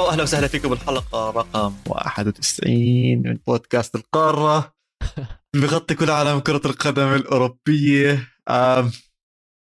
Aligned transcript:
مرحبا 0.00 0.10
واهلا 0.10 0.22
وسهلا 0.22 0.48
فيكم 0.48 0.68
بالحلقة 0.68 1.30
رقم 1.30 1.74
91 1.86 3.22
من 3.24 3.38
بودكاست 3.46 3.94
القارة. 3.94 4.74
بغطي 5.56 5.94
كل 5.94 6.10
عالم 6.10 6.40
كرة 6.40 6.66
القدم 6.66 7.14
الأوروبية. 7.14 8.28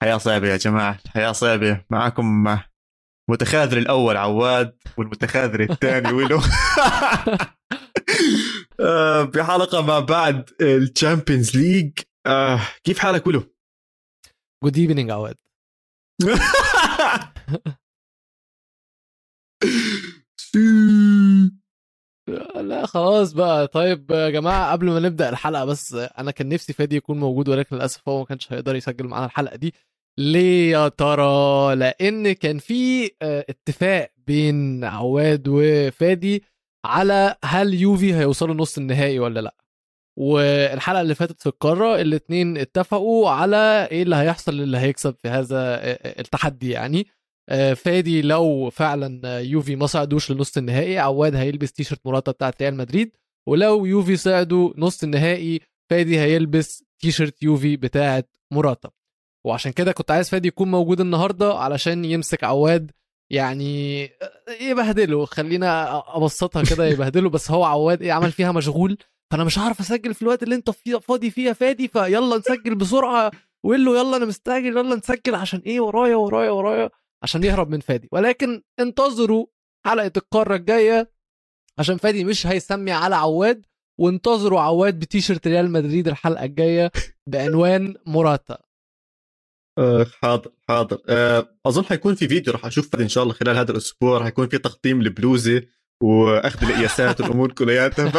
حياة 0.03 0.19
صعبة 0.19 0.49
يا 0.49 0.57
جماعة 0.57 0.99
حياة 1.09 1.33
صعبة. 1.33 1.85
معكم 1.91 2.57
متخاذل 3.31 3.79
الأول 3.79 4.17
عواد 4.17 4.77
والمتخاذل 4.97 5.71
الثاني 5.71 6.13
ولو 6.17 6.41
بحلقه 9.25 9.81
ما 9.89 10.01
بعد 10.01 10.51
ال 10.61 10.71
Champions 10.71 11.57
League. 11.57 11.99
كيف 12.85 12.99
حالك 12.99 13.27
ولو؟ 13.27 13.55
good 14.65 14.79
evening 14.79 15.11
عواد. 15.11 15.37
لا 22.61 22.87
خلاص 22.87 23.33
بقى. 23.33 23.67
طيب 23.67 24.11
يا 24.11 24.31
جماعة 24.31 24.73
قبل 24.73 24.87
ما 24.91 25.01
نبدأ 25.01 25.29
الحلقة 25.29 25.65
بس 25.65 25.95
أنا 25.95 26.31
كان 26.31 26.49
نفسي 26.49 26.73
فادي 26.73 26.97
يكون 26.97 27.19
موجود 27.21 27.49
ولكن 27.49 27.77
للأسف 27.77 28.09
هو 28.09 28.19
ما 28.19 28.25
كانش 28.25 28.53
هيقدر 28.53 28.77
يسجل 28.77 29.07
معانا 29.07 29.27
الحلقة 29.27 29.57
دي. 29.57 29.75
ليه 30.19 30.71
يا 30.73 30.89
ترى؟ 30.89 31.75
لأن 31.77 32.33
كان 32.33 32.59
في 32.59 33.11
آه، 33.23 33.45
اتفاق 33.49 34.11
بين 34.27 34.85
عواد 34.85 35.45
وفادي 35.49 36.45
على 36.85 37.37
هل 37.45 37.75
يوفي 37.75 38.15
هيوصلوا 38.15 38.55
نص 38.55 38.79
النهائي 38.79 39.19
ولا 39.19 39.41
لأ. 39.41 39.55
والحلقة 40.19 41.01
اللي 41.01 41.15
فاتت 41.15 41.41
في 41.41 41.47
القارة 41.47 42.01
الاثنين 42.01 42.59
اتفقوا 42.59 43.31
على 43.31 43.89
إيه 43.91 44.03
اللي 44.03 44.17
هيحصل 44.17 44.53
اللي 44.53 44.79
هيكسب 44.79 45.15
في 45.23 45.29
هذا 45.29 45.57
آه، 45.59 45.77
آه، 45.93 46.21
التحدي 46.21 46.71
يعني. 46.71 47.07
فادي 47.77 48.23
لو 48.23 48.71
فعلا 48.71 49.41
يوفي 49.41 49.77
ما 49.77 49.87
صعدوش 49.87 50.31
لنص 50.33 50.57
النهائي 50.57 50.99
عواد 50.99 51.35
هيلبس 51.35 51.73
تيشرت 51.73 52.07
مراتا 52.07 52.33
بتاعت 52.33 52.63
ريال 52.63 52.75
مدريد. 52.75 53.17
ولو 53.49 53.87
يوفي 53.87 54.17
صعدوا 54.17 54.73
نص 54.77 55.03
النهائي 55.03 55.61
فادي 55.91 56.21
هيلبس 56.21 56.85
تيشرت 57.01 57.43
يوفي 57.43 57.77
بتاعت 57.77 58.31
مراتا. 58.53 58.91
وعشان 59.47 59.73
كده 59.73 59.93
كنت 59.93 60.11
عايز 60.11 60.31
فادي 60.31 60.49
يكون 60.49 60.71
موجود 60.71 61.01
النهارده 61.01 61.55
علشان 61.55 62.05
يمسك 62.05 62.45
عواد 62.45 62.91
يعني 63.31 64.03
يبهدله. 64.61 65.25
خلينا 65.25 65.99
أبسطها 66.17 66.63
كده 66.63 66.87
يبهدله. 66.87 67.31
بس 67.31 67.51
هو 67.51 67.65
عواد 67.65 68.03
إيه 68.03 68.13
عمل 68.13 68.33
فيها 68.33 68.53
مشغول. 68.53 68.99
فأنا 69.33 69.45
مش 69.45 69.59
هعرف 69.59 69.81
أسجل 69.81 70.15
في 70.15 70.23
الوقت 70.23 70.43
اللي 70.43 70.55
أنت 70.55 70.71
فاضي 71.01 71.31
فيه 71.31 71.49
يا 71.49 71.53
فادي. 71.53 71.89
فيلا 71.89 72.37
نسجل 72.37 72.75
بسرعة. 72.75 73.31
وقول 73.65 73.85
له 73.85 73.99
يلا 73.99 74.17
أنا 74.17 74.25
مستعجل 74.25 74.67
يلا 74.67 74.97
نسجل. 74.97 75.35
عشان 75.35 75.63
إيه؟ 75.67 75.81
ورايا 75.81 76.17
ورايا 76.17 76.51
ورايا. 76.51 76.91
عشان 77.23 77.45
يهرب 77.45 77.71
من 77.71 77.81
فادي. 77.81 78.09
ولكن 78.13 78.63
انتظروا 78.81 79.47
حلقة 79.87 80.13
القارة 80.17 80.57
الجاية 80.57 81.13
عشان 81.79 81.97
فادي 81.97 82.25
مش 82.25 82.47
هيسمي 82.47 82.93
على 82.93 83.17
عواد 83.17 83.67
وانتظروا 84.01 84.61
عواد 84.61 84.99
بتيشرت 84.99 85.47
ريال 85.47 85.71
مدريد 85.71 86.09
الحلقة 86.09 86.45
الجاية 86.45 86.91
بعنوان 87.27 87.95
موراتا 88.07 88.59
آه 89.79 90.05
حاضر 90.23 90.51
حاضر. 90.69 90.99
آه 91.09 91.59
أظن 91.67 91.85
حيكون 91.85 92.15
في 92.15 92.29
فيديو 92.29 92.53
راح 92.53 92.67
أشوف 92.67 92.95
إن 92.97 93.09
شاء 93.09 93.23
الله 93.25 93.35
خلال 93.35 93.57
هذا 93.57 93.73
الأسبوع. 93.73 94.25
حيكون 94.25 94.49
في 94.49 94.59
تقديم 94.59 95.01
البلوزه 95.01 95.63
وأخذ 96.03 96.67
القياسات 96.67 97.21
والأمور 97.21 97.53
كلياتها. 97.53 98.13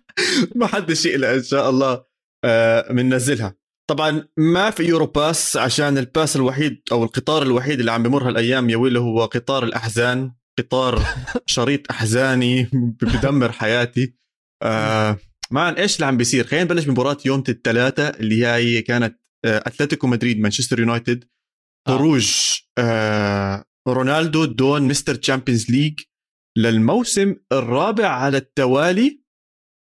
ما 0.56 0.66
حدش 0.66 1.06
يقلق 1.06 1.28
إن 1.28 1.42
شاء 1.42 1.70
الله 1.70 2.04
آه 2.44 2.92
بننزلها 2.92 3.54
طبعا 3.90 4.28
ما 4.36 4.70
في 4.70 4.82
Euro 4.82 5.06
bus 5.06 5.56
عشان 5.56 5.98
الباس 5.98 6.36
الوحيد 6.36 6.82
أو 6.92 7.04
القطار 7.04 7.42
الوحيد 7.42 7.78
اللي 7.78 7.92
عم 7.92 8.02
بمر 8.02 8.28
هالأيام 8.28 8.70
يا 8.70 8.76
ويلي 8.76 8.98
هو 8.98 9.24
قطار 9.24 9.64
الأحزان 9.64 10.32
قطار 10.58 11.02
شريط 11.46 11.90
أحزاني 11.90 12.68
بدمر 13.02 13.52
حياتي 13.52 14.14
آه 14.62 15.18
man 15.50 15.74
إيش 15.74 15.96
اللي 15.96 16.06
عم 16.06 16.16
بيصير 16.16 16.46
خلينا 16.46 16.64
نبلش 16.64 16.84
بمباراة 16.84 17.16
يوم 17.26 17.42
الثلاثاء 17.48 18.20
اللي 18.20 18.46
هي 18.46 18.82
كانت 18.82 19.20
آه، 19.44 19.62
أتلتيكو 19.66 20.06
مدريد 20.06 20.40
مانشستر 20.40 20.80
يونايتد 20.80 21.24
آه. 21.88 21.96
خروج 21.96 22.32
آه 22.78 23.64
رونالدو 23.88 24.44
دون 24.44 24.82
Mister 24.82 25.14
Champions 25.14 25.70
League 25.70 26.00
للموسم 26.58 27.36
الرابع 27.52 28.08
على 28.08 28.36
التوالي 28.36 29.22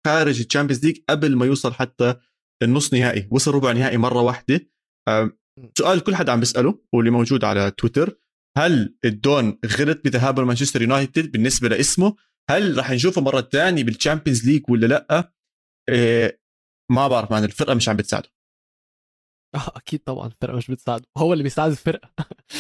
خارج 0.08 0.40
ال 0.40 0.44
Champions 0.44 0.86
League 0.86 0.98
قبل 1.10 1.36
ما 1.36 1.46
يوصل 1.46 1.74
حتى 1.74 2.16
النص 2.64 2.94
نهائي 2.94 3.28
وصل 3.32 3.52
ربع 3.52 3.72
نهائي 3.72 3.98
مرة 3.98 4.22
واحدة. 4.22 4.70
سؤال 5.78 6.00
كل 6.00 6.16
حد 6.16 6.30
عم 6.30 6.40
بيسأله 6.40 6.80
واللي 6.94 7.12
موجود 7.12 7.44
على 7.44 7.72
تويتر 7.72 8.20
هل 8.58 8.98
الدون 9.06 9.60
غلط 9.66 10.02
بذهابه 10.06 10.42
لمانشستر 10.42 10.82
يونايتد 10.82 11.32
بالنسبة 11.32 11.70
لاسمه؟ 11.70 12.16
هل 12.50 12.78
راح 12.78 12.92
نشوفه 12.92 13.22
مرة 13.22 13.42
ثانية 13.42 13.84
بال 13.84 13.96
Champions 13.96 14.50
League 14.50 14.70
ولا 14.70 14.86
لأ؟ 14.86 15.34
إيه 15.90 16.42
ما 16.92 17.08
بعرف 17.08 17.32
man 17.32 17.44
الفرقة 17.44 17.74
مش 17.74 17.90
عم 17.90 17.96
بتساعده. 17.96 18.30
آه 19.56 19.72
أكيد 19.76 20.00
طبعا 20.00 20.28
الفرقة 20.28 20.58
مش 20.58 20.72
بتساعده. 20.72 21.06
هو 21.18 21.34
اللي 21.34 21.44
بيساعد 21.44 21.72
الفرقة. 21.72 22.10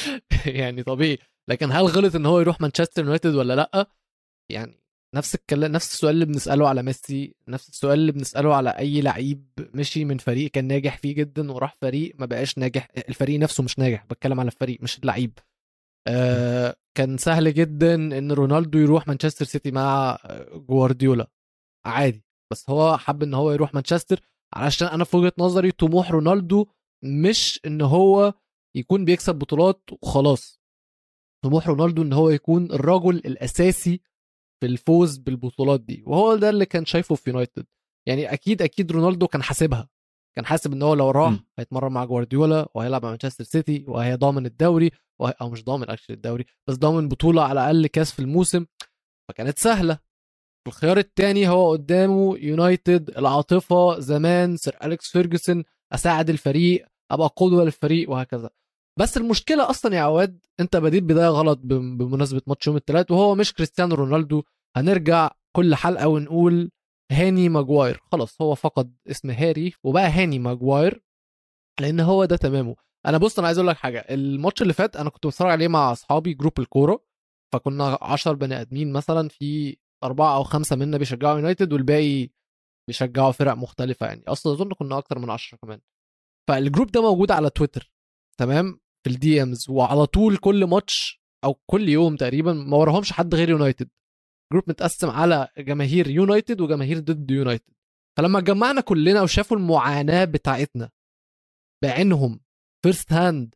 يعني 0.61 0.83
طبيعي. 0.83 1.17
لكن 1.49 1.71
هل 1.71 1.85
غلط 1.85 2.15
إن 2.15 2.25
هو 2.25 2.39
يروح 2.39 2.61
مانشستر 2.61 3.03
يونايتد 3.03 3.35
ولا 3.35 3.55
لأ؟ 3.55 3.91
يعني 4.51 4.83
نفس 5.15 5.35
الكلام 5.35 5.71
نفس 5.71 5.93
السؤال 5.93 6.13
اللي 6.15 6.25
بنسأله 6.25 6.69
على 6.69 6.83
ميسي 6.83 7.35
نفس 7.47 7.69
السؤال 7.69 7.99
اللي 7.99 8.11
بنسأله 8.11 8.55
على 8.55 8.69
أي 8.69 9.01
لعيب 9.01 9.47
مشي 9.73 10.05
من 10.05 10.17
فريق 10.17 10.51
كان 10.51 10.67
ناجح 10.67 10.97
فيه 10.97 11.15
جدا 11.15 11.51
وراح 11.51 11.75
فريق 11.81 12.15
ما 12.19 12.25
بقاش 12.25 12.57
ناجح 12.57 12.87
الفريق 13.09 13.39
نفسه 13.39 13.63
مش 13.63 13.79
ناجح 13.79 14.05
بتكلم 14.05 14.39
على 14.39 14.47
الفريق 14.47 14.81
مش 14.81 14.99
اللعيب. 14.99 15.39
آه 16.07 16.75
كان 16.95 17.17
سهل 17.17 17.53
جدا 17.53 17.95
إن 17.95 18.31
رونالدو 18.31 18.79
يروح 18.79 19.07
مانشستر 19.07 19.45
سيتي 19.45 19.71
مع 19.71 20.17
جوارديولا. 20.53 21.27
عادي 21.85 22.23
بس 22.51 22.69
هو 22.69 22.97
حب 22.97 23.23
إن 23.23 23.33
هو 23.33 23.51
يروح 23.51 23.73
مانشستر 23.73 24.21
علشان 24.53 24.87
أنا 24.87 25.03
في 25.03 25.17
وجهة 25.17 25.33
نظري 25.37 25.71
طموح 25.71 26.11
رونالدو 26.11 26.65
مش 27.03 27.59
إن 27.65 27.81
هو 27.81 28.33
يكون 28.75 29.05
بيكسب 29.05 29.35
بطولات 29.35 29.89
وخلاص. 30.01 30.59
طموح 31.43 31.67
رونالدو 31.67 32.01
إن 32.01 32.13
هو 32.13 32.29
يكون 32.29 32.71
الرجل 32.71 33.15
الأساسي 33.15 34.01
في 34.59 34.65
الفوز 34.65 35.17
بالبطولات 35.17 35.81
دي 35.81 36.03
وهو 36.07 36.35
ده 36.35 36.49
اللي 36.49 36.65
كان 36.65 36.85
شايفه 36.85 37.15
في 37.15 37.29
يونايتد. 37.29 37.65
يعني 38.07 38.33
أكيد 38.33 38.61
أكيد 38.61 38.91
رونالدو 38.91 39.27
كان 39.27 39.43
حاسبها. 39.43 39.89
كان 40.35 40.45
حاسب 40.45 40.73
إن 40.73 40.81
هو 40.81 40.93
لو 40.93 41.11
راح 41.11 41.39
هيتمرن 41.59 41.91
مع 41.91 42.05
جوارديولا 42.05 42.69
وهيلعب 42.75 43.03
مع 43.03 43.09
مانشستر 43.09 43.43
سيتي 43.43 43.85
وهي 43.87 44.15
ضامن 44.15 44.45
الدوري 44.45 44.91
وهي... 45.19 45.33
أو 45.41 45.49
مش 45.49 45.63
ضامن 45.63 45.89
actually 45.89 46.15
الدوري 46.15 46.45
بس 46.67 46.75
ضامن 46.75 47.07
بطولة 47.07 47.43
على 47.43 47.61
الاقل 47.61 47.87
كاس 47.87 48.11
في 48.11 48.19
الموسم. 48.19 48.65
فكانت 49.29 49.57
سهلة. 49.59 49.99
الخيار 50.67 50.97
الثاني 50.97 51.47
هو 51.47 51.71
قدامه 51.71 52.37
يونايتد 52.37 53.17
العاطفة 53.17 53.99
زمان 53.99 54.57
سير 54.57 54.77
أليكس 54.83 55.11
فيرجسون 55.11 55.63
أساعد 55.93 56.29
الفريق 56.29 56.87
أبقى 57.11 57.29
قدوة 57.35 57.63
للفريق 57.63 58.09
وهكذا. 58.09 58.49
بس 58.97 59.17
المشكلة 59.17 59.69
أصلا 59.69 59.95
يا 59.95 60.01
عواد 60.01 60.39
أنت 60.59 60.77
بديت 60.77 61.03
بداية 61.03 61.27
غلط 61.29 61.59
بمناسبة 61.63 62.41
ماتش 62.47 62.67
يوم 62.67 62.75
الثلاث 62.75 63.11
وهو 63.11 63.35
مش 63.35 63.53
كريستيانو 63.53 63.95
رونالدو. 63.95 64.43
هنرجع 64.77 65.31
كل 65.55 65.75
حلقة 65.75 66.07
ونقول 66.07 66.71
هاني 67.11 67.49
ماجواير. 67.49 68.01
خلاص 68.11 68.41
هو 68.41 68.55
فقد 68.55 68.95
اسم 69.11 69.29
هاري 69.29 69.73
وبقى 69.83 70.09
هاني 70.09 70.39
ماجواير 70.39 71.03
لأن 71.81 71.99
هو 71.99 72.25
ده 72.25 72.35
تمامه. 72.35 72.75
أنا 73.05 73.17
بص 73.17 73.37
أنا 73.39 73.47
عايز 73.47 73.57
أقول 73.57 73.67
لك 73.67 73.77
حاجة. 73.77 73.99
الماتش 74.09 74.61
اللي 74.61 74.73
فات 74.73 74.95
أنا 74.95 75.09
كنت 75.09 75.27
بتفرج 75.27 75.51
عليه 75.51 75.67
مع 75.67 75.91
أصحابي 75.91 76.33
group 76.33 76.59
الكورة. 76.59 77.03
فكنا 77.53 77.97
10 78.01 78.33
بني 78.33 78.61
آدمين 78.61 78.93
مثلا 78.93 79.29
في 79.29 79.77
أربعة 80.03 80.35
أو 80.35 80.43
خمسة 80.43 80.75
منا 80.75 80.97
بيشجعوا 80.97 81.35
يونايتد 81.35 81.73
والباقي 81.73 82.29
بيشجعوا 82.87 83.31
فرق 83.31 83.53
مختلفة 83.53 84.05
يعني. 84.05 84.23
أصلا 84.27 84.53
أظن 84.53 84.73
كنا 84.73 84.97
أكتر 84.97 85.19
من 85.19 85.29
10 85.29 85.57
كمان. 85.57 85.79
فال 86.49 86.61
group 86.61 86.91
ده 86.91 87.01
موجود 87.01 87.31
على 87.31 87.49
تويتر. 87.49 87.91
تمام؟ 88.39 88.79
في 89.03 89.09
ال 89.09 89.43
DMs 89.43 89.69
وعلى 89.69 90.05
طول 90.05 90.37
كل 90.37 90.65
ماتش 90.65 91.21
أو 91.43 91.53
كل 91.65 91.89
يوم 91.89 92.15
تقريبا 92.15 92.53
ما 92.53 92.77
وراهمش 92.77 93.11
حد 93.11 93.35
غير 93.35 93.49
يونايتد. 93.49 93.89
group 94.53 94.63
متقسم 94.67 95.09
على 95.09 95.47
جماهير 95.57 96.07
يونايتد 96.09 96.61
وجماهير 96.61 96.99
ضد 96.99 97.31
يونايتد. 97.31 97.73
فلما 98.17 98.39
اتجمعنا 98.39 98.81
كلنا 98.81 99.21
وشافوا 99.21 99.57
المعاناة 99.57 100.25
بتاعتنا 100.25 100.89
بعينهم 101.83 102.39
first 102.83 103.13
hand 103.13 103.55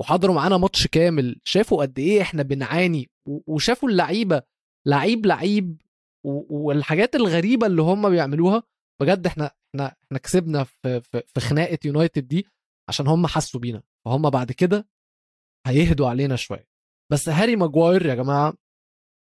وحضروا 0.00 0.34
معانا 0.34 0.56
ماتش 0.56 0.86
كامل 0.86 1.40
شافوا 1.44 1.82
قد 1.82 1.98
إيه 1.98 2.22
إحنا 2.22 2.42
بنعاني 2.42 3.10
وشافوا 3.26 3.88
اللعيبة 3.88 4.42
لعيب 4.86 5.26
لعيب 5.26 5.82
والحاجات 6.24 7.14
الغريبة 7.14 7.66
اللي 7.66 7.82
هم 7.82 8.10
بيعملوها 8.10 8.62
بجد 9.00 9.26
إحنا 9.26 9.50
إحنا 9.74 9.94
إحنا 10.06 10.18
كسبنا 10.18 10.64
في 10.64 11.00
في, 11.00 11.22
في 11.26 11.40
خناقة 11.40 11.78
يونايتد 11.84 12.28
دي 12.28 12.46
عشان 12.88 13.06
هم 13.06 13.26
حسوا 13.26 13.60
بينا. 13.60 13.82
فهم 14.04 14.30
بعد 14.30 14.52
كده 14.52 14.88
هيهدوا 15.66 16.08
علينا 16.08 16.36
شوية. 16.36 16.68
بس 17.12 17.28
هاري 17.28 17.56
ماجواير 17.56 18.06
يا 18.06 18.14
جماعة 18.14 18.54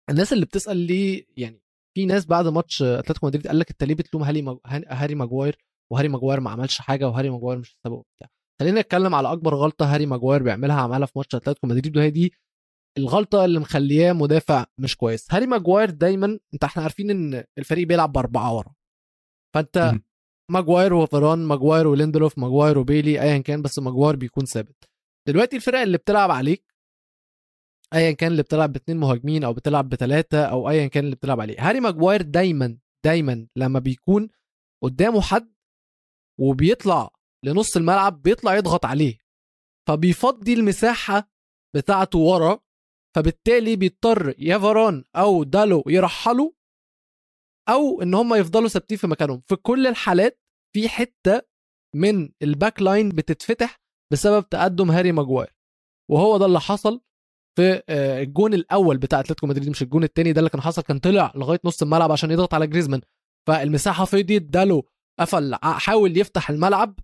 الناس 0.09 0.33
اللي 0.33 0.45
بتسأل 0.45 0.77
ليه 0.77 1.25
يعني 1.37 1.61
في 1.97 2.05
ناس 2.05 2.25
بعد 2.25 2.47
ماتش 2.47 2.81
أتلتيكو 2.81 3.27
مدريد 3.27 3.47
قال 3.47 3.59
لك 3.59 3.71
انت 3.71 3.83
ليه 3.83 3.95
بتلوم 3.95 4.23
هاري 4.23 4.59
هاري 4.65 5.15
ماجواير 5.15 5.57
وهاري 5.91 6.07
ماجواير 6.07 6.39
ما 6.39 6.49
عملش 6.49 6.79
حاجة 6.81 7.07
وهاري 7.07 7.29
ماجواير 7.29 7.59
مش 7.59 7.71
السبب 7.75 8.03
بتاع 8.17 8.29
خلينا 8.61 8.81
نتكلم 8.81 9.15
على 9.15 9.31
أكبر 9.31 9.55
غلطة 9.55 9.93
هاري 9.93 10.05
ماجواير 10.05 10.43
بيعملها 10.43 10.81
عملها 10.81 11.05
في 11.05 11.13
ماتش 11.15 11.35
أتلتيكو 11.35 11.67
مدريد 11.67 11.97
وهي 11.97 12.09
دي 12.09 12.33
الغلطة 12.97 13.45
اللي 13.45 13.59
مخلياه 13.59 14.13
مدافع 14.13 14.65
مش 14.77 14.95
كويس. 14.97 15.33
هاري 15.33 15.47
ماجواير 15.47 15.89
دايما 15.89 16.39
أنت 16.53 16.63
إحنا 16.63 16.83
عارفين 16.83 17.09
إن 17.09 17.43
الفريق 17.57 17.87
بيلعب 17.87 18.11
بأربعة 18.11 18.55
ورا. 18.55 18.73
فأنت. 19.55 19.77
ماجواير 20.51 20.93
وفاران 20.93 21.39
ماجواير 21.39 21.87
وليندلوف 21.87 22.37
ماجواير 22.37 22.77
وبيلي 22.77 23.21
ايا 23.21 23.37
كان 23.37 23.61
بس 23.61 23.79
ماجواير 23.79 24.15
بيكون 24.15 24.45
ثابت. 24.45 24.89
دلوقتي 25.27 25.55
الفرق 25.55 25.79
اللي 25.79 25.97
بتلعب 25.97 26.31
عليك 26.31 26.75
ايا 27.93 28.11
كان 28.11 28.31
اللي 28.31 28.43
بتلعب 28.43 28.73
باثنين 28.73 28.97
مهاجمين 28.97 29.43
أو 29.43 29.53
بتلعب 29.53 29.89
بثلاثه 29.89 30.45
أو 30.45 30.69
ايا 30.69 30.87
كان 30.87 31.05
اللي 31.05 31.15
بتلعب 31.15 31.39
عليه. 31.41 31.69
هاري 31.69 31.79
ماجواير 31.79 32.21
دايما 32.21 32.77
دايما 33.05 33.47
لما 33.55 33.79
بيكون 33.79 34.29
قدامه 34.83 35.21
حد 35.21 35.53
وبيطلع 36.39 37.09
لنص 37.45 37.77
الملعب 37.77 38.21
بيطلع 38.21 38.55
يضغط 38.55 38.85
عليه. 38.85 39.17
فبيفضي 39.87 40.53
المساحة 40.53 41.29
بتاعته 41.75 42.19
ورا 42.19 42.59
فبالتالي 43.15 43.75
بيضطر 43.75 44.35
يا 44.37 44.57
فاران 44.57 45.03
أو 45.15 45.43
دالو 45.43 45.83
يرحلوا 45.87 46.51
أو 47.69 48.01
إن 48.01 48.13
هم 48.13 48.33
يفضلوا 48.33 48.67
ثابتين 48.67 48.97
في 48.97 49.07
مكانهم. 49.07 49.41
في 49.47 49.55
كل 49.55 49.87
الحالات 49.87 50.39
في 50.75 50.89
حتة 50.89 51.41
من 51.95 52.29
ال 52.43 52.51
back 52.51 52.81
line 52.81 53.09
بتتفتح 53.09 53.79
بسبب 54.13 54.49
تقدم 54.49 54.91
هاري 54.91 55.11
ماجواير. 55.11 55.55
وهو 56.11 56.37
ده 56.37 56.45
اللي 56.45 56.59
حصل 56.59 57.01
في 57.57 57.83
آه، 57.89 58.21
الجون 58.23 58.53
الأول 58.53 58.97
بتاع 58.97 59.19
أتلتيكو 59.19 59.47
مدريد 59.47 59.69
مش 59.69 59.81
الجون 59.81 60.03
الثاني 60.03 60.33
ده 60.33 60.39
اللي 60.39 60.49
كان 60.49 60.61
حصل 60.61 60.81
كان 60.81 60.99
طلع 60.99 61.31
لغاية 61.35 61.59
نص 61.65 61.81
الملعب 61.81 62.11
عشان 62.11 62.31
يضغط 62.31 62.53
على 62.53 62.67
جريزمان. 62.67 63.01
فالمساحة 63.47 64.05
فضيت 64.05 64.43
دالو 64.43 64.85
قفل 65.19 65.55
حاول 65.63 66.17
يفتح 66.17 66.49
الملعب 66.49 66.99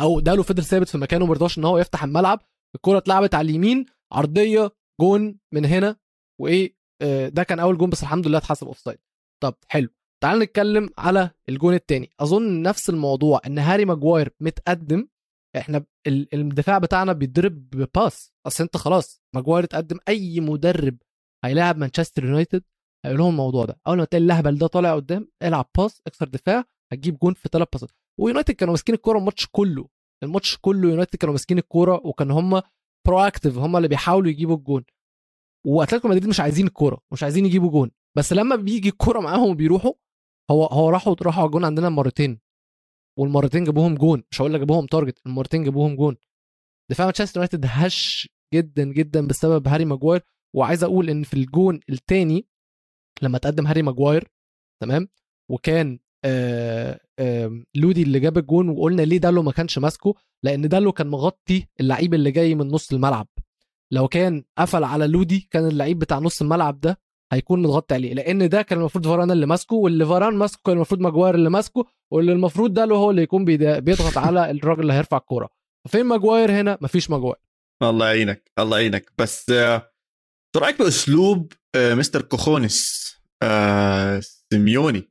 أو 0.00 0.20
دالو 0.20 0.42
فضل 0.42 0.64
ثابت 0.64 0.88
في 0.88 0.98
مكانه 0.98 1.26
مرضاش 1.26 1.58
إن 1.58 1.64
هو 1.64 1.78
يفتح 1.78 2.04
الملعب. 2.04 2.40
الكرة 2.74 2.98
اتلعبت 2.98 3.34
على 3.34 3.50
اليمين 3.50 3.86
عرضية 4.12 4.70
جون 5.00 5.38
من 5.54 5.64
هنا 5.64 5.96
وإيه 6.40 6.76
آه، 7.02 7.28
ده 7.28 7.42
كان 7.42 7.58
أول 7.58 7.78
جون 7.78 7.90
بس 7.90 8.02
الحمد 8.02 8.26
لله 8.26 8.38
اتحسب 8.38 8.66
offside 8.66 8.98
طب 9.42 9.54
حلو 9.68 9.88
تعال 10.22 10.38
نتكلم 10.38 10.90
على 10.98 11.30
الجون 11.48 11.74
الثاني 11.74 12.10
أظن 12.20 12.62
نفس 12.62 12.90
الموضوع 12.90 13.40
إن 13.46 13.58
هاري 13.58 13.84
ماجواير 13.84 14.30
متقدم 14.40 15.08
إحنا 15.56 15.84
ال- 16.06 16.34
الدفاع 16.34 16.78
بتاعنا 16.78 17.12
بيتضرب 17.12 17.70
ب 17.70 17.82
pass 17.82 18.32
أصل 18.46 18.64
أنت 18.64 18.76
خلاص 18.76 19.22
ماجواير 19.34 19.64
اتقدم 19.64 19.98
أي 20.08 20.40
مدرب 20.40 20.96
هيلاعب 21.44 21.78
مانشستر 21.78 22.24
يونايتد 22.24 22.62
هيقول 23.04 23.18
لهم 23.18 23.30
الموضوع 23.30 23.64
ده. 23.64 23.80
أول 23.86 23.96
ما 23.98 24.04
تلاقي 24.04 24.22
اللهبل 24.22 24.58
ده 24.58 24.66
طالع 24.66 24.94
قدام 24.94 25.28
العب 25.42 25.70
باص 25.78 26.02
اكسر 26.06 26.28
دفاع 26.28 26.64
هتجيب 26.92 27.18
جون 27.18 27.34
في 27.34 27.48
ثلاث 27.52 27.68
باسات 27.72 27.90
ويونايتد 28.20 28.54
كانوا 28.54 28.72
ماسكين 28.72 28.94
الكورة 28.94 29.18
الماتش 29.18 29.46
كله 29.52 29.88
الماتش 30.24 30.58
كله 30.60 30.88
يونايتد 30.90 31.16
كانوا 31.16 31.32
ماسكين 31.34 31.58
الكورة 31.58 32.00
وكان 32.06 32.30
هم 32.30 32.62
proactive 33.06 33.58
هم 33.58 33.76
اللي 33.76 33.88
بيحاولوا 33.88 34.30
يجيبوا 34.30 34.56
الجون. 34.56 34.84
وأتلتيكو 35.66 36.08
مدريد 36.08 36.26
مش 36.28 36.40
عايزين 36.40 36.66
الكورة 36.66 37.00
مش 37.12 37.22
عايزين 37.22 37.46
يجيبوا 37.46 37.70
جون. 37.70 37.90
بس 38.16 38.32
لما 38.32 38.56
بيجي 38.56 38.88
الكورة 38.88 39.20
معاهم 39.20 39.50
وبيروحوا 39.50 39.92
هو 40.50 40.64
هو 40.64 40.90
راحوا 40.90 41.14
راحوا 41.22 41.40
على 41.40 41.46
الجون 41.46 41.64
عندنا 41.64 41.88
مرتين 41.88 42.40
والمرتين 43.18 43.64
جابوهم 43.64 43.94
جون 43.94 44.22
مش 44.30 44.40
هقول 44.40 44.54
لك 44.54 44.60
جابوهم 44.60 44.86
target 44.86 45.26
المرتين 45.26 45.64
جابوهم 45.64 45.96
جون. 45.96 46.16
دفاع 46.90 47.06
مانشستر 47.06 47.36
يونايتد 47.40 47.64
هش 47.68 48.28
جدا 48.54 48.84
جدا 48.84 49.26
بسبب 49.26 49.68
هاري 49.68 49.84
ماجواير 49.84 50.22
وعايز 50.54 50.84
أقول 50.84 51.10
إن 51.10 51.22
في 51.22 51.34
الجون 51.34 51.80
الثاني 51.90 52.46
لما 53.22 53.38
تقدم 53.38 53.66
هاري 53.66 53.82
ماجواير 53.82 54.28
تمام؟ 54.82 55.08
وكان 55.50 55.98
آه 56.24 57.00
آه 57.18 57.62
لودي 57.74 58.02
اللي 58.02 58.20
جاب 58.20 58.38
الجون 58.38 58.68
وقلنا 58.68 59.02
ليه 59.02 59.18
دالو 59.18 59.42
ما 59.42 59.52
كانش 59.52 59.78
ماسكه؟ 59.78 60.14
لأن 60.42 60.68
دالو 60.68 60.92
كان 60.92 61.06
مغطي 61.06 61.66
اللعيب 61.80 62.14
اللي 62.14 62.30
جاي 62.30 62.54
من 62.54 62.68
نص 62.68 62.92
الملعب. 62.92 63.28
لو 63.92 64.08
كان 64.08 64.44
قفل 64.58 64.84
على 64.84 65.06
لودي 65.06 65.48
كان 65.50 65.66
اللعيب 65.66 65.98
بتاع 65.98 66.18
نص 66.18 66.42
الملعب 66.42 66.80
ده 66.80 66.98
هيكون 67.32 67.62
متغطي 67.62 67.94
عليه 67.94 68.14
لأن 68.14 68.48
ده 68.48 68.62
كان 68.62 68.78
المفروض 68.78 69.06
فاران 69.06 69.30
اللي 69.30 69.46
ماسكه 69.46 69.76
واللي 69.76 70.06
فاران 70.06 70.34
ماسكه 70.34 70.60
كان 70.64 70.74
المفروض 70.76 71.00
ماجواير 71.00 71.34
اللي 71.34 71.50
ماسكه 71.50 71.84
واللي 72.10 72.32
المفروض 72.32 72.74
دالو 72.74 72.96
هو 72.96 73.10
اللي 73.10 73.22
يكون 73.22 73.44
بيضغط 73.44 74.18
على 74.18 74.50
الراجل 74.50 74.80
اللي 74.80 74.92
هيرفع 74.92 75.16
الكورة. 75.16 75.48
فين 75.88 76.06
ماجواير 76.06 76.50
هنا؟ 76.50 76.78
مفيش 76.80 77.10
ماجواير 77.10 77.36
الله 77.82 78.06
يعينك 78.06 78.50
الله 78.58 78.78
يعينك. 78.78 79.12
بس 79.18 79.50
آه، 79.50 79.92
شو 80.56 80.62
رأيك 80.62 80.78
بأسلوب 80.78 81.52
آه، 81.74 81.94
مستر 81.94 82.22
cojones 82.22 83.06
آه، 83.42 84.20
سيميوني؟ 84.52 85.10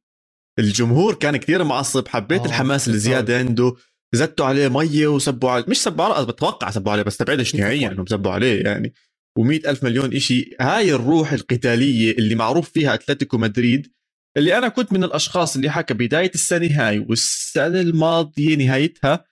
الجمهور 0.60 1.14
كان 1.14 1.38
كثير 1.38 1.64
معصب 1.64 2.08
حبيت 2.08 2.42
آه، 2.42 2.46
الحماس 2.46 2.88
الزياده 2.88 3.38
عنده 3.38 3.76
زتوا 4.14 4.46
عليه 4.46 4.68
مي 4.68 5.08
وسبوا 5.08 5.50
عليه 5.50 5.66
مش 5.68 5.84
سبوا 5.84 6.06
عليه 6.06 6.26
بتوقع 6.26 6.70
سبوا 6.70 6.92
عليه 6.92 7.04
بس 7.04 7.18
تبعدش 7.18 7.56
نهائيا 7.56 7.92
إنهم 7.92 8.06
سبوا 8.06 8.32
عليه 8.32 8.64
يعني. 8.64 8.94
و100 9.40 9.68
ألف 9.68 9.84
مليون 9.84 10.14
إشي. 10.14 10.56
هاي 10.62 10.94
الروح 10.94 11.34
القتالية 11.34 12.12
اللي 12.12 12.36
معروف 12.36 12.70
فيها 12.70 12.94
أتلتيكو 12.94 13.38
مدريد 13.38 13.92
اللي 14.38 14.58
أنا 14.58 14.68
كنت 14.68 14.94
من 14.94 15.04
الأشخاص 15.04 15.56
اللي 15.56 15.70
حكى 15.70 15.94
بداية 15.94 16.32
السنة 16.36 16.88
هاي 16.88 17.00
والسنة 17.00 17.82
الماضية 17.82 18.56
نهايتها 18.56 19.26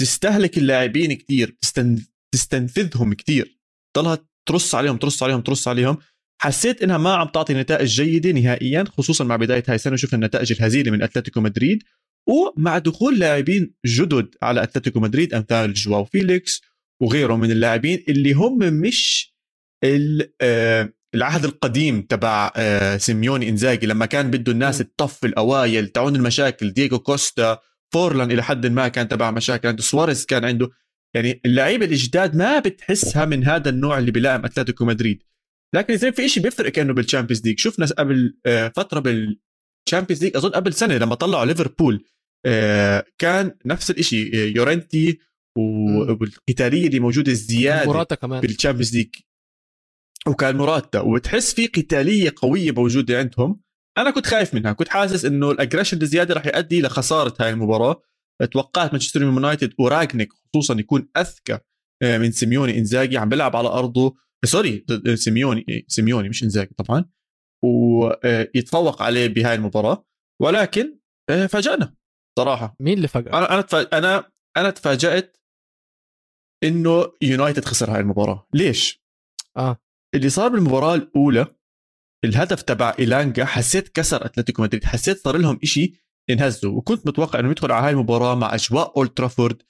تستهلك 0.00 0.58
اللاعبين 0.58 1.12
كتير 1.12 1.56
تستن... 1.60 1.98
تستنفذهم 2.34 3.14
كتير. 3.14 3.58
ضلها 3.98 4.18
ترص 4.48 4.74
عليهم 4.74 4.96
ترص 4.96 5.22
عليهم 5.22 5.40
ترص 5.40 5.68
عليهم. 5.68 5.98
حسيت 6.40 6.82
إنها 6.82 6.98
ما 6.98 7.14
عم 7.14 7.28
تعطي 7.28 7.54
نتائج 7.54 7.88
جيدة 7.88 8.30
نهائيا 8.30 8.84
خصوصا 8.84 9.24
مع 9.24 9.36
بداية 9.36 9.64
هاي 9.68 9.74
السنة 9.74 9.96
شفنا 9.96 10.14
النتائج 10.14 10.52
الهزيلة 10.52 10.90
من 10.90 11.02
أتلتيكو 11.02 11.40
مدريد. 11.40 11.82
ومع 12.28 12.78
دخول 12.78 13.18
لاعبين 13.18 13.74
جدد 13.86 14.34
على 14.42 14.62
أتلتيكو 14.62 15.00
مدريد 15.00 15.34
امثال 15.34 15.74
جواو 15.74 16.04
فيليكس 16.04 16.62
وغيره 17.02 17.36
من 17.36 17.50
اللاعبين 17.50 18.04
اللي 18.08 18.32
هم 18.32 18.58
مش 18.58 19.34
ال- 19.84 20.32
آه، 20.40 20.92
العهد 21.14 21.44
القديم 21.44 22.02
تبع 22.02 22.52
آه، 22.56 22.96
سيميوني 22.96 23.48
إنزاجي. 23.48 23.86
لما 23.86 24.06
كان 24.06 24.30
بده 24.30 24.52
الناس 24.52 24.80
م. 24.80 24.84
تطفي 24.84 25.26
الأوايل 25.26 25.88
تعون 25.88 26.16
المشاكل 26.16 26.70
دييغو 26.72 26.98
كوستا 26.98 27.58
فورلان 27.94 28.30
إلى 28.32 28.42
حد 28.42 28.66
ما 28.66 28.88
كان 28.88 29.08
تبع 29.08 29.30
مشاكل 29.30 29.68
عنده 29.68 29.82
سواريز 29.82 30.24
كان 30.26 30.44
عنده. 30.44 30.70
يعني 31.14 31.40
اللعيبة 31.46 31.86
الجداد 31.86 32.36
ما 32.36 32.58
بتحسها 32.58 33.24
من 33.24 33.44
هذا 33.44 33.68
النوع 33.70 33.98
اللي 33.98 34.10
بيلائم 34.10 34.44
أتلتيكو 34.44 34.84
مدريد. 34.84 35.22
لكن 35.74 35.96
زي 35.96 36.12
في 36.12 36.28
شيء 36.28 36.42
بيفرق 36.42 36.72
كأنه 36.72 36.92
بال 36.92 37.02
Champions 37.02 37.46
League 37.46 37.58
شفنا 37.58 37.86
قبل 37.86 38.38
آه، 38.46 38.72
فترة 38.76 39.00
بال 39.00 39.23
Champions 39.23 40.24
League 40.24 40.36
أظن 40.36 40.50
قبل 40.50 40.72
سنة 40.74 40.96
لما 40.98 41.14
طلعوا 41.14 41.44
ليفربول 41.44 42.04
كان 43.18 43.54
نفس 43.66 43.90
الشيء 43.90 44.34
يورنتي 44.34 45.18
والقتالية 45.58 46.86
اللي 46.86 47.00
موجودة 47.00 47.32
الزياده 47.32 47.90
مراتا 47.90 48.14
كمان. 48.14 48.40
بال 48.40 48.50
Champions 48.50 48.96
League. 48.96 49.14
وكان 50.26 50.56
مراتا. 50.56 51.00
وبتحس 51.00 51.54
في 51.54 51.66
قتالية 51.66 52.34
قوية 52.36 52.72
موجودة 52.72 53.18
عندهم. 53.18 53.60
أنا 53.98 54.10
كنت 54.10 54.26
خايف 54.26 54.54
منها. 54.54 54.72
كنت 54.72 54.88
حاسس 54.88 55.24
إنه 55.24 55.50
ال 55.50 55.55
aggression 55.55 56.02
الزياده 56.02 56.34
راح 56.34 56.46
يؤدي 56.46 56.82
لخسارة 56.82 57.34
هاي 57.40 57.50
المباراة. 57.50 58.02
توقعت 58.52 58.92
مانشستر 58.92 59.22
يونايتد 59.22 59.74
وراجنيك 59.78 60.32
خصوصا 60.32 60.74
يكون 60.74 61.08
أذكى 61.16 61.58
آه، 62.02 62.18
من 62.18 62.30
سيميوني. 62.30 62.78
إنزاجي 62.78 63.18
عم 63.18 63.28
بيلعب 63.28 63.56
على 63.56 63.68
أرضه. 63.68 64.16
sorry 64.44 64.84
سيميوني 65.14 65.84
سيميوني 65.88 66.28
مش 66.28 66.42
إنزاجي 66.42 66.74
طبعا. 66.76 67.04
ويتفوق 67.64 69.02
عليه 69.02 69.26
بهاي 69.26 69.54
المباراة. 69.54 70.06
ولكن 70.42 70.98
آه، 71.30 71.46
فاجأنا 71.46 71.94
صراحة. 72.38 72.76
مين 72.80 72.96
اللي 72.96 73.08
فاجأه 73.08 73.38
أنا. 73.38 73.64
أنا 73.98 74.30
أنا 74.56 74.70
تفاجأت 74.70 75.37
إنه 76.64 77.12
يونايتد 77.22 77.64
خسر 77.64 77.90
هاي 77.90 78.00
المباراة. 78.00 78.46
ليش؟ 78.54 79.02
آه. 79.56 79.76
اللي 80.14 80.28
صار 80.28 80.48
بالمباراة 80.48 80.94
الأولى 80.94 81.46
الهدف 82.24 82.62
تبع 82.62 82.94
إيلانجا 82.98 83.44
حسيت 83.44 83.88
كسر 83.88 84.24
أتلتيكو 84.24 84.62
مدريد 84.62 84.84
حسيت 84.84 85.18
صار 85.18 85.36
لهم 85.36 85.58
إشي 85.62 85.92
ينهزوا 86.28 86.72
وكنت 86.72 87.06
متوقع 87.06 87.40
انه 87.40 87.50
يدخل 87.50 87.72
على 87.72 87.86
هاي 87.86 87.92
المباراة 87.92 88.34
مع 88.34 88.54
أجواء 88.54 88.92
اولد 88.96 89.10
ترافورد 89.10 89.62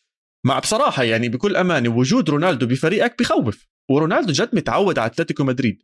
مع 0.47 0.59
بصراحة 0.59 1.02
يعني 1.02 1.28
بكل 1.28 1.57
أمانة 1.57 1.88
وجود 1.88 2.30
رونالدو 2.30 2.66
بفريقك 2.66 3.18
بخوف 3.18 3.68
ورونالدو 3.90 4.33
جد 4.33 4.49
متعود 4.52 4.99
على 4.99 5.07
أتلتيكو 5.07 5.45
مدريد. 5.45 5.83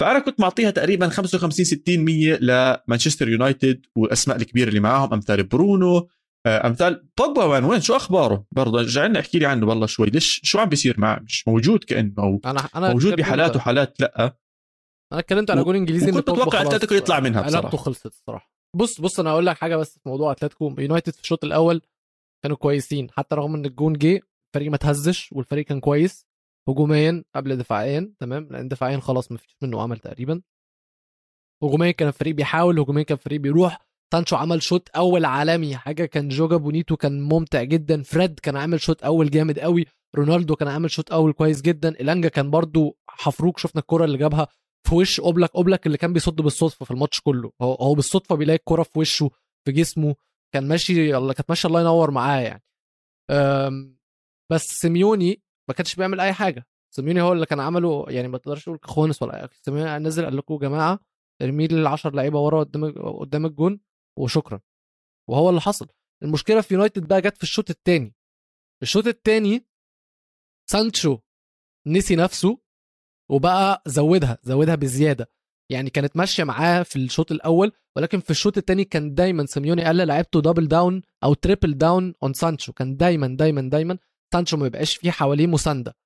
فأنا 0.00 0.18
كنت 0.18 0.40
معطيها 0.40 0.70
تقريبا 0.70 1.08
55 1.08 1.64
60 1.64 1.98
100 1.98 2.38
لمانشستر 2.40 3.28
يونايتد 3.28 3.86
والأسماء 3.96 4.36
الكبيرة 4.36 4.68
اللي 4.68 4.80
معاهم 4.80 5.12
أمثال 5.12 5.42
برونو 5.42 6.08
أمثال. 6.46 7.08
بوجبا 7.18 7.44
وين؟ 7.44 7.64
وين؟ 7.64 7.80
شو 7.80 7.96
أخباره؟ 7.96 8.46
برضه 8.52 8.80
رجعنا 8.80 9.20
أحكي 9.20 9.38
لي 9.38 9.46
عنه 9.46 9.66
والله 9.66 9.86
شوي. 9.86 10.06
ليش 10.06 10.40
شو 10.44 10.58
عم 10.58 10.68
بيصير 10.68 11.00
معه؟ 11.00 11.18
مش 11.18 11.48
موجود 11.48 11.84
كأنه 11.84 12.14
أو 12.18 12.40
أنا 12.44 12.60
أنا 12.76 12.92
موجود 12.92 13.14
بحالات 13.14 13.56
وحالات 13.56 14.00
لا. 14.00 14.36
أنا 15.12 15.20
اتكلمت 15.20 15.50
على 15.50 15.64
جول 15.64 15.76
إنجليزي 15.76 16.12
متوقع 16.12 16.58
خلاص. 16.58 16.74
أتلتيكو 16.74 16.94
يطلع 16.94 17.20
منها 17.20 17.42
علاقته 17.42 17.68
بصراحة. 17.68 17.84
خلصت 17.84 18.06
الصراحة. 18.06 18.52
بص 18.76 19.00
بص 19.00 19.20
أنا 19.20 19.30
هقول 19.30 19.46
لك 19.46 19.56
حاجة 19.56 19.76
بس 19.76 19.98
في 19.98 20.08
موضوع 20.08 20.32
أتلتيكو. 20.32 20.74
يونايتد 20.78 21.12
في 21.12 21.20
الشوط 21.20 21.44
الأول 21.44 21.82
كانوا 22.44 22.56
كويسين. 22.56 23.10
حتى 23.10 23.34
رغم 23.34 23.54
إن 23.54 23.64
الجون 23.64 23.92
جه 23.92 24.20
الفريق 24.48 24.70
ما 24.70 24.76
تهزش 24.76 25.32
والفريق 25.32 25.64
كان 25.64 25.80
كويس 25.80 26.26
هجوميا 26.68 27.24
قبل 27.34 27.56
دفاعيا 27.56 28.12
تمام؟ 28.18 28.48
لأن 28.50 28.68
دفاعيا 28.68 28.98
خلاص 28.98 29.32
ما 29.32 29.38
فيش 29.38 29.56
منه 29.62 29.84
أمل 29.84 29.98
تقريبا. 29.98 30.42
هجوميا 31.62 31.90
كان 31.90 32.08
الفريق 32.08 32.34
بيحاول 32.34 32.78
هجوميا 32.78 33.02
كان 33.02 33.16
الفريق 33.16 33.40
بيروح. 33.40 33.86
سانشو 34.12 34.36
عمل 34.36 34.62
شوط 34.62 34.88
أول 34.96 35.24
عالمي 35.24 35.76
حاجة 35.76 36.04
كان 36.04 36.28
joga 36.28 36.56
bonito 36.56 36.96
كان 36.96 37.20
ممتع 37.22 37.62
جدا. 37.62 38.02
فريد 38.02 38.40
كان 38.40 38.56
عامل 38.56 38.80
شوط 38.80 39.04
أول 39.04 39.30
جامد 39.30 39.58
قوي 39.58 39.86
رونالدو 40.16 40.56
كان 40.56 40.68
عامل 40.68 40.90
شوط 40.90 41.12
أول 41.12 41.32
كويس 41.32 41.62
جدا. 41.62 41.88
إلانجا 41.88 42.28
كان 42.28 42.50
برضو 42.50 42.98
حفروك 43.08 43.58
شفنا 43.58 43.80
الكرة 43.80 44.04
اللي 44.04 44.18
جابها 44.18 44.48
في 44.88 44.94
وش 44.94 45.20
أوبلاك 45.20 45.50
أوبلاك 45.56 45.86
اللي 45.86 45.98
كان 45.98 46.12
بيصد 46.12 46.36
بالصدفة 46.36 46.84
في 46.84 46.90
الماتش 46.90 47.20
كله. 47.20 47.52
هو 47.62 47.74
هو 47.74 47.94
بالصدفة 47.94 48.34
بيلاقي 48.34 48.56
الكرة 48.56 48.82
في 48.82 48.98
وشه 48.98 49.30
في 49.64 49.72
جسمه. 49.72 50.14
كان 50.54 50.68
ماشي 50.68 51.16
الله 51.16 51.32
كانت 51.32 51.50
ماشية 51.50 51.68
الله 51.68 51.80
ينور 51.80 52.10
معاه 52.10 52.40
يعني. 52.40 52.62
بس 54.52 54.62
سيميوني 54.62 55.42
ما 55.68 55.74
كانش 55.74 55.94
بيعمل 55.94 56.20
أي 56.20 56.32
حاجة. 56.32 56.66
سيميوني 56.94 57.22
هو 57.22 57.32
اللي 57.32 57.46
كان 57.46 57.60
عمله 57.60 58.04
يعني 58.08 58.28
ما 58.28 58.38
تقدرش 58.38 58.64
تقول 58.64 58.78
خونس 58.82 59.22
ولا 59.22 59.48
سيميوني 59.62 59.98
نزل 59.98 60.24
قال 60.24 60.36
لكم 60.36 60.54
يا 60.54 60.58
جماعة 60.58 61.00
ارمي 61.42 61.66
لي 61.66 61.80
ال 61.80 61.86
10 61.86 62.10
لعيبة 62.10 62.40
ورا 62.40 62.60
قدام 62.60 62.92
قدام 63.20 63.46
الجون. 63.46 63.80
وشكرا. 64.18 64.60
وهو 65.30 65.50
اللي 65.50 65.60
حصل. 65.60 65.86
المشكلة 66.22 66.60
في 66.60 66.74
يونايتد 66.74 67.08
بقى 67.08 67.20
جت 67.22 67.36
في 67.36 67.42
الشوط 67.42 67.70
الثاني 67.70 68.14
الشوط 68.82 69.06
الثاني 69.06 69.66
سانشو 70.70 71.18
نسي 71.86 72.16
نفسه 72.16 72.58
وبقى 73.30 73.82
زودها 73.86 74.38
زودها 74.42 74.74
بزيادة. 74.74 75.30
يعني 75.70 75.90
كانت 75.90 76.16
ماشية 76.16 76.44
معاه 76.44 76.82
في 76.82 76.96
الشوط 76.96 77.32
الأول 77.32 77.72
ولكن 77.96 78.20
في 78.20 78.30
الشوط 78.30 78.58
الثاني 78.58 78.84
كان 78.84 79.14
دايما 79.14 79.46
سيميوني 79.46 79.84
قال 79.84 79.96
لعيبته 79.96 80.40
double 80.40 80.68
down 80.68 81.02
أو 81.24 81.34
triple 81.34 81.78
down 81.78 82.14
on 82.22 82.32
سانشو. 82.32 82.72
كان 82.72 82.96
دايما 82.96 83.26
دايما 83.36 83.60
دايما 83.70 83.98
سانشو 84.34 84.56
ما 84.56 84.66
يبقاش 84.66 84.96
فيه 84.96 85.10
حواليه 85.10 85.46
مسانده 85.46 85.96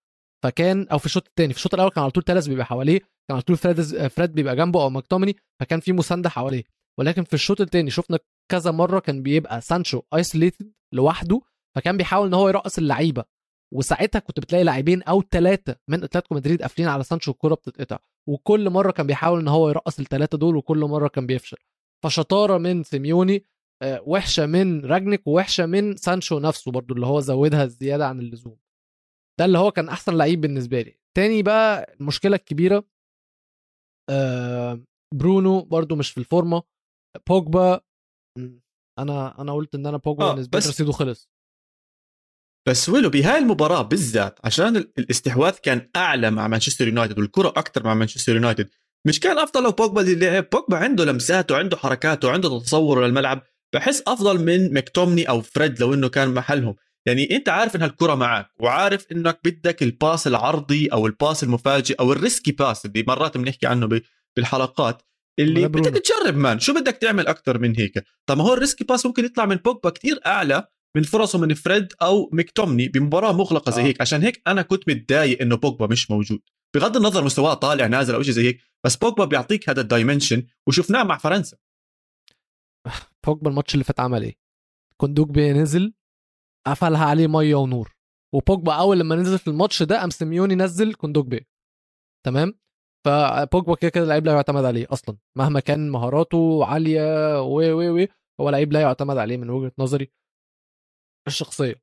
فكان 0.44 0.88
أو 0.88 0.98
في 0.98 1.06
الشوط 1.06 1.26
الثاني 1.26 1.52
في 1.52 1.58
الشوط 1.58 1.74
الأول 1.74 1.90
كان 1.90 2.02
على 2.02 2.10
طول 2.10 2.22
تيليس 2.22 2.46
بيبقى 2.46 2.66
حواليه 2.66 2.98
كان 2.98 3.08
على 3.30 3.42
طول 3.42 3.56
فريد 3.56 3.80
فريد 4.08 4.32
بيبقى 4.32 4.56
جنبه 4.56 4.82
أو 4.82 4.90
ماكتوميني 4.90 5.36
فكان 5.60 5.80
في 5.80 5.92
مسانده 5.92 6.28
حواليه. 6.28 6.62
ولكن 6.98 7.24
في 7.24 7.34
الشوط 7.34 7.60
الثاني 7.60 7.90
شفنا 7.90 8.18
كذا 8.50 8.70
مرة 8.70 9.00
كان 9.00 9.22
بيبقى 9.22 9.60
سانشو 9.60 10.02
isolated 10.14 10.72
لوحده 10.94 11.40
فكان 11.76 11.96
بيحاول 11.96 12.26
إن 12.26 12.34
هو 12.34 12.48
يرقص 12.48 12.78
اللعيبة. 12.78 13.24
وساعتها 13.74 14.18
كنت 14.18 14.40
بتلاقي 14.40 14.64
لاعبين 14.64 15.02
أو 15.02 15.22
ثلاثة 15.22 15.76
من 15.88 16.04
أتلتيكو 16.04 16.34
مدريد 16.34 16.62
قافلين 16.62 16.88
على 16.88 17.04
سانشو 17.04 17.30
الكره 17.30 17.54
بتتقطع. 17.54 17.98
وكل 18.28 18.70
مرة 18.70 18.90
كان 18.90 19.06
بيحاول 19.06 19.40
إن 19.40 19.48
هو 19.48 19.68
يرقص 19.68 19.98
الثلاثه 20.00 20.38
دول 20.38 20.56
وكل 20.56 20.78
مرة 20.78 21.08
كان 21.08 21.26
بيفشل. 21.26 21.56
فشطارة 22.04 22.58
من 22.58 22.82
سيميوني 22.82 23.44
آه، 23.82 24.02
وحشة 24.06 24.46
من 24.46 24.84
راجنيك 24.84 25.26
ووحشة 25.26 25.66
من 25.66 25.96
سانشو 25.96 26.38
نفسه 26.38 26.72
برضو 26.72 26.94
اللي 26.94 27.06
هو 27.06 27.20
زودها 27.20 27.66
زيادة 27.66 28.06
عن 28.06 28.20
اللزوم. 28.20 28.58
ده 29.38 29.44
اللي 29.44 29.58
هو 29.58 29.70
كان 29.70 29.88
أحسن 29.88 30.14
لعيب 30.16 30.40
بالنسبة 30.40 30.80
لي. 30.82 30.98
تاني 31.16 31.42
بقى 31.42 31.94
المشكلة 32.00 32.36
الكبيرة 32.36 32.84
آه، 34.10 34.80
برونو 35.14 35.62
برضو 35.62 35.96
مش 35.96 36.10
في 36.10 36.18
الفورمة. 36.18 36.62
بوجبا 37.28 37.80
أنا 38.98 39.40
أنا 39.40 39.52
قلت 39.52 39.74
إن 39.74 39.86
أنا 39.86 39.96
بوجبا 39.96 40.24
آه، 40.24 40.32
بالنسبة 40.32 40.58
لي 40.58 40.60
بس- 40.64 40.68
رصيده 40.68 40.92
خلص. 40.92 41.30
بس 42.68 42.88
ويلو 42.88 43.10
بهاي 43.10 43.38
المباراة 43.38 43.82
بالذات 43.82 44.38
عشان 44.44 44.76
ال- 44.76 44.92
الاستحواذ 44.98 45.52
كان 45.52 45.90
أعلى 45.96 46.30
مع 46.30 46.48
مانشستر 46.48 46.88
يونايتد 46.88 47.18
والكرة 47.18 47.48
أكثر 47.48 47.84
مع 47.84 47.94
مانشستر 47.94 48.34
يونايتد 48.34 48.68
مش 49.06 49.20
كان 49.20 49.38
أفضل 49.38 49.62
لو 49.62 49.70
بوجبا 49.70 50.00
اللي 50.00 50.30
لعب 50.30 50.46
بوجبا 50.52 50.76
عنده 50.76 51.04
لمسات 51.04 51.50
وعنده 51.52 51.76
حركات 51.76 52.24
وعنده 52.24 52.58
تصور 52.58 53.06
للملعب 53.06 53.42
بحس 53.74 54.02
أفضل 54.06 54.44
من 54.44 54.74
ماكتوميني 54.74 55.28
أو 55.28 55.40
فريد 55.40 55.80
لو 55.80 55.94
إنه 55.94 56.08
كان 56.08 56.34
محلهم. 56.34 56.76
يعني 57.06 57.36
أنت 57.36 57.48
عارف 57.48 57.76
إن 57.76 57.82
هالكرة 57.82 58.14
معك 58.14 58.50
وعارف 58.60 59.12
إنك 59.12 59.40
بدك 59.44 59.82
ال 59.82 59.91
pass 59.91 60.26
العرضي 60.26 60.86
أو 60.88 61.06
ال 61.06 61.13
pass 61.13 61.42
المفاجئ 61.44 61.94
أو 62.00 62.12
ال 62.12 62.19
risky 62.19 62.52
pass 62.52 62.86
اللي 62.86 63.04
مرات 63.08 63.36
بنحكي 63.36 63.66
عنه 63.66 63.86
ب- 63.86 64.02
بالحلقات. 64.36 65.02
اللي. 65.38 65.68
بدك 65.68 66.02
تجرب 66.02 66.36
مان 66.36 66.58
شو 66.58 66.74
بدك 66.74 66.96
تعمل 66.96 67.26
أكثر 67.26 67.58
من 67.58 67.76
هيك؟ 67.76 68.04
طب 68.26 68.38
ما 68.38 68.44
هو 68.44 68.54
ال 68.54 68.59
risky 68.59 68.84
pass 68.84 69.06
ممكن 69.06 69.24
يطلع 69.24 69.46
من 69.46 69.56
بوجبا 69.56 69.90
كتير 69.90 70.20
أعلى 70.26 70.68
من 70.96 71.02
فرصه 71.02 71.38
من 71.38 71.54
فريد 71.54 71.92
أو 72.02 72.30
مكتوميني 72.32 72.88
بمباراة 72.88 73.32
مغلقة 73.32 73.72
زي 73.72 73.82
آه. 73.82 73.84
هيك. 73.84 74.00
عشان 74.00 74.22
هيك 74.22 74.42
أنا 74.46 74.62
كنت 74.62 74.88
متضايق 74.88 75.42
إنه 75.42 75.56
بوجبا 75.56 75.86
مش 75.86 76.10
موجود. 76.10 76.40
بغض 76.74 76.96
النظر 76.96 77.24
مستواه 77.24 77.54
طالع 77.54 77.86
نازل 77.86 78.14
أو 78.14 78.22
شيء 78.22 78.32
زي 78.34 78.48
هيك 78.48 78.60
بس 78.84 78.96
بوجبا 78.96 79.24
بيعطيك 79.24 79.68
هذا 79.68 79.80
ال 79.80 79.87
dimension 79.87 80.46
وشفناه 80.66 81.02
مع 81.02 81.18
فرنسا. 81.18 81.56
بوجبا 83.26 83.50
الماتش 83.50 83.74
اللي 83.74 83.84
فات 83.84 84.00
عمل 84.00 84.22
إيه؟ 84.22 84.34
كوندوجبي 84.96 85.52
نزل 85.52 85.94
قفلها 86.66 87.04
عليه 87.04 87.26
مية 87.26 87.54
ونور. 87.54 88.00
وبوجبا 88.34 88.72
أول 88.74 88.98
لما 88.98 89.16
نزل 89.16 89.38
في 89.38 89.48
الماتش 89.48 89.82
ده 89.82 90.00
قام 90.00 90.10
سيميوني 90.10 90.54
نزل 90.54 90.94
كوندوجبي 90.94 91.46
تمام؟ 92.26 92.54
فبوجبا 93.06 93.74
كده 93.74 93.90
كده 93.90 94.04
لعيب 94.04 94.26
لا 94.26 94.32
يعتمد 94.32 94.64
عليه 94.64 94.86
أصلا 94.90 95.16
مهما 95.38 95.60
كان 95.60 95.90
مهاراته 95.90 96.64
عالية 96.64 97.40
و 97.42 97.60
و 97.60 98.02
و 98.02 98.06
هو 98.40 98.50
لعيب 98.50 98.72
لا 98.72 98.80
يعتمد 98.80 99.16
عليه 99.16 99.36
من 99.36 99.50
وجهة 99.50 99.72
نظري 99.78 100.12
الشخصية. 101.26 101.82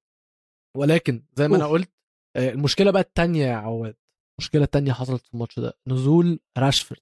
ولكن 0.78 1.24
زي 1.34 1.48
ما 1.48 1.56
أنا 1.56 1.64
أوف. 1.64 1.74
قلت 1.74 1.92
آه، 2.36 2.50
المشكلة 2.50 2.92
بقى 2.92 3.02
التانية 3.02 3.46
يا 3.46 3.56
عواد 3.56 3.96
المشكلة 4.40 4.64
التانية 4.64 4.92
حصلت 4.94 5.26
في 5.28 5.34
الماتش 5.34 5.60
ده 5.60 5.74
نزول 5.88 6.40
راشفورد. 6.58 7.02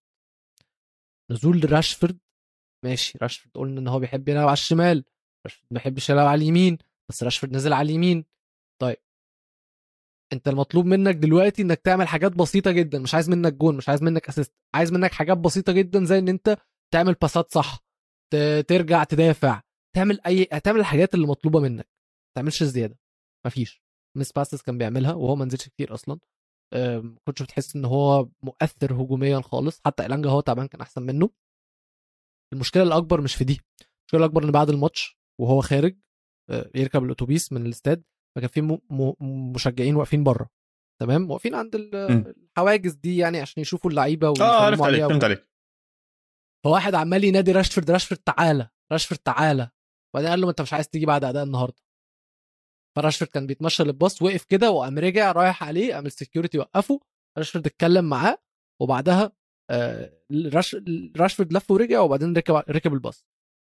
نزول 1.31 1.71
راشفورد 1.71 2.17
ماشي 2.85 3.17
راشفورد 3.21 3.57
قلنا 3.57 3.79
إن 3.79 3.87
هو 3.87 3.99
بيحب 3.99 4.29
يلعب 4.29 4.43
على 4.47 4.53
الشمال 4.53 5.03
راشفورد 5.45 5.67
ما 5.71 5.75
بيحبش 5.79 6.09
يلعب 6.09 6.27
على 6.27 6.41
اليمين 6.41 6.77
بس 7.09 7.23
راشفورد 7.23 7.53
نزل 7.53 7.73
على 7.73 7.89
اليمين. 7.89 8.25
طيب 8.81 8.97
انت 10.33 10.47
المطلوب 10.47 10.85
منك 10.85 11.15
دلوقتي 11.15 11.61
انك 11.61 11.79
تعمل 11.81 12.07
حاجات 12.07 12.31
بسيطة 12.31 12.71
جدا 12.71 12.99
مش 12.99 13.13
عايز 13.15 13.29
منك 13.29 13.53
جون 13.53 13.77
مش 13.77 13.89
عايز 13.89 14.03
منك 14.03 14.27
assist 14.29 14.53
عايز 14.75 14.91
منك 14.91 15.11
حاجات 15.11 15.37
بسيطة 15.37 15.73
جدا 15.73 16.05
زي 16.05 16.19
ان 16.19 16.27
انت 16.27 16.57
تعمل 16.93 17.13
باسات 17.13 17.51
صح 17.53 17.85
ترجع 18.67 19.03
تدافع 19.03 19.61
تعمل 19.95 20.19
اي 20.25 20.45
تعمل 20.45 20.79
الحاجات 20.79 21.13
اللي 21.15 21.27
مطلوبة 21.27 21.59
منك 21.59 21.85
ما 21.85 22.31
تعملش 22.35 22.63
زيادة 22.63 22.99
مفيش 23.45 23.83
miss 24.17 24.31
passes 24.31 24.61
كان 24.61 24.77
بيعملها 24.77 25.13
وهو 25.13 25.35
ما 25.35 25.45
نزلش 25.45 25.67
كتير 25.69 25.93
أصلا. 25.93 26.19
أم، 26.73 27.05
ما 27.05 27.17
كنتش 27.27 27.41
بتحس 27.43 27.75
إن 27.75 27.85
هو 27.85 28.29
مؤثر 28.43 28.93
هجوميا 28.93 29.41
خالص 29.41 29.81
حتى 29.85 30.05
إلانجا 30.05 30.29
هو 30.29 30.41
تعبان 30.41 30.67
كان 30.67 30.81
أحسن 30.81 31.01
منه. 31.01 31.29
المشكلة 32.53 32.83
الأكبر 32.83 33.21
مش 33.21 33.35
في 33.35 33.43
دي 33.43 33.53
المشكلة 33.81 34.19
الأكبر 34.19 34.43
إن 34.43 34.51
بعد 34.51 34.69
الماتش 34.69 35.17
وهو 35.41 35.61
خارج 35.61 35.97
آه، 36.49 36.71
يركب 36.75 37.03
الأتوبيس 37.03 37.53
من 37.53 37.65
الاستاد 37.65 38.03
فكان 38.35 38.47
في 38.49 38.79
مشجعين 39.55 39.95
واقفين 39.95 40.23
بره 40.23 40.49
تمام؟ 41.01 41.31
واقفين 41.31 41.55
عند. 41.55 41.75
الحواجز 41.75 42.93
دي 42.93 43.17
يعني 43.17 43.41
عشان 43.41 43.61
يشوفوا 43.61 43.89
اللعيبة 43.89 44.27
آه 44.27 44.65
عرفت 44.65 44.81
عليك 44.81 45.07
فهمت 45.07 45.23
عليك. 45.23 45.49
فواحد 46.65 46.95
عمال 46.95 47.23
ينادي 47.23 47.51
راشفورد 47.51 47.91
راشفورد 47.91 48.21
تعالى 48.21 48.69
راشفورد 48.91 49.19
تعالى. 49.19 49.69
وبعدين 50.13 50.29
قال 50.29 50.41
له 50.41 50.49
انت 50.49 50.61
مش 50.61 50.73
عايز 50.73 50.89
تيجي 50.89 51.05
بعد 51.05 51.23
أداء 51.23 51.43
النهارده. 51.43 51.81
فراشفورد 52.95 53.31
كان 53.31 53.47
بيتمشى 53.47 53.83
للباص 53.83 54.21
وقف 54.21 54.43
كده 54.43 54.71
وقام 54.71 54.99
رجع 54.99 55.31
رايح 55.31 55.63
عليه 55.63 55.93
قام 55.93 56.05
ال 56.05 56.11
security 56.11 56.57
وقفه 56.59 56.99
راشفورد 57.37 57.65
اتكلم 57.67 58.05
معاه 58.09 58.37
وبعدها 58.81 59.31
آه، 59.71 60.13
راش 60.53 60.75
راشفورد 61.17 61.53
لف 61.53 61.71
ورجع 61.71 61.99
وبعدين 61.99 62.37
ركب 62.37 62.55
ركب 62.55 62.93
الباص. 62.93 63.25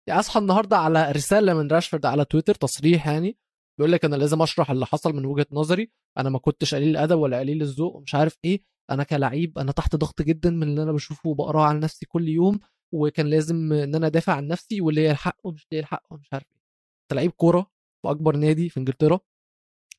يعني 0.09 0.21
أصحى 0.21 0.41
النهارده 0.41 0.77
على 0.77 1.13
رسالة 1.13 1.55
من 1.55 1.69
راشفورد 1.71 2.07
على 2.07 2.25
تويتر 2.25 2.55
تصريح 2.55 3.07
يعني 3.07 3.39
بيقول 3.83 3.93
لك 3.93 4.05
أنا 4.05 4.17
لازم 4.17 4.43
أشرح 4.43 4.71
اللي 4.71 4.87
حصل 4.87 5.13
من 5.13 5.25
وجهة 5.25 5.47
نظري 5.53 5.91
أنا 6.19 6.31
ما 6.31 6.39
كنتش 6.39 6.75
قليل 6.75 6.89
الأدب 6.89 7.19
ولا 7.19 7.39
قليل 7.39 7.63
الذوق 7.63 7.97
ومش 7.97 8.15
عارف 8.15 8.39
إيه 8.45 8.63
أنا 8.91 9.05
كلعيب 9.05 9.59
أنا 9.59 9.73
تحت 9.73 9.97
ضغط 9.97 10.23
جدا 10.23 10.51
من 10.51 10.63
اللي 10.63 10.83
أنا 10.83 10.93
بشوفه 10.93 11.31
وبقراه 11.31 11.65
على 11.65 11.79
نفسي 11.79 12.07
كل 12.07 12.29
يوم 12.29 12.59
وكان 12.95 13.27
لازم 13.27 13.73
إن 13.73 13.95
أنا 13.95 14.07
أدافع 14.07 14.33
عن 14.33 14.49
نفسي 14.49 14.81
واللي 14.81 15.01
هي 15.01 15.11
الحق 15.11 15.37
ومش 15.45 15.67
ليه 15.73 15.81
الحق 15.81 16.03
ومش 16.11 16.33
عارف 16.33 16.45
إيه. 16.53 16.59
أنت 17.03 17.13
لعيب 17.17 17.31
كورة 17.31 17.71
في 18.03 18.11
أكبر 18.11 18.37
نادي 18.37 18.69
في 18.69 18.81
إنجلترا 18.81 19.17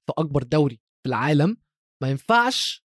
في 0.08 0.14
أكبر 0.18 0.44
دوري 0.44 0.76
في 0.76 1.10
العالم 1.10 1.58
ما 2.02 2.10
ينفعش 2.10 2.84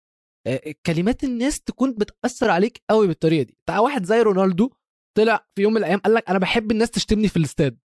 آه، 0.47 0.75
كلمات 0.85 1.23
الناس 1.23 1.61
تكون 1.61 1.93
بتأثر 1.93 2.49
عليك 2.49 2.81
قوي 2.89 3.07
بالطريقة 3.07 3.43
دي. 3.43 3.57
تعال 3.67 3.79
واحد 3.79 4.03
زي 4.03 4.21
رونالدو 4.21 4.69
طلع 5.17 5.47
في 5.55 5.61
يوم 5.61 5.73
من 5.73 5.77
الأيام 5.77 5.99
قال 5.99 6.13
لك 6.13 6.29
أنا 6.29 6.39
بحب 6.39 6.71
الناس 6.71 6.91
تشتمني 6.91 7.27
في 7.27 7.37
الاستاد. 7.37 7.79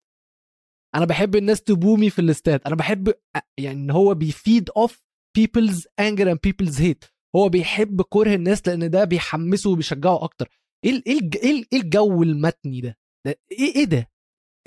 أنا 0.95 1.05
بحب 1.05 1.35
الناس 1.35 1.61
تبومي 1.61 2.09
في 2.09 2.19
الاستاد. 2.19 2.61
أنا 2.65 2.75
بحب 2.75 3.13
يعني 3.59 3.93
هو 3.93 4.13
بيفيد 4.13 4.69
اوف 4.77 5.03
people's 5.39 5.79
anger 6.01 6.25
and 6.33 6.37
people's 6.47 6.75
hate. 6.79 7.07
هو 7.35 7.49
بيحب 7.49 8.01
كره 8.01 8.35
الناس 8.35 8.67
لأن 8.67 8.89
ده 8.89 9.03
بيحمسه 9.03 9.69
وبيشجعه 9.69 10.23
أكتر. 10.23 10.49
إيه 10.85 11.03
إيه 11.07 11.19
الج- 11.19 11.37
إيه 11.37 11.51
ال- 11.51 11.67
الجو 11.73 12.23
المتني 12.23 12.81
ده, 12.81 12.97
ده 13.27 13.39
إيه 13.51 13.75
إيه 13.75 13.83
ده؟ 13.85 14.11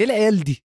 إيه 0.01 0.07
العيال 0.07 0.45
دي؟ 0.45 0.65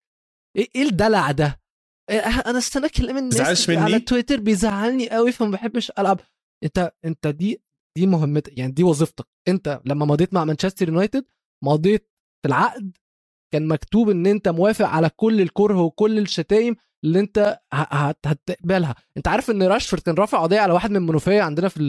إيه 0.58 0.68
إيه 0.76 0.84
الدلع 0.84 1.32
ده؟ 1.32 1.62
إيه 2.10 2.20
أنا 2.20 2.58
استنى 2.58 2.90
كلام 2.90 3.18
الناس 3.18 3.40
مني؟ 3.70 3.80
على 3.84 4.00
تويتر 4.00 4.40
بيزعلني 4.40 5.10
قوي 5.10 5.32
فما 5.32 5.52
بحبش 5.52 5.92
ألعب. 6.00 6.20
أنت 6.64 6.94
أنت 7.06 7.28
دي 7.28 7.62
دي 7.98 8.08
مهمتك 8.08 8.58
يعني 8.58 8.72
دي 8.72 8.84
وظيفتك. 8.84 9.28
أنت 9.48 9.82
لما 9.86 10.06
مضيت 10.06 10.34
مع 10.34 10.46
مانشستر 10.46 10.88
يونايتد 10.90 11.26
مضيت 11.64 12.10
في 12.42 12.48
العقد 12.48 12.98
كان 13.54 13.68
مكتوب 13.68 14.10
إن 14.10 14.26
أنت 14.26 14.50
موافق 14.50 14.86
على 14.86 15.10
كل 15.16 15.42
الكره 15.42 15.82
وكل 15.82 16.20
الشتايم 16.20 16.76
اللي 17.06 17.20
أنت 17.20 17.60
هتقبلها. 18.26 18.96
أنت 19.18 19.28
عارف 19.28 19.50
إن 19.50 19.64
راشفورد 19.64 20.02
كان 20.02 20.16
رافع 20.16 20.42
قضية 20.42 20.60
على 20.60 20.74
واحد 20.74 20.90
من 20.92 20.98
المنوفيه 20.98 21.42
عندنا 21.42 21.68
في 21.68 21.80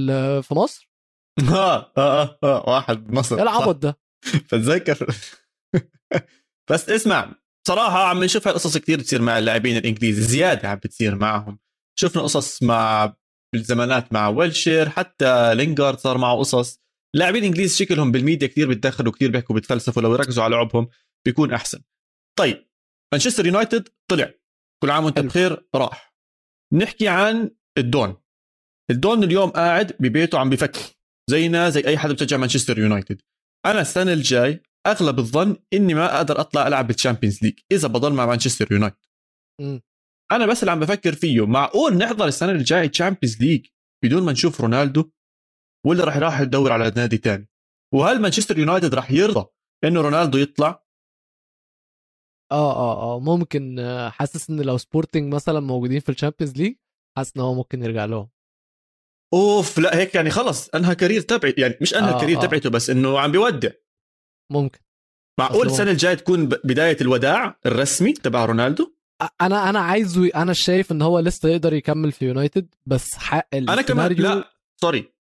في 0.42 0.54
مصر؟ 0.54 0.90
آه 1.54 1.92
آه 1.98 2.38
آه 2.44 2.64
واحد 2.68 3.06
بمصر 3.06 3.36
إيه 3.36 3.42
العبط 3.42 3.76
ده؟ 3.76 3.98
فتذكر 4.48 5.06
بس 6.70 6.90
اسمع 6.90 7.34
صراحة 7.68 8.04
عم 8.04 8.24
نشوف 8.24 8.48
هالقصص 8.48 8.78
كثير 8.78 8.98
بتصير 8.98 9.22
مع 9.22 9.38
اللاعبين 9.38 9.76
الإنجليزي 9.76 10.22
زيادة 10.22 10.68
عم 10.68 10.76
بتصير 10.76 11.14
معهم. 11.14 11.58
شفنا 11.98 12.22
قصص 12.22 12.62
مع 12.62 13.14
بالزمانات 13.54 14.12
مع 14.12 14.28
ويلشير 14.28 14.88
حتى 14.88 15.54
لينجارد 15.54 15.98
صار 15.98 16.18
معه 16.18 16.38
قصص. 16.38 16.80
لاعبين 17.14 17.44
انجليز 17.44 17.76
شكلهم 17.76 18.12
بالميديا 18.12 18.48
كثير 18.48 18.68
بيتدخلوا 18.68 19.12
كثير 19.12 19.30
بيحكوا 19.30 19.54
بيتفلسفوا 19.54 20.02
لو 20.02 20.14
يركزوا 20.14 20.44
على 20.44 20.56
لعبهم. 20.56 20.88
بيكون 21.26 21.52
أحسن. 21.52 21.82
طيب 22.38 22.68
مانشستر 23.12 23.46
يونايتد 23.46 23.88
طلع. 24.10 24.34
كل 24.82 24.90
عام 24.90 25.04
وأنت 25.04 25.18
بخير 25.18 25.68
راح. 25.74 26.14
نحكي 26.72 27.08
عن 27.08 27.50
الدون. 27.78 28.16
الدون 28.90 29.24
اليوم 29.24 29.50
قاعد 29.50 29.96
ببيته 30.00 30.38
عم 30.38 30.50
بفكر 30.50 30.80
زينا 31.30 31.70
زي 31.70 31.84
أي 31.86 31.98
حدا 31.98 32.12
بتشجع 32.12 32.36
مانشستر 32.36 32.78
يونايتد. 32.78 33.22
أنا 33.66 33.80
السنة 33.80 34.12
الجاي 34.12 34.62
أغلب 34.86 35.18
الظن 35.18 35.56
إني 35.72 35.94
ما 35.94 36.16
أقدر 36.16 36.40
أطلع 36.40 36.66
ألعب 36.66 36.86
بال 36.86 36.97
Champions 36.97 37.42
League 37.42 37.58
إذا 37.72 37.88
بضل 37.88 38.12
مع 38.12 38.26
مانشستر 38.26 38.72
يونايتد. 38.72 38.96
أنا 40.32 40.46
بس 40.46 40.60
اللي 40.60 40.70
عم 40.70 40.80
بفكر 40.80 41.14
فيه 41.14 41.46
معقول 41.46 41.96
نحضر 41.96 42.26
السنة 42.26 42.52
الجايه 42.52 42.86
Champions 42.86 43.42
League 43.42 43.66
بدون 44.04 44.22
ما 44.22 44.32
نشوف 44.32 44.60
رونالدو؟ 44.60 45.10
ولا 45.86 46.04
راح 46.04 46.16
يروح 46.16 46.40
يدور 46.40 46.72
على 46.72 46.92
نادي 46.96 47.18
تاني؟ 47.18 47.48
وهل 47.94 48.20
مانشستر 48.20 48.58
يونايتد 48.58 48.94
راح 48.94 49.10
يرضى 49.10 49.46
إنه 49.84 50.00
رونالدو 50.00 50.38
يطلع؟ 50.38 50.83
آه 52.54 52.76
آه 52.76 53.16
آه. 53.16 53.20
ممكن 53.20 53.78
آه، 53.78 54.08
حاسس 54.08 54.50
إن 54.50 54.60
لو 54.60 54.78
سبورتنج 54.78 55.34
مثلا 55.34 55.60
موجودين 55.60 56.00
في 56.00 56.08
ال 56.08 56.13
Champions 56.13 56.56
League 56.56 56.74
حاسس 57.16 57.32
إن 57.36 57.42
هو 57.42 57.54
ممكن 57.54 57.82
يرجع 57.82 58.04
لهم. 58.04 58.28
أوف 59.34 59.78
لا 59.78 59.96
هيك 59.96 60.14
يعني 60.14 60.30
خلص. 60.30 60.68
أنهى 60.68 60.94
career 60.94 61.20
تبعي 61.20 61.54
يعني 61.58 61.78
مش 61.80 61.94
أنهى 61.94 62.10
آه 62.10 62.14
ال 62.14 62.18
career 62.18 62.38
آه. 62.38 62.40
تبعته 62.46 62.70
بس 62.70 62.90
إنه 62.90 63.20
عم 63.20 63.32
بيودع. 63.32 63.70
ممكن. 64.52 64.78
معقول 65.40 65.66
السنة 65.66 65.90
الجاية 65.90 66.14
تكون 66.14 66.46
بداية 66.46 66.96
الوداع 67.00 67.58
الرسمي 67.66 68.12
تبع 68.12 68.44
رونالدو؟ 68.44 68.94
أنا 69.40 69.70
أنا 69.70 69.78
عايزه 69.80 70.30
أنا 70.34 70.52
شايف 70.52 70.92
إن 70.92 71.02
هو 71.02 71.18
لسه 71.18 71.48
يقدر 71.48 71.72
يكمل 71.72 72.12
في 72.12 72.24
يونايتد 72.24 72.74
بس 72.86 73.14
حق 73.14 73.48
أنا 73.54 73.82
كمان 73.82 74.12
لا 74.12 74.44
sorry 74.80 75.13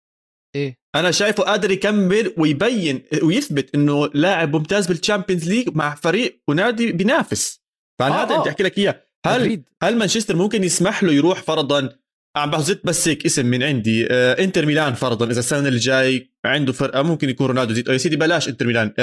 إيه. 0.54 0.78
أنا 0.94 1.10
شايفه 1.10 1.42
قادر 1.42 1.70
يكمل 1.70 2.34
ويبين 2.38 3.02
ويثبت 3.22 3.74
إنه 3.74 4.06
لاعب 4.14 4.56
ممتاز 4.56 4.86
بال 4.86 4.97
Champions 4.97 5.48
League 5.48 5.68
مع 5.76 5.94
فريق 5.94 6.40
ونادي 6.48 6.92
بينافس. 6.92 7.60
فانا 7.98 8.22
هذا 8.22 8.34
آه. 8.34 8.40
بدي 8.40 8.50
أحكي 8.50 8.62
لك 8.62 8.78
إياه. 8.78 9.02
هل 9.26 9.42
أكيد. 9.42 9.64
هل 9.82 9.96
مانشستر 9.96 10.36
ممكن 10.36 10.64
يسمح 10.64 11.02
له 11.02 11.12
يروح 11.12 11.42
فرضا؟ 11.42 11.88
عم 12.36 12.50
بزت 12.50 12.80
بس 12.86 13.08
هيك 13.08 13.26
اسم 13.26 13.46
من 13.46 13.62
عندي. 13.62 14.06
آه 14.10 14.44
إنتر 14.44 14.66
ميلان 14.66 14.94
فرضا. 14.94 15.30
إذا 15.30 15.40
السنة 15.40 15.68
الجاي 15.68 16.30
عنده 16.44 16.72
فرقة 16.72 17.02
ممكن 17.02 17.28
يكون 17.28 17.46
رونالدو 17.46 17.74
زيد. 17.74 17.88
يا 17.88 17.96
سيدي 17.96 18.16
بلاش 18.16 18.48
إنتر 18.48 18.66
ميلان. 18.66 18.94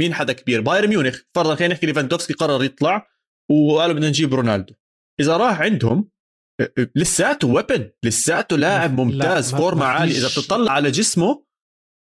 مين 0.00 0.14
حدا 0.14 0.32
كبير؟ 0.32 0.60
بايرن 0.60 0.88
ميونخ. 0.88 1.18
فرضا 1.34 1.54
خلينا 1.54 1.74
نحكي 1.74 1.86
ليفاندوفسكي 1.86 2.32
قرر 2.32 2.64
يطلع 2.64 3.08
وقالوا 3.50 3.94
بدنا 3.94 4.08
نجيب 4.08 4.34
رونالدو. 4.34 4.74
إذا 5.20 5.36
راح 5.36 5.60
عندهم 5.60 6.08
لساته 6.94 7.48
ويبن 7.48 7.90
لساته 8.04 8.56
لاعب 8.56 9.00
ممتاز 9.00 9.54
فورمة 9.54 9.84
عالي 9.84 10.12
إذا 10.12 10.28
بتطلع 10.28 10.72
على 10.72 10.90
جسمه 10.90 11.44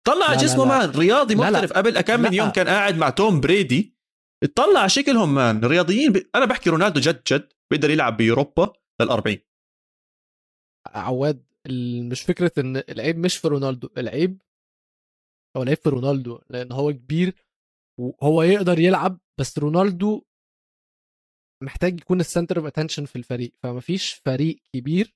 طلع 0.07 0.25
على 0.25 0.37
جسمه 0.37 0.65
man 0.65 0.89
رياضي 0.89 1.35
محترف. 1.35 1.73
قبل 1.73 2.01
كم 2.01 2.19
من 2.19 2.33
يوم 2.33 2.49
كان 2.49 2.67
قاعد 2.67 2.97
مع 2.97 3.09
توم 3.09 3.41
بريدي. 3.41 3.95
اطلع 4.43 4.79
على 4.79 4.89
شكلهم 4.89 5.33
man. 5.33 5.65
رياضيين 5.65 6.11
ب... 6.11 6.29
أنا 6.35 6.45
بحكي 6.45 6.69
رونالدو 6.69 6.99
جد 6.99 7.21
جد 7.27 7.53
بيقدر 7.71 7.89
يلعب 7.89 8.17
باوروبا 8.17 8.73
لل40 9.03 9.37
عواد 10.87 11.45
مش 12.11 12.21
فكرة 12.21 12.51
إن 12.57 12.77
العيب 12.77 13.17
مش 13.17 13.37
في 13.37 13.47
رونالدو 13.47 13.89
العيب 13.97 14.41
هو 15.57 15.63
العيب 15.63 15.77
في 15.77 15.89
رونالدو 15.89 16.39
لأن 16.49 16.71
هو 16.71 16.93
كبير 16.93 17.33
وهو 17.99 18.43
يقدر 18.43 18.79
يلعب 18.79 19.19
بس 19.39 19.59
رونالدو 19.59 20.25
محتاج 21.65 21.99
يكون 22.01 22.19
ال 22.19 22.25
center 22.25 22.57
of 22.57 22.65
attention 22.65 23.05
في 23.05 23.15
الفريق 23.15 23.53
فمفيش 23.63 24.13
فريق 24.13 24.59
كبير 24.73 25.15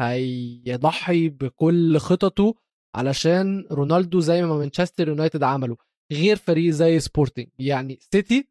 هيضحي 0.00 1.28
بكل 1.28 1.98
خططه 1.98 2.54
علشان 2.96 3.66
رونالدو 3.70 4.20
زي 4.20 4.42
ما 4.42 4.58
مانشستر 4.58 5.08
يونايتد 5.08 5.42
عملوا 5.42 5.76
غير 6.12 6.36
فريق 6.36 6.70
زي 6.70 7.00
سبورتنج 7.00 7.48
يعني 7.58 7.98
سيتي 8.12 8.48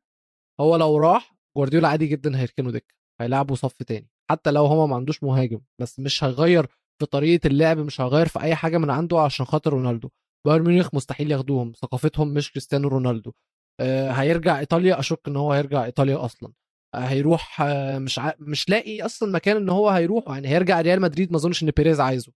هو 0.59 0.75
لو 0.75 0.97
راح 0.97 1.35
جوارديولا 1.57 1.87
عادي 1.87 2.07
جدا 2.07 2.39
هيركنه 2.39 2.71
دكة 2.71 2.95
هيلعبوا 3.21 3.55
صف 3.55 3.83
تاني 3.83 4.09
حتى 4.29 4.51
لو 4.51 4.65
هو 4.65 4.87
ما 4.87 4.95
عندوش 4.95 5.23
مهاجم 5.23 5.61
بس 5.81 5.99
مش 5.99 6.23
هيغير 6.23 6.67
في 6.99 7.05
طريقة 7.05 7.47
اللعب 7.47 7.77
مش 7.77 8.01
هيغير 8.01 8.27
في 8.27 8.41
أي 8.41 8.55
حاجة 8.55 8.77
من 8.77 8.89
عنده 8.89 9.19
عشان 9.19 9.45
خاطر 9.45 9.73
رونالدو. 9.73 10.09
بايرن 10.45 10.65
ميونخ 10.65 10.95
مستحيل 10.95 11.31
ياخدوهم 11.31 11.71
ثقافتهم 11.71 12.33
مش 12.33 12.51
كريستيانو 12.51 12.87
رونالدو. 12.87 13.31
آه 13.79 14.11
هيرجع 14.11 14.59
إيطاليا 14.59 14.99
أشك 14.99 15.21
إن 15.27 15.35
هو 15.35 15.53
هيرجع 15.53 15.85
إيطاليا 15.85 16.25
أصلا. 16.25 16.53
هيروح 16.95 17.61
مش 17.97 18.19
ع... 18.19 18.33
مش 18.39 18.69
لاقي 18.69 19.01
أصلا 19.05 19.31
مكان 19.31 19.57
إن 19.57 19.69
هو 19.69 19.89
هيروح 19.89 20.27
يعني 20.27 20.47
هيرجع 20.47 20.81
ريال 20.81 21.01
مدريد 21.01 21.31
ما 21.31 21.37
أظنش 21.37 21.63
إن 21.63 21.71
بيريز 21.71 21.99
عايزه. 21.99 22.31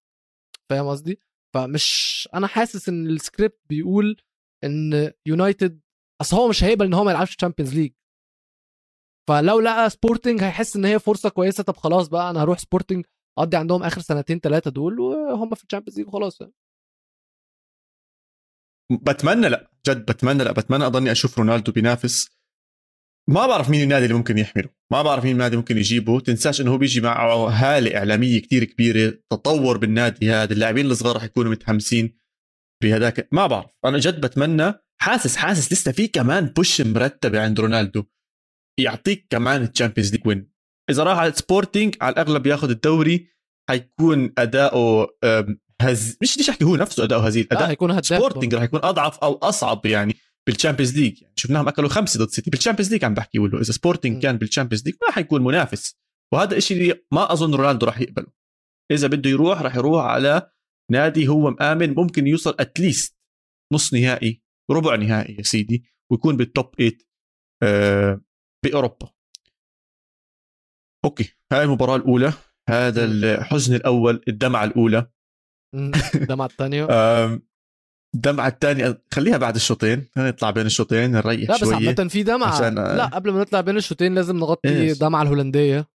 فاهم 0.69 0.87
قصدي؟ 0.87 1.19
فمش 1.53 2.29
أنا 2.33 2.47
حاسس 2.47 2.89
إن 2.89 3.07
السكريبت 3.07 3.59
بيقول 3.69 4.21
إن 4.63 5.11
يونايتد 5.25 5.81
أصل 6.21 6.37
هو 6.37 6.47
مش 6.49 6.63
هيقبل 6.63 6.85
إن 6.85 6.93
هو 6.93 7.03
ما 7.03 7.11
يلعبش 7.11 7.35
Champions 7.35 7.73
League 7.75 7.93
فلو 9.29 9.59
لقى 9.59 9.89
سبورتنج 9.89 10.43
هيحس 10.43 10.75
إن 10.75 10.85
هي 10.85 10.99
فرصة 10.99 11.29
كويسة 11.29 11.63
طب 11.63 11.77
خلاص 11.77 12.07
بقى 12.07 12.29
أنا 12.29 12.43
هروح 12.43 12.59
سبورتنج 12.59 13.05
أقضي 13.37 13.57
عندهم 13.57 13.83
آخر 13.83 14.01
سنتين 14.01 14.39
ثلاثة 14.39 14.71
دول 14.71 14.99
وهم 14.99 15.55
في 15.55 15.63
ال 15.63 15.67
Champions 15.67 15.97
League 15.99 16.07
وخلاص. 16.07 16.41
يعني. 16.41 16.53
بتمنى 18.91 19.49
لأ 19.49 19.71
جد 19.87 20.11
بتمنى 20.11 20.43
لأ 20.43 20.51
بتمنى 20.51 20.85
أضلني 20.85 21.11
أشوف 21.11 21.37
رونالدو 21.37 21.71
بينافس. 21.71 22.42
ما 23.29 23.47
بعرف 23.47 23.69
مين 23.69 23.83
النادي 23.83 24.05
اللي 24.05 24.17
ممكن 24.17 24.37
يحمله. 24.37 24.69
ما 24.91 25.01
بعرف 25.01 25.23
مين 25.23 25.33
النادي 25.33 25.57
ممكن 25.57 25.77
يجيبه. 25.77 26.19
تنساش 26.19 26.61
إنه 26.61 26.71
هو 26.71 26.77
بيجي 26.77 27.01
معه 27.01 27.49
هاله 27.49 27.97
إعلامية 27.97 28.39
كتير 28.39 28.63
كبيرة. 28.63 29.13
تطور 29.31 29.77
بالنادي 29.77 30.31
هذا. 30.31 30.53
اللاعبين 30.53 30.85
الصغار 30.85 31.15
رح 31.15 31.23
يكونوا 31.23 31.51
متحمسين 31.51 32.17
بهذاك. 32.83 33.27
ما 33.31 33.47
بعرف. 33.47 33.69
أنا 33.85 33.97
جد 33.97 34.21
بتمنى 34.21 34.73
حاسس 35.01 35.35
حاسس 35.35 35.73
لسه 35.73 35.91
في 35.91 36.07
كمان 36.07 36.45
push 36.45 36.81
مرتبه 36.81 37.41
عند 37.41 37.59
رونالدو. 37.59 38.03
يعطيك 38.79 39.27
كمان 39.29 39.63
ال 39.63 39.68
Champions 39.68 40.11
League 40.11 40.27
وين 40.27 40.53
إذا 40.89 41.03
راح 41.03 41.17
على 41.17 41.33
سبورتينج 41.35 41.95
على 42.01 42.13
الأغلب 42.13 42.47
ياخذ 42.47 42.69
الدوري 42.69 43.27
حيكون 43.69 44.33
أداؤه 44.37 45.07
هز 45.81 46.17
مش 46.21 46.35
بديش 46.35 46.49
أحكي 46.49 46.65
هو 46.65 46.75
نفسه 46.75 47.03
أداؤه 47.03 47.25
هزيل. 47.27 47.47
أداء 47.51 47.69
هيكون 47.69 48.01
سبورتينج 48.01 48.55
رح 48.55 48.63
يكون 48.63 48.79
أضعف 48.83 49.17
أو 49.17 49.33
أصعب 49.33 49.85
يعني. 49.85 50.15
بال 50.47 50.56
Champions 50.56 50.97
League 50.99 51.21
يعني 51.21 51.33
شفناهم 51.35 51.67
أكلوا 51.67 51.89
خمسة 51.89 52.25
ضد 52.25 52.29
سيتي. 52.29 52.51
بال 52.51 52.59
Champions 52.59 52.91
League 52.91 53.05
عم 53.05 53.13
بحكي 53.13 53.37
له 53.37 53.61
إذا 53.61 53.71
سبورتنج 53.71 54.21
كان 54.21 54.37
بال 54.37 54.46
Champions 54.46 54.85
League 54.85 54.95
ما 55.07 55.11
حيكون 55.11 55.43
منافس. 55.43 55.99
وهذا 56.33 56.57
الشيء 56.57 57.05
ما 57.11 57.33
أظن 57.33 57.55
رونالدو 57.55 57.85
راح 57.85 58.01
يقبله. 58.01 58.27
إذا 58.91 59.07
بده 59.07 59.29
يروح 59.29 59.61
راح 59.61 59.75
يروح 59.75 60.05
على 60.05 60.51
نادي 60.91 61.27
هو 61.27 61.51
مآمن. 61.51 61.95
ممكن 61.95 62.27
يوصل 62.27 62.55
at 62.59 62.76
least 62.76 63.17
نص 63.73 63.93
نهائي 63.93 64.41
ربع 64.71 64.95
نهائي 64.95 65.35
يا 65.35 65.43
سيدي 65.43 65.83
ويكون 66.11 66.37
بال 66.37 66.53
top 66.53 66.75
8 66.75 66.97
آه 67.63 68.21
بأوروبا. 68.65 69.09
أوكي 71.05 71.35
هاي 71.51 71.63
المباراة 71.63 71.95
الأولى. 71.95 72.33
هذا 72.69 73.05
الحزن 73.05 73.75
الأول 73.75 74.23
الدمعة 74.27 74.63
الأولى. 74.63 75.11
الدمعة 76.15 76.45
الثانية. 76.45 76.87
الدمعة 78.15 78.47
الثانية 78.47 79.01
خليها 79.13 79.37
بعد 79.37 79.55
الشوطين. 79.55 80.07
نطلع 80.17 80.49
بين 80.49 80.65
الشوطين 80.65 81.11
نريح 81.11 81.49
لا 81.49 81.55
بس 81.55 81.67
عامة 81.73 82.07
في 82.09 82.23
دمعة. 82.23 82.55
عشان... 82.55 82.75
لا 82.75 83.05
قبل 83.05 83.31
ما 83.31 83.41
نطلع 83.41 83.61
بين 83.61 83.77
الشوطين 83.77 84.15
لازم 84.15 84.37
نغطي 84.37 84.69
إيش. 84.69 84.97
دمعة 84.97 85.21
الهولندية. 85.21 85.87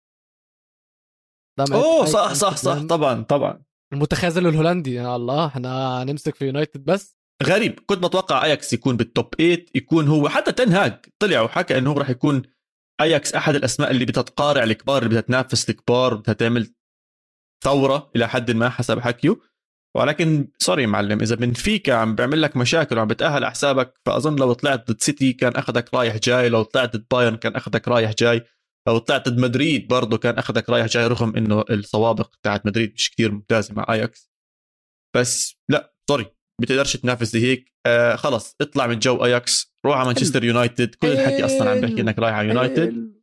دمعة 1.59 1.79
أوه 1.79 2.05
صح 2.05 2.33
صح 2.33 2.57
صح. 2.57 2.83
طبعا 2.83 3.23
طبعا. 3.23 3.63
المتخاذل 3.93 4.47
الهولندي. 4.47 4.95
يا 4.95 5.17
الله 5.17 5.47
إحنا 5.47 6.03
هنمسك 6.03 6.35
في 6.35 6.47
يونايتد 6.47 6.85
بس. 6.85 7.17
غريب. 7.43 7.81
كنت 7.87 8.05
متوقع 8.05 8.45
اياكس 8.45 8.73
يكون 8.73 8.97
بالتوب 8.97 9.35
8 9.39 9.67
يكون 9.75 10.09
هو 10.09 10.29
حتى 10.29 10.53
تين 10.53 10.84
هاج 10.84 11.05
طلع 11.19 11.41
وحكى 11.41 11.79
إنه 11.79 11.93
هو 11.93 11.99
راح 11.99 12.11
يكون 12.11 12.43
اياكس 13.01 13.35
أحد 13.35 13.55
الأسماء 13.55 13.91
اللي 13.91 14.05
بدها 14.05 14.23
تقارع 14.23 14.65
الكبار 14.65 14.99
اللي 14.99 15.09
بدها 15.09 15.21
تنافس 15.21 15.71
الكبار 15.71 16.15
بدها 16.15 16.35
تعمل 16.35 16.75
ثورة 17.65 18.11
إلى 18.17 18.29
حد 18.29 18.51
ما 18.51 18.69
حسب 18.69 19.01
حكيه. 19.01 19.37
ولكن 19.97 20.49
sorry 20.59 20.87
معلم 20.87 21.21
إذا 21.21 21.35
بنفيكا 21.35 21.95
عم 21.95 22.15
بيعمل 22.15 22.43
لك 22.43 22.57
مشاكل 22.57 22.99
وعم 22.99 23.09
بتأهل 23.09 23.33
على 23.35 23.51
حسابك 23.51 24.01
فأظن 24.07 24.37
لو 24.37 24.53
طلعت 24.53 24.91
ضد 24.91 25.01
سيتي 25.01 25.33
كان 25.33 25.57
أخذك 25.57 25.95
رايح 25.95 26.17
جاي 26.17 26.49
لو 26.49 26.63
طلعت 26.63 26.97
ضد 26.97 27.07
بايرن 27.11 27.37
كان 27.37 27.57
أخذك 27.57 27.89
رايح 27.89 28.13
جاي 28.13 28.43
لو 28.89 28.99
طلعت 28.99 29.29
ضد 29.29 29.39
مدريد 29.39 29.89
برضه 29.89 30.19
كان 30.19 30.39
أخذك 30.39 30.71
رايح 30.71 30.87
جاي 30.87 31.07
رغم 31.07 31.37
إنه 31.37 31.65
السوابق 31.71 32.35
تاعت 32.43 32.67
مدريد 32.67 32.93
مش 32.95 33.11
كتير 33.11 33.33
ممتازة 33.33 33.75
مع 33.75 33.87
اياكس 33.91 34.31
بس 35.17 35.57
لا 35.69 35.95
sorry 36.11 36.27
بتقدرش 36.61 36.97
تنافس 36.97 37.27
زي 37.33 37.43
هيك. 37.43 37.75
آه 37.87 38.17
خلص 38.17 38.57
اطلع 38.61 38.87
من 38.87 38.99
جو 38.99 39.25
اياكس 39.25 39.75
روح 39.87 39.97
على 39.97 40.07
مانشستر 40.07 40.45
يونايتد 40.45 40.95
كل 40.95 41.09
الحكي 41.09 41.45
أصلا 41.45 41.71
عم 41.71 41.81
بحكي 41.81 42.01
إنك 42.01 42.19
رايح 42.19 42.35
على 42.35 42.49
يونايتد 42.49 43.15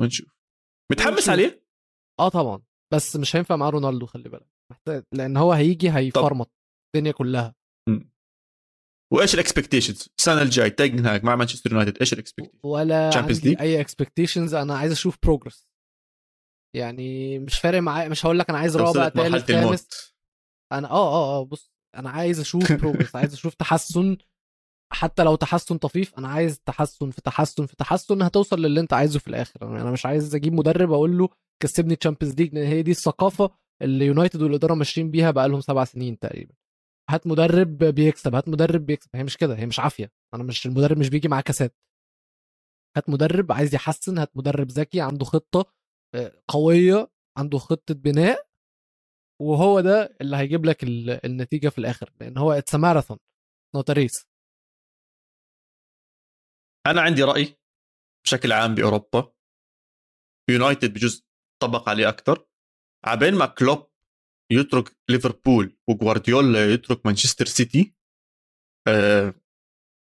ونشوف. 0.00 0.28
متحمس 0.92 1.28
عليه؟ 1.28 1.64
آه 2.20 2.28
طبعا. 2.28 2.62
بس 2.92 3.16
مش 3.16 3.36
هينفع 3.36 3.56
مع 3.56 3.70
رونالدو 3.70 4.06
خلي 4.06 4.28
بالك. 4.28 4.59
لأن 5.12 5.36
هو 5.36 5.52
هيجي 5.52 5.90
هيفرمط 5.90 6.50
الدنيا 6.94 7.12
كلها. 7.12 7.54
وإيش 9.12 9.34
ال 9.34 9.40
expectations 9.40 10.08
السنة 10.18 10.42
الجاي 10.42 10.74
هناك 10.80 11.24
مع 11.24 11.36
مانشستر 11.36 11.72
يونايتد 11.72 11.98
إيش 12.00 12.12
ال 12.12 12.16
expectations 12.16 12.60
ولا 12.64 13.10
عندي 13.16 13.60
أي 13.60 13.80
expectations 13.80 14.54
أنا 14.54 14.78
عايز 14.78 14.92
أشوف 14.92 15.18
progress 15.22 15.68
يعني 16.76 17.38
مش 17.38 17.58
فارق 17.58 17.78
معايا 17.78 18.08
مش 18.08 18.26
هقول 18.26 18.38
لك 18.38 18.50
أنا 18.50 18.58
عايز 18.58 18.76
رابع 18.76 19.12
الموت 19.16 19.52
خامس. 19.52 20.14
أنا 20.72 20.90
آه 20.90 21.14
آه 21.14 21.40
آه 21.40 21.44
بص 21.44 21.72
أنا 21.96 22.10
عايز 22.10 22.40
أشوف 22.40 22.72
progress 22.80 23.16
عايز 23.16 23.32
أشوف 23.32 23.54
تحسن. 23.54 24.16
حتى 24.92 25.22
لو 25.24 25.36
تحسن 25.36 25.78
طفيف 25.78 26.18
أنا 26.18 26.28
عايز 26.28 26.60
تحسن 26.60 27.10
في 27.10 27.20
تحسن 27.20 27.66
في 27.66 27.76
تحسن 27.76 28.22
هتوصل 28.22 28.62
للي 28.62 28.80
أنت 28.80 28.92
عايزه 28.92 29.18
في 29.18 29.28
الآخر. 29.28 29.60
يعني 29.62 29.80
أنا 29.80 29.90
مش 29.90 30.06
عايز 30.06 30.34
أجيب 30.34 30.52
مدرب 30.52 30.92
أقول 30.92 31.18
له 31.18 31.28
كسبني 31.62 31.96
Champions 31.96 32.34
League 32.34 32.54
لأن 32.54 32.66
هي 32.66 32.82
دي 32.82 32.90
الثقافة 32.90 33.50
اللي 33.82 34.04
يونايتد 34.06 34.42
والإدارة 34.42 34.74
ماشيين 34.74 35.10
بيها 35.10 35.30
بقى 35.30 35.48
لهم 35.48 35.60
سبع 35.60 35.84
سنين 35.84 36.18
تقريبا. 36.18 36.54
هات 37.10 37.26
مدرب 37.26 37.78
بيكسب 37.78 38.34
هات 38.34 38.48
مدرب 38.48 38.86
بيكسب. 38.86 39.10
هي 39.14 39.24
مش 39.24 39.36
كده 39.36 39.54
هي 39.56 39.66
مش 39.66 39.80
عافية. 39.80 40.12
أنا 40.34 40.42
مش 40.42 40.66
المدرب 40.66 40.98
مش 40.98 41.08
بيجي 41.08 41.28
معاه 41.28 41.40
كاسات. 41.40 41.76
هات 42.96 43.08
مدرب 43.10 43.52
عايز 43.52 43.74
يحسن 43.74 44.18
هات 44.18 44.36
مدرب 44.36 44.68
ذكي 44.68 45.00
عنده 45.00 45.24
خطة 45.24 45.72
آه، 46.14 46.42
قوية 46.48 47.10
عنده 47.38 47.58
خطة 47.58 47.94
بناء 47.94 48.46
وهو 49.42 49.80
ده 49.80 50.16
اللي 50.20 50.36
هيجيب 50.36 50.64
لك 50.64 50.84
ال- 50.84 51.26
النتيجة 51.26 51.68
في 51.68 51.78
الآخر. 51.78 52.12
لأن 52.20 52.38
هو 52.38 52.52
it's 52.52 52.74
marathon 52.74 53.18
not 53.74 53.90
race 53.90 54.26
أنا 56.86 57.00
عندي 57.00 57.22
رأي 57.22 57.56
بشكل 58.24 58.52
عام 58.52 58.74
بأوروبا. 58.74 59.32
يونايتد 60.50 60.92
بجزء 60.94 61.24
طبق 61.62 61.88
عليه 61.88 62.08
أكثر 62.08 62.46
عبين 63.04 63.34
ما 63.34 63.46
كلوب 63.46 63.86
يترك 64.52 64.96
ليفربول 65.08 65.76
وجوارديولا 65.88 66.72
يترك 66.72 67.06
مانشستر 67.06 67.46
سيتي 67.46 67.94
آه 68.88 69.34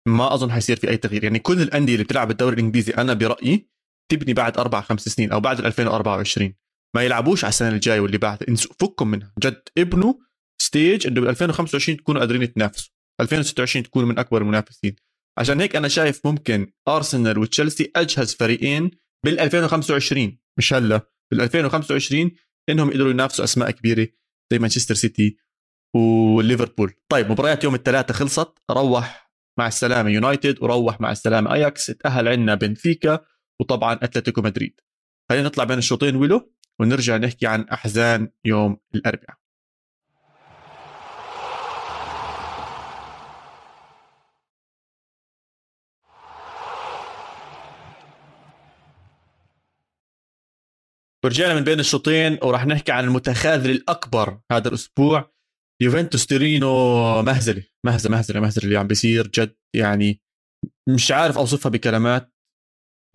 ما 0.08 0.34
أظن 0.34 0.52
حيصير 0.52 0.76
في 0.76 0.88
أي 0.90 0.96
تغيير. 0.96 1.24
يعني 1.24 1.38
كل 1.38 1.62
الأندية 1.62 1.92
اللي 1.92 2.04
بتلعب 2.04 2.30
الدوري 2.30 2.54
الإنجليزي 2.54 2.92
أنا 2.92 3.14
برأيي 3.14 3.70
تبني 4.10 4.32
بعد 4.34 4.58
أربع 4.58 4.80
خمس 4.80 5.08
سنين 5.08 5.32
أو 5.32 5.40
بعد 5.40 5.60
2024 5.60 6.54
ما 6.96 7.02
يلعبوش 7.02 7.44
على 7.44 7.48
السنة 7.50 7.68
الجاية 7.68 8.00
واللي 8.00 8.38
انسوا 8.48 8.72
فكم 8.80 9.08
منها. 9.08 9.32
جد 9.38 9.62
ابنوا 9.78 10.14
ستيج 10.62 11.06
إنه 11.06 11.20
ب 11.20 11.24
2025 11.24 11.96
تكونوا 11.96 12.20
قادرين 12.20 12.52
تنافسوا 12.52 12.92
2026 13.20 13.82
تكونوا 13.84 14.08
من 14.08 14.18
أكبر 14.18 14.42
المنافسين. 14.42 14.96
عشان 15.38 15.60
هيك 15.60 15.76
أنا 15.76 15.88
شايف 15.88 16.26
ممكن 16.26 16.72
أرسنال 16.88 17.38
وتشيلسي 17.38 17.92
أجهز 17.96 18.34
فريقين 18.34 18.90
بال 19.24 19.40
2025 19.40 20.38
مش 20.58 20.74
هلأ. 20.74 21.00
بال 21.30 21.40
2025 21.40 22.30
إنهم 22.72 22.90
يقدروا 22.90 23.11
ينافسوا 23.11 23.44
أسماء 23.44 23.70
كبيرة 23.70 24.09
زي 24.52 24.59
مانشستر 24.59 24.94
سيتي 24.94 25.37
وليفربول. 25.96 26.92
طيب 27.09 27.30
مباريات 27.30 27.64
يوم 27.64 27.74
الثلاثاء 27.74 28.16
خلصت 28.16 28.59
روح 28.70 29.33
مع 29.59 29.66
السلامة 29.66 30.11
يونايتد 30.11 30.62
وروح 30.62 31.00
مع 31.00 31.12
السلامة 31.12 31.54
أياكس 31.54 31.87
تأهل 31.87 32.28
عندنا 32.28 32.54
بنفيكا 32.54 33.20
وطبعا 33.61 33.98
أتلتيكو 34.02 34.42
مدريد. 34.42 34.80
خلينا 35.30 35.46
نطلع 35.46 35.64
بين 35.64 35.78
الشوطين 35.78 36.16
ويلو 36.16 36.52
ونرجع 36.80 37.16
نحكي 37.16 37.46
عن 37.46 37.62
أحزان 37.62 38.30
يوم 38.44 38.76
الأربعاء. 38.94 39.37
ورجعنا 51.24 51.54
من 51.54 51.64
بين 51.64 51.80
الشوطين 51.80 52.38
وراح 52.42 52.66
نحكي 52.66 52.92
عن 52.92 53.04
المتخاذل 53.04 53.70
الأكبر 53.70 54.40
هذا 54.52 54.68
الأسبوع. 54.68 55.33
يوفنتوس 55.83 56.26
تورينو 56.26 57.22
مهزله 57.22 57.64
مهزله 57.87 58.12
مهزله 58.12 58.40
مهزله 58.40 58.64
اللي 58.64 58.78
عم 58.78 58.87
بيصير 58.87 59.26
جد 59.26 59.56
يعني 59.76 60.22
مش 60.88 61.12
عارف 61.12 61.38
أوصفها 61.38 61.70
بكلمات 61.70 62.35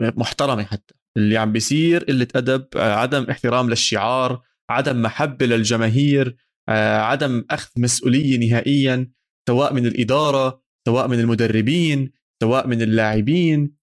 محترمة 0.02 0.64
حتى. 0.64 0.94
اللي 1.16 1.36
عم 1.36 1.52
بيصير 1.52 2.04
قلة 2.04 2.28
أدب 2.34 2.68
عدم 2.76 3.30
احترام 3.30 3.70
للشعار 3.70 4.42
عدم 4.70 5.02
محبة 5.02 5.46
للجماهير 5.46 6.36
عدم 6.68 7.44
أخذ 7.50 7.70
مسؤولية 7.80 8.38
نهائيا 8.38 9.12
سواء 9.48 9.74
من 9.74 9.86
الإدارة 9.86 10.62
سواء 10.88 11.08
من 11.08 11.20
المدربين 11.20 12.12
سواء 12.42 12.66
من 12.66 12.82
اللاعبين. 12.82 13.76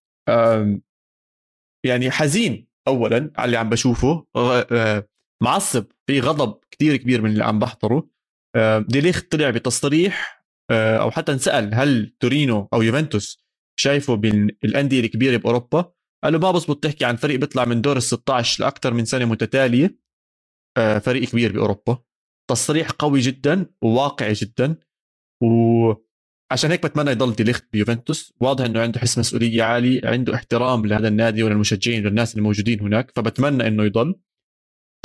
يعني 1.85 2.11
حزين. 2.11 2.67
اولا 2.87 3.31
على 3.37 3.45
اللي 3.45 3.57
عم 3.57 3.69
بشوفه 3.69 4.25
معصب. 5.43 5.85
في 6.07 6.19
غضب 6.19 6.59
كتير 6.71 6.97
كبير 6.97 7.21
من 7.21 7.31
اللي 7.31 7.43
عم 7.43 7.59
بحضره. 7.59 8.09
ديليخت 8.79 9.31
طلع 9.31 9.49
بتصريح 9.49 10.45
أو 10.71 11.11
حتى 11.11 11.31
انسأل 11.31 11.75
هل 11.75 12.15
تورينو 12.19 12.69
أو 12.73 12.81
يوفنتوس 12.81 13.43
شايفه 13.79 14.15
بالانديه 14.15 14.99
الكبيرة 14.99 15.37
بأوروبا؟ 15.37 15.93
قال 16.23 16.33
له 16.33 16.39
ما 16.39 16.51
بزبط 16.51 16.83
تحكي 16.83 17.05
عن 17.05 17.15
فريق 17.15 17.39
بيطلع 17.39 17.65
من 17.65 17.81
دور 17.81 17.97
ال 17.97 18.03
16 18.03 18.63
لاكثر 18.63 18.93
من 18.93 19.05
سنة 19.05 19.25
متتالية. 19.25 19.97
فريق 21.01 21.29
كبير 21.29 21.51
بأوروبا. 21.51 22.03
تصريح 22.49 22.91
قوي 22.91 23.19
جدا 23.19 23.65
وواقعي 23.81 24.33
جدا. 24.33 24.75
وعشان 26.53 26.71
هيك 26.71 26.85
بتمنى 26.85 27.11
يضل 27.11 27.33
ديليخت 27.35 27.65
بيوفنتوس. 27.73 28.33
واضح 28.39 28.65
إنه 28.65 28.81
عنده 28.81 28.99
حس 28.99 29.17
مسؤولية 29.17 29.63
عالي 29.63 30.01
عنده 30.03 30.35
احترام 30.35 30.85
لهذا 30.85 31.07
النادي 31.07 31.43
وللمشجعين 31.43 32.05
وللناس 32.05 32.37
الموجودين 32.37 32.79
هناك 32.79 33.11
فبتمنى 33.15 33.67
إنه 33.67 33.83
يضل. 33.83 34.15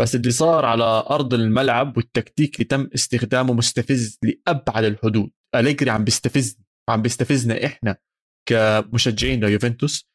بس 0.01 0.15
اللي 0.15 0.31
صار 0.31 0.65
على 0.65 0.85
أرض 1.11 1.35
الملعب 1.35 1.97
والتكتيك 1.97 2.55
اللي 2.55 2.65
تم 2.65 2.89
استخدامه 2.95 3.55
مستفز 3.55 4.19
لأبعد 4.23 4.85
الحدود. 4.85 5.31
أليجري 5.55 5.91
عم 5.91 6.05
بيستفزني 6.05 6.65
عم 6.89 7.03
بيستفزنا 7.03 7.67
إحنا 7.67 7.97
كمشجعين 8.49 9.45
ليوفنتوس. 9.45 10.09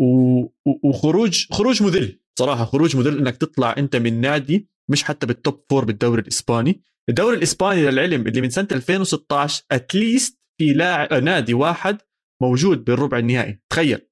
و... 0.00 0.44
وخروج 0.84 1.46
خروج 1.52 1.82
مذل. 1.82 2.20
صراحة 2.38 2.64
خروج 2.64 2.96
مذل 2.96 3.18
إنك 3.18 3.36
تطلع 3.36 3.74
أنت 3.78 3.96
من 3.96 4.20
نادي 4.20 4.68
مش 4.90 5.04
حتى 5.04 5.26
بال 5.26 5.41
top 5.41 5.64
four 5.70 5.84
بالدوري 5.84 6.22
الإسباني. 6.22 6.82
الدوري 7.08 7.36
الإسباني 7.36 7.82
للعلم 7.82 8.26
اللي 8.26 8.40
من 8.40 8.50
سنة 8.50 8.68
2016 8.72 9.62
at 9.72 9.91
least 9.91 10.37
في 10.58 10.72
لاعب 10.72 11.14
نادي 11.14 11.54
واحد 11.54 11.98
موجود 12.42 12.84
بالربع 12.84 13.18
النهائي. 13.18 13.62
تخيل. 13.72 14.08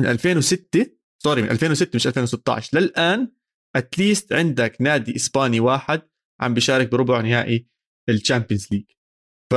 من 0.00 0.06
2006 0.06 0.86
sorry 1.22 1.42
من 1.42 1.50
2006 1.50 1.96
مش 1.96 2.06
2016 2.06 2.78
للآن 2.78 3.32
at 3.76 3.92
least 3.92 4.32
عندك 4.32 4.76
نادي 4.80 5.16
إسباني 5.16 5.60
واحد 5.60 6.02
عم 6.40 6.54
بيشارك 6.54 6.90
بربع 6.90 7.20
نهائي 7.20 7.68
ال 8.08 8.14
Champions 8.14 8.68
League. 8.72 8.84
ف 9.52 9.54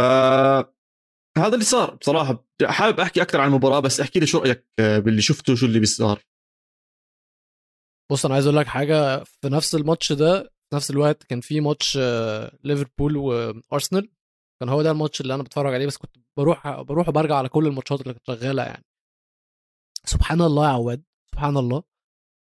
هذا 1.37 1.53
اللي 1.53 1.65
صار 1.65 1.95
بصراحة. 1.95 2.47
حابب 2.63 2.99
أحكي 2.99 3.21
أكثر 3.21 3.41
عن 3.41 3.47
المباراة 3.47 3.79
بس 3.79 3.99
احكي 3.99 4.19
لي 4.19 4.25
شو 4.25 4.37
رأيك 4.37 4.67
باللي 4.77 5.21
شفته 5.21 5.55
شو 5.55 5.65
اللي 5.65 5.85
صار 5.85 6.21
بص 8.11 8.25
أنا 8.25 8.33
عايز 8.33 8.45
أقول 8.45 8.57
لك 8.57 8.67
حاجة. 8.67 9.23
في 9.23 9.49
نفس 9.49 9.75
الماتش 9.75 10.11
ده 10.13 10.43
في 10.43 10.75
نفس 10.75 10.91
الوقت 10.91 11.23
كان 11.23 11.41
في 11.41 11.61
ماتش 11.61 11.97
ليفربول 12.63 13.17
وأرسنال 13.17 14.09
كان 14.59 14.69
هو 14.69 14.81
ده 14.81 14.91
الماتش 14.91 15.21
اللي 15.21 15.33
أنا 15.35 15.43
بتفرج 15.43 15.73
عليه 15.73 15.87
بس 15.87 15.97
كنت 15.97 16.17
بروح 16.37 16.81
بروح 16.81 17.09
وبرجع 17.09 17.35
على 17.35 17.49
كل 17.49 17.67
الماتشات 17.67 18.01
اللي 18.01 18.13
كانت 18.13 18.27
شغالة 18.27 18.63
يعني. 18.63 18.85
سبحان 20.05 20.41
الله 20.41 20.65
يا 20.65 20.71
عواد 20.71 21.03
سبحان 21.31 21.57
الله. 21.57 21.83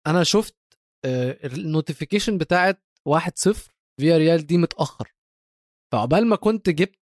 أنا 0.07 0.23
شفت 0.23 0.57
ال 1.05 1.16
notification 1.16 2.37
بتاعت 2.37 2.83
1-0 3.09 3.71
فياريال 3.99 4.45
دي 4.45 4.57
متأخر. 4.57 5.15
فعقبال 5.93 6.27
ما 6.27 6.35
كنت 6.35 6.69
جبت 6.69 6.99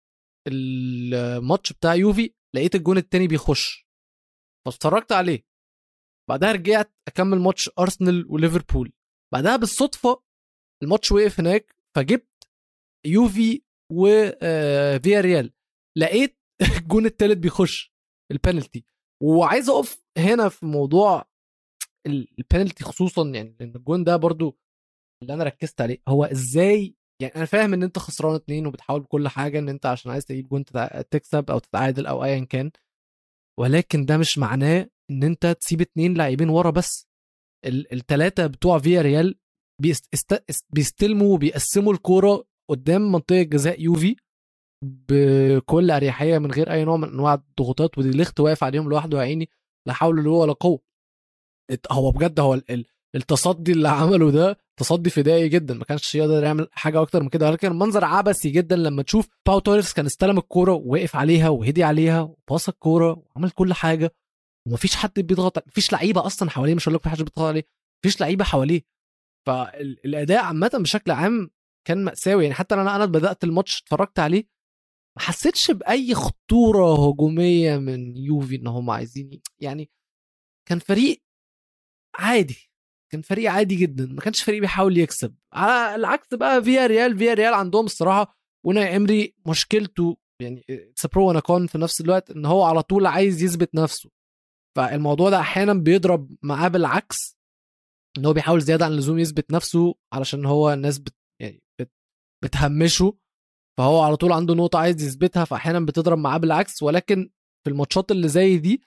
الماتش 0.48 1.74
بتاع 1.74 1.96
يوفي 1.96 2.34
لقيت 2.56 2.76
الجون 2.76 2.98
التاني 2.98 3.28
بيخش. 3.28 3.88
فاتفرجت 4.66 5.12
عليه. 5.12 5.48
بعدها 6.30 6.52
رجعت 6.52 6.94
أكمل 7.08 7.40
ماتش 7.40 7.70
أرسنال 7.80 8.26
وليفربول. 8.32 8.94
بعدها 9.34 9.56
بالصدفة 9.56 10.24
الماتش 10.84 11.12
وقف 11.12 11.40
هناك 11.40 11.76
فجبت 11.96 12.50
يوفي 13.06 13.62
وفياريال 13.92 15.54
لقيت 15.98 16.38
الجون 16.82 17.06
التالت 17.06 17.38
بيخش 17.38 17.94
البنالتي 18.32 18.86
وعايز 19.24 19.70
أقف 19.70 20.04
هنا 20.18 20.50
في 20.50 20.66
موضوع 20.66 21.26
البنالتي 22.08 22.84
خصوصا 22.84 23.30
يعني 23.30 23.56
لأن 23.60 23.76
الجون 23.76 24.04
ده 24.04 24.16
برضو 24.16 24.58
اللي 25.24 25.34
أنا 25.34 25.44
ركزت 25.44 25.82
عليه 25.82 26.02
هو 26.08 26.26
إزاي 26.26 26.96
يعني 27.22 27.36
أنا 27.36 27.46
فاهم 27.46 27.74
إن 27.74 27.84
أنت 27.84 28.00
خسران 28.00 28.36
اتنين 28.36 28.68
وبتحاول 28.68 29.02
بكل 29.02 29.28
حاجة 29.28 29.60
إن 29.60 29.70
أنت 29.70 29.86
عشان 29.86 30.12
عايز 30.12 30.26
تجيب 30.26 30.48
جون 30.48 30.66
تكسب 31.12 31.52
أو 31.52 31.60
تتعادل 31.60 32.06
أو 32.06 32.24
ايا 32.24 32.46
كان. 32.46 32.72
ولكن 33.60 34.06
ده 34.06 34.18
مش 34.18 34.38
معناه 34.38 34.90
إن 35.12 35.24
أنت 35.24 35.46
تسيب 35.46 35.82
اتنين 35.82 36.14
لاعبين 36.14 36.50
ورا 36.50 36.70
بس. 36.70 37.08
الثلاثه 37.66 38.48
بتوع 38.48 38.80
فياريال 38.80 39.40
بيست... 39.82 40.06
بيستلموا 40.74 41.34
وبيقسموا 41.34 41.94
الكورة 41.94 42.48
قدام 42.70 43.12
منطقة 43.12 43.42
جزاء 43.42 43.82
يوفي 43.82 44.16
بكل 44.86 45.92
أريحية 45.92 46.38
من 46.38 46.52
غير 46.52 46.72
أي 46.72 46.86
نوع 46.86 46.98
من 46.98 47.10
أنواع 47.10 47.34
الضغوطات 47.34 47.98
ودي 47.98 48.12
ليخت 48.12 48.40
واقف 48.40 48.64
عليهم 48.64 48.90
لوحده 48.90 49.18
يا 49.18 49.24
عيني 49.24 49.50
لا 49.88 49.94
حول 49.94 50.24
له 50.24 50.32
ولا 50.32 50.54
قوة. 50.54 50.80
هو 51.92 52.12
بجد 52.12 52.40
هو 52.40 52.62
التصدي 53.16 53.72
اللي 53.72 53.90
عمله 53.90 54.32
ده 54.32 54.58
تصدي 54.80 55.10
فدائي 55.10 55.50
جدا 55.50 55.74
ما 55.74 55.84
كانش 55.84 56.16
يقدر 56.16 56.44
يعمل 56.44 56.68
حاجة 56.72 57.02
أكتر 57.02 57.24
من 57.24 57.30
كده 57.30 57.50
ولكن 57.50 57.72
منظر 57.74 58.06
عبثي 58.06 58.50
جدا 58.50 58.76
لما 58.76 59.04
تشوف 59.04 59.28
باو 59.48 59.60
توريس 59.60 59.94
كان 59.94 60.06
استلم 60.06 60.38
الكورة 60.38 60.74
ووقف 60.74 61.16
عليها 61.16 61.50
وهدي 61.50 61.84
عليها 61.84 62.22
وباص 62.22 62.70
الكورة 62.70 63.24
وعمل 63.36 63.50
كل 63.50 63.74
حاجة 63.74 64.12
ومفيش 64.68 64.96
حد 64.96 65.20
بيضغط 65.20 65.68
مفيش 65.68 65.92
لعيبة 65.92 66.26
أصلا 66.26 66.50
حواليه 66.50 66.76
مش 66.76 66.84
هقول 66.84 66.96
لك 66.96 67.04
في 67.04 67.10
حد 67.10 67.18
بيضغط 67.18 67.40
عليه 67.40 67.64
مفيش 68.04 68.22
لعيبة 68.22 68.44
حواليه. 68.44 68.82
فالاداء 69.48 70.44
عامة 70.44 70.72
بشكل 70.74 71.12
عام 71.12 71.50
كان 71.88 72.04
مأساوي. 72.04 72.44
يعني 72.44 72.56
حتى 72.56 72.76
أنا 72.76 72.96
أنا 72.96 73.06
بدأت 73.06 73.44
الماتش 73.44 73.82
اتفرجت 73.82 74.20
عليه 74.20 74.44
ما 75.18 75.24
حسيتش 75.24 75.72
بأي 75.72 76.14
خطورة 76.16 77.10
هجومية 77.10 77.78
من 77.78 78.18
يوفي 78.18 78.56
إن 78.56 78.68
هم 78.68 78.90
عايزين 78.90 79.42
يعني 79.60 79.90
كان 80.70 80.80
فريق 80.80 81.24
عادي 82.16 82.72
كان 83.12 83.22
فريق 83.22 83.52
عادي 83.52 83.76
جدا. 83.76 84.06
ما 84.06 84.22
كانش 84.22 84.44
فريق 84.44 84.62
بيحاول 84.62 84.98
يكسب. 84.98 85.36
على 85.54 85.96
العكس 85.96 86.28
بقى 86.34 86.64
فياريال 86.64 87.18
فياريال 87.18 87.54
عندهم 87.54 87.86
الصراحة 87.86 88.38
أوناي 88.66 88.96
إمري 88.96 89.36
مشكلته 89.48 90.18
يعني 90.42 90.66
it's 90.70 91.06
pro 91.06 91.28
and 91.28 91.40
a 91.40 91.47
con 91.47 91.68
في 91.68 91.78
نفس 91.78 92.02
الوقت 92.02 92.32
إن 92.32 92.46
هو 92.46 92.64
على 92.64 92.82
طول 92.84 93.06
عايز 93.06 93.44
يثبت 93.44 93.76
نفسه. 93.76 94.10
فالموضوع 94.78 95.30
ده 95.30 95.40
أحيانا 95.40 95.74
بيضرب 95.74 96.36
معاه 96.44 96.68
بالعكس 96.68 97.38
إن 98.18 98.26
هو 98.26 98.34
بيحاول 98.34 98.62
زيادة 98.62 98.86
عن 98.86 98.92
اللزوم 98.92 99.20
يثبت 99.20 99.52
نفسه 99.52 99.96
علشان 100.14 100.46
هو 100.46 100.74
الناس 100.74 100.98
بت 101.00 101.16
بتهمشه 102.44 103.18
فهو 103.80 104.02
على 104.02 104.16
طول 104.18 104.32
عنده 104.32 104.54
نقطة 104.54 104.80
عايز 104.80 105.04
يثبتها 105.04 105.46
فأحيانا 105.46 105.80
بتضرب 105.80 106.18
معاه 106.18 106.38
بالعكس. 106.38 106.84
ولكن 106.84 107.30
في 107.64 107.70
الماتشات 107.70 108.12
اللي 108.12 108.28
زي 108.28 108.58
دي 108.58 108.82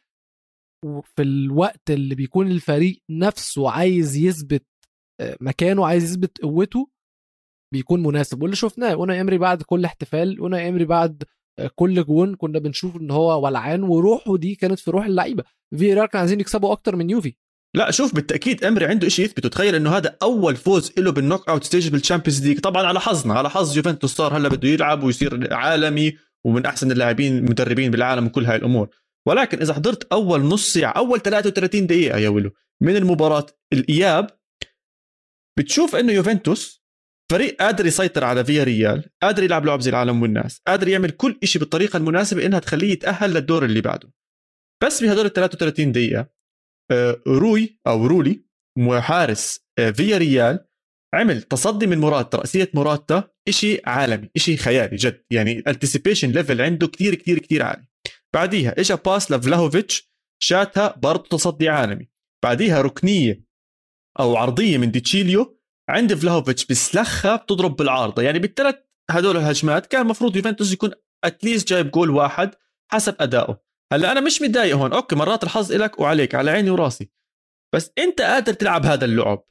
وفي 0.85 1.23
الوقت 1.23 1.91
اللي 1.91 2.15
بيكون 2.15 2.51
الفريق 2.51 3.03
نفسه 3.11 3.71
عايز 3.71 4.17
يثبت 4.17 4.67
آه، 5.21 5.37
مكانه 5.41 5.87
عايز 5.87 6.05
يثبت 6.05 6.41
قوته 6.43 6.91
بيكون 7.75 8.03
مناسب. 8.03 8.43
واللي 8.43 8.57
شفناه 8.57 8.93
أوناي 8.93 9.21
إمري 9.21 9.39
بعد 9.39 9.63
كل 9.63 9.85
احتفال 9.85 10.39
أوناي 10.39 10.69
إمري 10.69 10.85
بعد 10.85 11.25
آه، 11.59 11.71
كل 11.75 12.05
جون 12.05 12.35
كنا 12.35 12.59
بنشوف 12.59 12.97
إن 12.97 13.11
هو 13.11 13.45
ولعان 13.45 13.83
وروحه 13.83 14.37
دي 14.37 14.55
كانت 14.55 14.79
في 14.79 14.91
روح 14.91 15.05
اللعيبة. 15.05 15.45
في 15.79 15.95
كانوا 15.95 16.09
عايزين 16.15 16.41
يكسبوا 16.41 16.73
أكتر 16.73 16.97
من 16.97 17.11
يوفي. 17.11 17.37
لا 17.75 17.91
شوف 17.91 18.15
بالتأكيد 18.15 18.65
إمري 18.65 18.87
عنده 18.87 19.09
شيء 19.09 19.25
يثبته. 19.25 19.49
تخيل 19.49 19.75
إنه 19.75 19.97
هذا 19.97 20.17
أول 20.23 20.57
فوز 20.57 20.93
له 20.99 21.13
بال 21.13 21.20
knockout 21.20 21.49
stage 21.49 21.89
بال 21.89 21.99
Champions 21.99 22.47
League. 22.47 22.61
طبعا 22.61 22.87
على 22.87 23.01
حظنا 23.01 23.35
على 23.35 23.51
حظ 23.51 23.77
يوفنتوس 23.77 24.15
صار 24.15 24.37
هلا 24.37 24.49
بده 24.49 24.69
يلعب 24.69 25.03
ويصير 25.03 25.55
عالمي 25.55 26.17
ومن 26.47 26.67
أحسن 26.67 26.93
اللاعبين 26.93 27.39
المدربين 27.39 27.91
بالعالم 27.91 28.27
وكل 28.27 28.45
هاي 28.45 28.57
الأمور. 28.57 28.89
ولكن 29.29 29.61
إذا 29.61 29.75
حضرت 29.75 30.13
أول 30.13 30.41
نص 30.41 30.73
ساعة 30.73 30.93
أول 30.93 31.21
33 31.21 31.87
دقيقة 31.87 32.19
يا 32.19 32.29
ولو 32.29 32.51
من 32.83 32.97
المباراة 32.97 33.47
الإياب 33.73 34.27
بتشوف 35.59 35.97
إنه 35.97 36.13
يوفنتوس 36.13 36.81
فريق 37.33 37.57
قادر 37.63 37.87
يسيطر 37.87 38.25
على 38.25 38.45
فياريال 38.45 39.05
قادر 39.23 39.43
يلعب 39.43 39.67
لعب 39.67 39.81
زي 39.81 39.91
العالم 39.91 40.23
والناس 40.23 40.61
قادر 40.67 40.89
يعمل 40.89 41.11
كل 41.11 41.39
شيء 41.45 41.61
بالطريقة 41.61 41.97
المناسبة 41.97 42.47
إنها 42.47 42.59
تخليه 42.59 42.93
يتأهل 42.93 43.31
للدور 43.35 43.65
اللي 43.65 43.81
بعده. 43.81 44.13
بس 44.83 45.05
بهدول 45.05 45.27
ال 45.27 45.33
33 45.33 45.93
دقيقة 45.93 46.40
روي 47.29 47.81
أو 47.87 48.07
رولي 48.07 48.45
حارس 49.01 49.61
آه، 49.79 49.91
فياريال 49.91 50.67
عمل 51.15 51.43
تصدي 51.43 51.87
من 51.87 51.99
موراتا 51.99 52.39
رأسية 52.39 52.71
موراتا 52.75 53.31
شيء 53.49 53.83
عالمي 53.89 54.31
شيء 54.37 54.57
خيالي 54.57 54.97
جد. 54.97 55.25
يعني 55.31 55.53
ال 55.53 55.59
anticipation 55.59 56.31
level 56.31 56.61
عنده 56.61 56.87
كثير 56.87 57.15
كثير 57.15 57.39
كثير 57.39 57.63
عالي. 57.63 57.87
بعديها 58.35 58.81
اجى 58.81 58.97
pass 59.07 59.33
لفلاهوفيتش 59.33 60.11
شاتها 60.43 60.95
برضه 60.97 61.29
تصدي 61.29 61.69
عالمي. 61.69 62.09
بعديها 62.45 62.83
ركنية 62.83 63.45
أو 64.21 64.37
عرضية 64.37 64.79
من 64.79 64.91
ديتشيليو 64.91 65.61
عند 65.89 66.15
فلاهوفيتش 66.15 66.67
بسلخها 66.67 67.37
بتضرب 67.37 67.77
بالعارضة. 67.77 68.23
يعني 68.23 68.39
بالثلاث 68.39 68.77
هدول 69.11 69.37
الهجمات 69.37 69.87
كان 69.87 70.03
المفروض 70.03 70.37
يوفنتوس 70.37 70.73
يكون 70.73 70.91
at 71.25 71.38
least 71.38 71.69
جايب 71.69 71.91
جول 71.91 72.11
واحد 72.11 72.55
حسب 72.93 73.17
أدائه. 73.21 73.70
هلا 73.93 74.13
أنا 74.13 74.21
مش 74.21 74.43
متضايق 74.43 74.77
هون. 74.77 74.93
okay 74.93 75.17
مرات 75.17 75.45
الحظ 75.45 75.73
لك 75.73 76.01
وعليك 76.01 76.35
على 76.35 76.51
عيني 76.51 76.71
وراسي. 76.71 77.11
بس 77.75 77.91
أنت 77.99 78.21
قادر 78.21 78.53
تلعب 78.53 78.87
هذا 78.87 79.05
اللعب. 79.05 79.45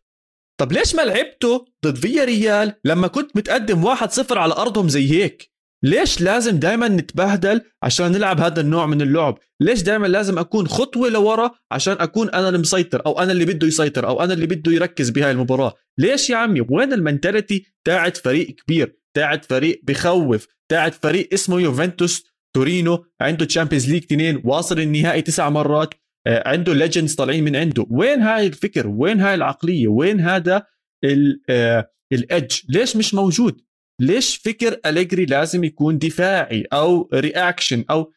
طب 0.60 0.71
ليش 0.71 0.95
ما 0.95 1.02
لعبته 1.02 1.65
ضد 1.86 1.95
فيا 1.97 2.23
ريال 2.23 2.73
لما 2.86 3.08
كنت 3.08 3.38
متقدم 3.38 3.95
1-0 3.95 4.32
على 4.32 4.54
أرضهم 4.54 4.89
زي 4.89 5.12
هيك؟ 5.12 5.52
ليش 5.84 6.21
لازم 6.21 6.60
دائما 6.60 6.88
نتبهدل 6.88 7.62
عشان 7.84 8.12
نلعب 8.12 8.39
هذا 8.39 8.62
النوع 8.62 8.86
من 8.86 9.02
اللعب؟ 9.02 9.38
ليش 9.60 9.82
دائما 9.82 10.08
لازم 10.08 10.39
أكون 10.39 10.67
خطوة 10.67 11.10
لورا 11.10 11.52
عشان 11.71 11.93
أكون 11.99 12.30
أنا 12.30 12.49
المسيطر 12.49 13.06
أو 13.06 13.19
أنا 13.19 13.32
اللي 13.32 13.45
بده 13.45 13.67
يسيطر 13.67 14.08
أو 14.08 14.23
أنا 14.23 14.34
اللي 14.34 14.47
بده 14.47 14.71
يركز 14.71 15.10
بهاي 15.10 15.32
المباراة؟ 15.32 15.73
ليش 15.97 16.30
يا 16.30 16.38
عمي؟ 16.38 16.62
وين 16.69 16.93
ال 16.93 17.01
mentality 17.01 17.65
تاعت 17.86 18.17
فريق 18.17 18.47
كبير 18.47 18.99
تاعت 19.13 19.45
فريق 19.45 19.82
بخوف 19.84 20.47
تاعت 20.71 20.93
فريق 20.93 21.30
اسمه 21.34 21.60
يوفنتوس 21.60 22.25
تورينو 22.55 23.05
عنده 23.21 23.45
Champions 23.45 23.91
League 23.91 24.03
اثنين 24.03 24.41
واصل 24.43 24.79
النهائي 24.79 25.21
تسع 25.21 25.49
مرات. 25.49 25.93
آه، 26.27 26.49
عنده 26.49 26.73
legends 26.73 27.15
طالعين 27.15 27.43
من 27.43 27.55
عنده. 27.55 27.85
وين 27.89 28.21
هاي 28.21 28.47
الفكر؟ 28.47 28.88
وين 28.88 29.21
هاي 29.21 29.35
العقلية؟ 29.35 29.88
وين 29.88 30.19
هذا 30.19 30.65
ال 31.03 31.35
edge 31.35 32.60
آه، 32.62 32.69
ليش 32.69 32.95
مش 32.95 33.13
موجود؟ 33.13 33.62
ليش 34.01 34.38
فكر 34.38 34.79
أليجري 34.85 35.25
لازم 35.25 35.63
يكون 35.63 35.97
دفاعي 35.97 36.67
أو 36.73 37.09
reaction 37.13 37.86
أو 37.89 38.12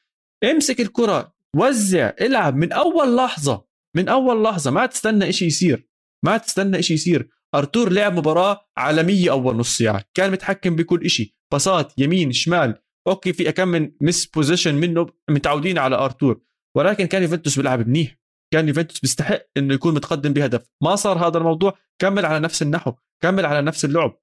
امسك 0.44 0.80
الكرة 0.80 1.34
وزع 1.56 2.12
العب. 2.20 2.56
من 2.56 2.72
أول 2.72 3.16
لحظة 3.16 3.64
من 3.96 4.08
أول 4.08 4.44
لحظة 4.44 4.70
ما 4.70 4.86
تستنى 4.86 5.28
إشي 5.28 5.46
يصير. 5.46 5.88
ما 6.24 6.36
تستنى 6.36 6.78
إشي 6.78 6.94
يصير. 6.94 7.28
أرتور 7.54 7.92
لعب 7.92 8.18
مباراة 8.18 8.60
عالمية 8.76 9.30
أول 9.30 9.56
نص 9.56 9.78
ساعة. 9.78 10.04
كان 10.14 10.30
متحكم 10.30 10.76
بكل 10.76 11.04
إشي. 11.04 11.36
باصات 11.52 11.92
يمين 11.98 12.32
شمال. 12.32 12.78
okay 13.06 13.32
في 13.32 13.48
أكم 13.48 13.68
من 13.68 13.92
misposition 14.00 14.74
منه 14.74 15.06
متعودين 15.30 15.78
على 15.78 15.96
أرتور 15.96 16.40
ولكن 16.76 17.06
كان 17.06 17.22
يوفنتوس 17.22 17.56
بيلعب 17.56 17.88
منيح. 17.88 18.18
كان 18.52 18.68
يوفنتوس 18.68 19.00
بيستحق 19.00 19.42
إنه 19.56 19.74
يكون 19.74 19.94
متقدم 19.94 20.32
بهدف. 20.32 20.70
ما 20.82 20.96
صار 20.96 21.28
هذا 21.28 21.38
الموضوع. 21.38 21.78
كمل 21.98 22.26
على 22.26 22.40
نفس 22.40 22.62
النحو. 22.62 22.92
كمل 23.22 23.46
على 23.46 23.62
نفس 23.62 23.84
اللعب. 23.84 24.18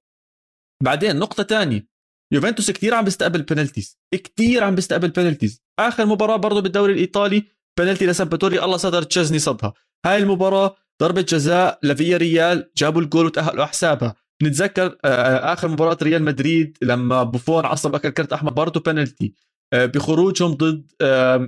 بعدين 0.82 1.16
نقطة 1.16 1.42
ثانية 1.42 1.88
يوفنتوس 2.32 2.70
كثير 2.70 2.94
عم 2.94 3.04
بيستقبل 3.04 3.42
penalties 3.42 3.98
كثير 4.14 4.64
عم 4.64 4.74
بيستقبل 4.74 5.08
penalties 5.08 5.62
آخر 5.78 6.06
مباراة 6.06 6.36
برضه 6.36 6.60
بالدوري 6.60 6.92
الإيطالي 6.92 7.44
بنالتي 7.78 8.06
لسامباتوري. 8.06 8.64
الله 8.64 8.76
ستر 8.76 9.02
تشيزني 9.02 9.38
صدها. 9.38 9.72
هاي 10.06 10.18
المباراة 10.18 10.76
ضربة 11.02 11.20
جزاء 11.20 11.78
لفيا 11.82 12.16
ريال 12.16 12.70
جابوا 12.76 13.02
الجول 13.02 13.26
وتأهلوا 13.26 13.64
حسابها 13.64 14.14
نتذكر 14.42 14.96
آه، 15.04 15.52
آخر 15.52 15.68
مباراة 15.68 15.98
ريال 16.02 16.22
مدريد 16.22 16.78
لما 16.82 17.22
بوفون 17.22 17.64
عصب 17.64 17.94
اكل 17.94 18.08
كرت 18.08 18.32
أحمر 18.32 18.52
برضه 18.52 18.80
بنالتي 18.80 19.34
آه، 19.72 19.86
بخروجهم 19.86 20.54
ضد 20.54 20.92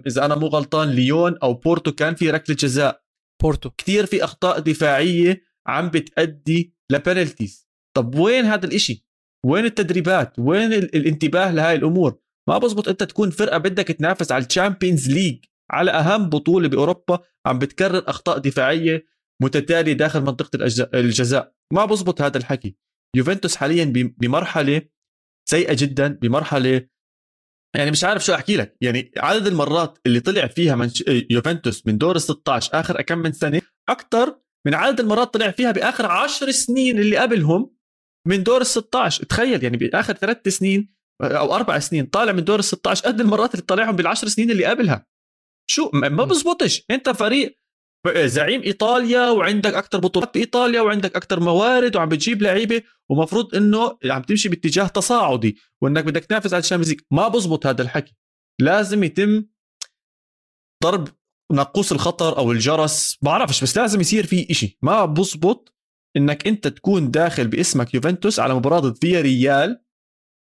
إذا 0.06 0.24
أنا 0.24 0.34
مو 0.34 0.46
غلطان 0.46 0.88
ليون 0.88 1.38
أو 1.42 1.54
بورتو 1.54 1.92
كان 1.92 2.14
في 2.14 2.30
ركلة 2.30 2.56
جزاء. 2.56 3.02
بورتو. 3.42 3.70
كثير 3.70 4.06
في 4.06 4.24
أخطاء 4.24 4.58
دفاعية 4.60 5.42
عم 5.66 5.88
بتأدي 5.88 6.74
ل 6.90 6.98
penalties 6.98 7.68
طب 7.96 8.14
وين 8.14 8.44
هذا 8.44 8.66
الإشي؟ 8.66 9.06
وين 9.46 9.64
التدريبات؟ 9.64 10.38
وين 10.38 10.72
الانتباه 10.72 11.52
لهاي 11.52 11.74
الأمور؟ 11.76 12.18
ما 12.48 12.58
بزبط 12.58 12.88
أنت 12.88 13.02
تكون 13.02 13.30
فرقة 13.30 13.58
بدك 13.58 13.86
تنافس 13.88 14.32
على 14.32 14.44
ال 14.44 14.51
Champions 14.51 15.08
League 15.10 15.44
على 15.70 15.90
أهم 15.90 16.28
بطولة 16.28 16.68
بأوروبا 16.68 17.18
عم 17.46 17.58
بتكرر 17.58 18.04
أخطاء 18.06 18.38
دفاعية. 18.38 19.06
متتاليه 19.42 19.92
داخل 19.92 20.20
منطقة 20.20 20.58
الجزاء. 20.94 21.54
ما 21.72 21.84
بزبط 21.84 22.22
هذا 22.22 22.38
الحكي. 22.38 22.76
يوفنتوس 23.16 23.56
حاليا 23.56 23.92
بمرحلة 23.94 24.82
سيئة 25.48 25.76
جدا 25.78 26.08
بمرحلة 26.08 26.88
يعني 27.76 27.90
مش 27.90 28.04
عارف 28.04 28.24
شو 28.24 28.34
أحكي 28.34 28.56
لك. 28.56 28.76
يعني 28.80 29.12
عدد 29.16 29.46
المرات 29.46 29.98
اللي 30.06 30.20
طلع 30.20 30.46
فيها 30.46 30.76
من 30.76 30.90
يوفنتوس 31.30 31.86
من 31.86 31.98
دور 31.98 32.16
ال 32.16 32.22
16 32.22 32.80
آخر 32.80 33.02
كم 33.02 33.18
من 33.18 33.32
سنة 33.32 33.62
أكثر 33.88 34.40
من 34.66 34.74
عدد 34.74 35.00
المرات 35.00 35.34
طلع 35.34 35.50
فيها 35.50 35.70
بآخر 35.72 36.06
10 36.06 36.50
سنين 36.50 36.98
اللي 36.98 37.16
قبلهم 37.16 37.76
من 38.28 38.42
دور 38.42 38.60
ال 38.60 38.66
16 38.66 39.24
تخيل 39.24 39.64
يعني 39.64 39.76
بآخر 39.76 40.12
ثلاث 40.12 40.48
سنين 40.48 40.94
أو 41.22 41.54
أربع 41.54 41.78
سنين 41.78 42.06
طالع 42.06 42.32
من 42.32 42.44
دور 42.44 42.58
ال 42.58 42.64
16 42.64 43.04
قد 43.04 43.20
المرات 43.20 43.54
اللي 43.54 43.66
طالعهم 43.66 43.96
بالعشر 43.96 44.28
سنين 44.28 44.50
اللي 44.50 44.64
قبلها. 44.64 45.06
شو؟ 45.70 45.90
ما 45.94 46.24
بزبطش. 46.24 46.84
أنت 46.90 47.10
فريق 47.10 47.58
زعيم 48.08 48.62
إيطاليا 48.62 49.30
وعندك 49.30 49.74
أكثر 49.74 49.98
بطولات 49.98 50.34
بايطاليا 50.34 50.80
وعندك 50.80 51.16
أكثر 51.16 51.40
موارد 51.40 51.96
وعم 51.96 52.08
بتجيب 52.08 52.42
لعيبة 52.42 52.82
ومفروض 53.08 53.54
إنه 53.54 53.98
عم 54.04 54.22
تمشي 54.22 54.48
باتجاه 54.48 54.86
تصاعدي 54.86 55.56
وإنك 55.80 56.04
بدك 56.04 56.24
تنافس 56.24 56.54
على 56.54 56.60
ال 56.60 56.64
Champions 56.64 56.96
ما 57.10 57.28
بزبط 57.28 57.66
هذا 57.66 57.82
الحكي. 57.82 58.16
لازم 58.60 59.04
يتم 59.04 59.44
ضرب 60.84 61.08
ناقوس 61.52 61.92
الخطر 61.92 62.38
أو 62.38 62.52
الجرس. 62.52 63.18
بعرفش 63.22 63.62
بس 63.62 63.78
لازم 63.78 64.00
يصير 64.00 64.26
في 64.26 64.50
إشي. 64.50 64.78
ما 64.82 65.04
بزبط 65.04 65.74
إنك 66.16 66.46
أنت 66.46 66.68
تكون 66.68 67.10
داخل 67.10 67.48
باسمك 67.48 67.94
يوفنتوس 67.94 68.40
على 68.40 68.54
مباراة 68.54 68.80
ضد 68.80 68.98
فيا 69.00 69.20
ريال 69.20 69.82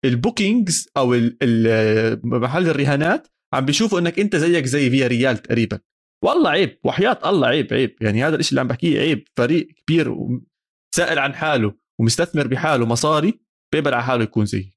البوكينجز 0.05 0.89
أو 0.97 1.15
محل 2.23 2.69
الرهانات 2.69 3.27
عم 3.53 3.65
بيشوفوا 3.65 3.99
إنك 3.99 4.19
أنت 4.19 4.35
زيك 4.35 4.65
زي 4.65 4.89
فيا 4.89 5.07
ريال 5.07 5.37
تقريبا. 5.37 5.79
والله 6.23 6.49
عيب 6.49 6.79
وحياة 6.83 7.19
الله 7.25 7.47
عيب 7.47 7.73
عيب. 7.73 7.95
يعني 8.01 8.23
هذا 8.23 8.35
الشيء 8.35 8.49
اللي 8.51 8.61
عم 8.61 8.67
بحكيه 8.67 8.99
عيب. 8.99 9.27
فريق 9.37 9.67
كبير 9.67 10.09
وسائل 10.09 11.19
عن 11.19 11.35
حاله 11.35 11.73
ومستثمر 11.99 12.47
بحاله 12.47 12.85
مصاري 12.85 13.39
بيقبل 13.73 13.93
على 13.93 14.03
حاله 14.03 14.23
يكون 14.23 14.45
زي 14.45 14.69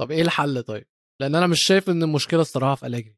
طب 0.00 0.10
إيه 0.10 0.22
الحل 0.22 0.62
طيب؟ 0.62 0.86
لأن 1.20 1.34
أنا 1.34 1.46
مش 1.46 1.62
شايف 1.62 1.90
إن 1.90 2.02
المشكلة 2.02 2.40
الصراحة 2.40 2.74
في 2.74 2.86
أليجري. 2.86 3.16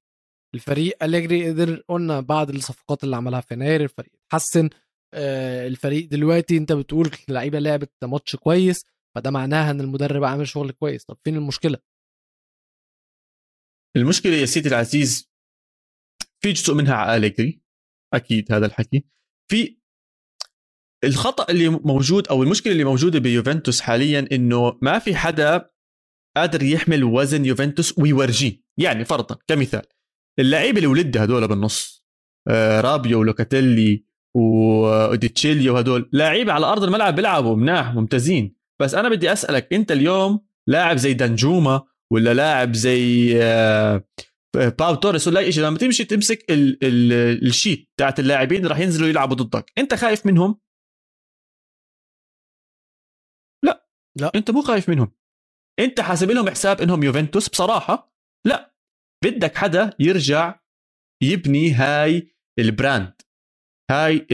الفريق 0.55 1.05
أليجري 1.05 1.51
قدر 1.51 1.83
قلنا 1.89 2.21
بعد 2.21 2.51
الصفقات 2.51 3.05
اللي 3.05 3.17
عملها 3.17 3.41
في 3.41 3.55
يناير 3.55 3.83
الفريق 3.83 4.13
اتحسن. 4.27 4.71
آه، 5.15 5.67
الفريق 5.67 6.09
دلوقتي 6.09 6.57
أنت 6.57 6.73
بتقول 6.73 7.11
اللعيبه 7.29 7.59
لعبت 7.59 7.93
ماتش 8.05 8.37
كويس 8.37 8.85
فده 9.15 9.31
معناها 9.31 9.71
إن 9.71 9.81
المدرب 9.81 10.25
عامل 10.25 10.49
شغل 10.49 10.71
كويس. 10.73 11.05
طب 11.05 11.17
فين 11.25 11.37
المشكلة؟ 11.37 11.79
المشكلة 13.97 14.33
يا 14.33 14.47
سيدي 14.47 14.69
العزيز 14.69 15.31
في 16.43 16.53
جزء 16.53 16.75
منها 16.75 16.95
على 16.95 17.17
أليجري 17.17 17.63
أكيد 18.15 18.53
هذا 18.53 18.67
الحكي. 18.67 19.05
في 19.51 19.77
الخطأ 21.05 21.51
اللي 21.51 21.69
موجود 21.69 22.29
أو 22.29 22.43
المشكلة 22.43 22.73
اللي 22.73 22.85
موجودة 22.85 23.19
بيوفنتوس 23.19 23.81
حاليا 23.81 24.29
إنه 24.33 24.79
ما 24.83 24.99
في 24.99 25.17
حدا 25.17 25.71
قادر 26.37 26.63
يحمل 26.63 27.05
وزن 27.05 27.45
يوفنتوس 27.45 27.99
ويورجيه 27.99 28.63
يعني 28.79 29.05
فرضا 29.05 29.39
كمثال 29.47 29.83
اللعيبة 30.39 30.77
اللي 30.77 30.87
ولدها 30.87 31.25
هدول 31.25 31.49
بالنص 31.49 32.07
آه، 32.49 32.81
رابيو 32.81 33.21
ولوكاتيلي 33.21 34.05
وديتشيليو 34.37 35.75
وهدول 35.75 36.11
لعيبة 36.13 36.53
على 36.53 36.67
أرض 36.67 36.85
الملعب 36.85 37.15
بيلعبوا 37.15 37.57
مناح 37.57 37.95
ممتازين. 37.95 38.57
بس 38.81 38.95
أنا 38.95 39.09
بدي 39.09 39.33
أسألك 39.33 39.73
أنت 39.73 39.93
اليوم 39.93 40.47
لاعب 40.67 40.97
زي 40.97 41.15
دانجوما 41.15 41.83
ولا 42.13 42.35
لاعب 42.35 42.75
زي 42.75 43.33
آه، 43.43 44.05
باو 44.55 44.95
توريس 44.95 45.29
ولا 45.29 45.41
أي 45.41 45.53
شيء 45.53 45.65
لما 45.65 45.79
تمشي 45.79 46.05
تمسك 46.05 46.51
ال 46.51 46.85
ال 46.85 47.13
ال 47.47 47.54
sheet 47.54 47.91
تاعت 47.97 48.21
اللاعبين 48.21 48.67
راح 48.67 48.79
ينزلوا 48.79 49.09
يلعبوا 49.09 49.37
ضدك. 49.37 49.73
أنت 49.79 49.95
خايف 49.95 50.27
منهم؟ 50.27 50.61
لا. 53.65 53.89
لا. 54.21 54.33
أنت 54.35 54.51
مو 54.51 54.63
خايف 54.63 54.89
منهم. 54.89 55.13
أنت 55.81 56.01
حاسب 56.01 56.31
لهم 56.31 56.51
حساب 56.51 56.81
إنهم 56.81 57.03
يوفنتوس 57.03 57.49
بصراحة؟ 57.49 58.15
لا. 58.47 58.75
بدك 59.25 59.57
حدا 59.57 59.91
يرجع 60.01 60.61
يبني 61.23 61.73
هاي 61.73 62.37
ال 62.59 62.66
brand. 62.66 63.13
هاي 63.91 64.27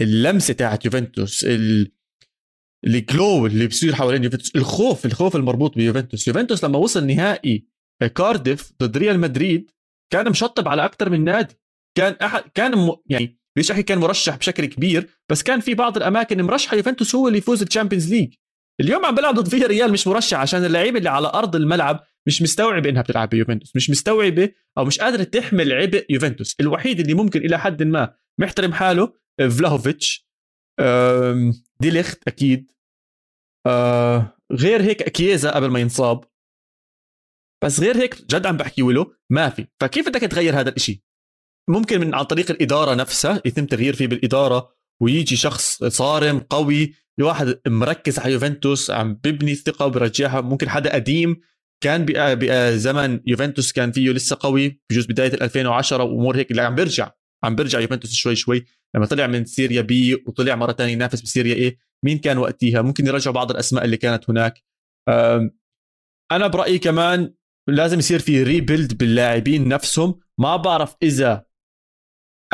اللمسة 0.00 0.54
تاعت 0.54 0.84
يوفنتوس 0.84 1.46
ال 2.86 2.98
glow 2.98 3.46
اللي 3.46 3.66
بصير 3.66 3.94
حوالين 3.94 4.24
يوفنتوس. 4.24 4.56
الخوف 4.56 5.06
الخوف 5.06 5.36
المربوط 5.36 5.76
بيوفنتوس. 5.76 6.28
يوفنتوس 6.28 6.64
لما 6.64 6.78
وصل 6.78 7.06
نهائي 7.06 7.66
كارديف 8.14 8.72
ضد 8.82 8.96
ريال 8.96 9.20
مدريد 9.20 9.70
كان 10.12 10.30
مشطب 10.30 10.68
على 10.68 10.84
أكثر 10.84 11.10
من 11.10 11.24
نادي. 11.24 11.54
كان 11.96 12.12
أحد 12.22 12.42
كان 12.54 12.78
م... 12.78 12.96
يعني 13.06 13.38
ليش 13.56 13.70
احكي 13.70 13.82
كان 13.82 13.98
مرشح 13.98 14.36
بشكل 14.36 14.64
كبير 14.64 15.08
بس 15.30 15.42
كان 15.42 15.60
في 15.60 15.74
بعض 15.74 15.96
الأماكن 15.96 16.42
مرشحة 16.42 16.76
يوفنتوس 16.76 17.14
هو 17.14 17.28
اللي 17.28 17.38
يفوز 17.38 17.62
ال 17.62 17.67
Champions 17.67 18.14
ليج. 18.14 18.34
اليوم 18.80 19.04
عم 19.04 19.14
بلعب 19.14 19.34
ضد 19.34 19.48
فيا 19.48 19.66
ريال 19.66 19.92
مش 19.92 20.06
مرشح 20.06 20.38
عشان 20.38 20.64
اللعيبة 20.64 20.98
اللي 20.98 21.10
على 21.10 21.28
أرض 21.28 21.56
الملعب 21.56 22.04
مش 22.26 22.42
مستوعبه 22.42 22.90
إنها 22.90 23.02
بتلعب 23.02 23.28
بيوفنتوس. 23.28 23.76
مش 23.76 23.90
مستوعبة 23.90 24.52
أو 24.78 24.84
مش 24.84 24.98
قادرة 24.98 25.22
تحمل 25.22 25.72
عبء 25.72 26.06
يوفنتوس. 26.10 26.56
الوحيد 26.60 27.00
اللي 27.00 27.14
ممكن 27.14 27.40
إلى 27.40 27.58
حد 27.58 27.82
ما 27.82 28.14
محترم 28.40 28.72
حاله 28.72 29.12
فلاهوفيتش. 29.38 30.26
ديليخت 31.80 32.18
أكيد. 32.28 32.72
آه، 33.66 34.36
غير 34.52 34.82
هيك 34.82 35.02
كييزا 35.02 35.50
قبل 35.50 35.68
ما 35.68 35.80
ينصاب. 35.80 36.24
بس 37.64 37.80
غير 37.80 37.96
هيك 37.96 38.14
جد 38.22 38.46
عم 38.46 38.56
بحكي 38.56 38.82
له 38.82 39.12
ما 39.30 39.48
في. 39.48 39.66
فكيف 39.80 40.08
بدك 40.08 40.20
تغير 40.20 40.60
هذا 40.60 40.68
الإشي؟ 40.68 41.04
ممكن 41.68 42.00
من 42.00 42.14
عن 42.14 42.24
طريق 42.24 42.50
الإدارة 42.50 42.94
نفسها 42.94 43.42
يتم 43.44 43.66
تغيير 43.66 43.96
فيه 43.96 44.06
بالإدارة 44.06 44.72
ويجي 45.02 45.36
شخص 45.36 45.84
صارم 45.84 46.38
قوي 46.38 46.94
الواحد 47.18 47.60
مركز 47.66 48.18
على 48.18 48.32
يوفنتوس 48.32 48.90
عم 48.90 49.14
ببني 49.14 49.54
ثقة 49.54 49.86
وبرجعها. 49.86 50.40
ممكن 50.40 50.68
حدا 50.68 50.94
قديم 50.94 51.40
كان 51.80 52.06
بزمن 52.08 53.20
يوفنتوس 53.26 53.72
كان 53.72 53.92
فيه 53.92 54.10
لسه 54.10 54.36
قوي 54.40 54.80
بجوز 54.90 55.06
بداية 55.06 55.34
2010 55.34 56.02
وأمور 56.02 56.36
هيك 56.36 56.50
اللي 56.50 56.62
عم 56.62 56.74
بيرجع 56.74 57.10
عم 57.44 57.56
بيرجع 57.56 57.80
يوفنتوس 57.80 58.12
شوي 58.12 58.36
شوي. 58.36 58.64
لما 58.94 59.06
طلع 59.06 59.26
من 59.26 59.44
Serie 59.44 59.80
B 59.82 60.14
وطلع 60.14 60.54
مرة 60.54 60.72
ثانية 60.72 60.92
ينافس 60.92 61.20
ب 61.20 61.26
Serie 61.26 61.54
A 61.54 61.78
مين 62.04 62.18
كان 62.18 62.38
وقتها 62.38 62.82
ممكن 62.82 63.06
يرجعوا 63.06 63.34
بعض 63.34 63.50
الأسماء 63.50 63.84
اللي 63.84 63.96
كانت 63.96 64.30
هناك. 64.30 64.64
أنا 66.32 66.46
برأيي 66.46 66.78
كمان 66.78 67.34
لازم 67.68 67.98
يصير 67.98 68.18
في 68.18 68.42
rebuild 68.42 68.98
باللاعبين 68.98 69.68
نفسهم. 69.68 70.20
ما 70.40 70.56
بعرف 70.56 70.96
إذا 71.02 71.46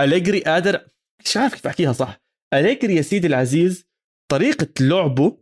أليجري 0.01 0.41
قادر 0.41 0.87
مش 1.25 1.37
عارف 1.37 1.55
كيف 1.55 1.67
أحكيها 1.67 1.93
صح. 1.93 2.23
أليجري 2.55 2.95
يا 2.95 3.03
سيدي 3.03 3.27
العزيز 3.27 3.89
طريقة 4.31 4.69
لعبه 4.81 5.39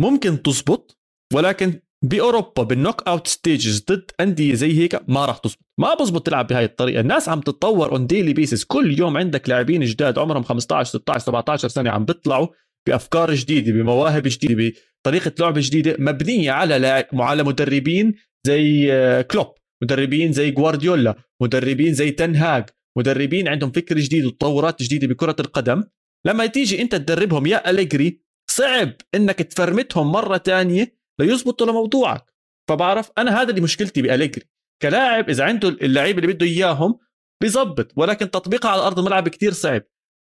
ممكن 0.00 0.42
تزبط 0.42 0.98
ولكن 1.34 1.80
بأوروبا 2.04 2.62
بال 2.62 3.08
knockout 3.08 3.26
stages 3.26 3.84
ضد 3.84 4.10
أندية 4.20 4.54
زي 4.54 4.78
هيك 4.78 5.08
ما 5.08 5.26
راح 5.26 5.38
تزبط. 5.38 5.58
ما 5.80 5.94
بزبط 5.94 6.26
تلعب 6.26 6.46
بهاي 6.46 6.64
الطريقة. 6.64 7.00
الناس 7.00 7.28
عم 7.28 7.40
تتطور 7.40 7.92
on 7.92 8.06
daily 8.06 8.32
basis 8.32 8.64
كل 8.64 8.98
يوم 8.98 9.16
عندك 9.16 9.48
لاعبين 9.48 9.84
جداد 9.84 10.18
عمرهم 10.18 10.42
15 10.42 10.88
16 10.88 11.24
17 11.24 11.68
سنة 11.68 11.90
عم 11.90 12.04
بيطلعوا. 12.04 12.48
بأفكار 12.86 13.34
جديدة 13.34 13.72
بمواهب 13.72 14.22
جديدة 14.26 14.72
بطريقة 15.04 15.32
لعب 15.38 15.54
جديدة 15.56 15.96
مبنية 15.98 16.50
على 16.50 17.06
على 17.12 17.42
مدربين 17.42 18.14
زي 18.46 18.92
آه، 18.92 19.22
كلوب 19.22 19.54
مدربين 19.82 20.32
زي 20.32 20.50
جوارديولا 20.50 21.14
مدربين 21.42 21.94
زي 21.94 22.10
تنهاج 22.10 22.64
مدربين 22.98 23.48
عندهم 23.48 23.70
فكر 23.70 23.98
جديد 23.98 24.24
وتطورات 24.24 24.82
جديدة 24.82 25.06
بكرة 25.06 25.36
القدم. 25.40 25.84
لما 26.26 26.46
تيجي 26.46 26.82
أنت 26.82 26.94
تدربهم 26.94 27.46
يا 27.46 27.70
أليجري 27.70 28.20
صعب 28.50 28.92
إنك 29.14 29.38
تفرمتهم 29.38 30.12
مرة 30.12 30.36
تانية 30.36 30.96
ليزبطوا 31.20 31.66
لموضوعك. 31.66 32.24
فبعرف 32.68 33.10
أنا 33.18 33.42
هذا 33.42 33.50
اللي 33.50 33.60
مشكلتي 33.60 34.02
بأليجري. 34.02 34.44
كلاعب 34.82 35.28
إذا 35.28 35.44
عنده 35.44 35.68
اللعيبه 35.68 36.18
اللي 36.18 36.32
بده 36.32 36.46
إياهم 36.46 36.98
بيزبط 37.42 37.92
ولكن 37.96 38.30
تطبيقها 38.30 38.70
على 38.70 38.82
أرض 38.82 38.98
الملعب 38.98 39.28
كتير 39.28 39.52
صعب. 39.52 39.82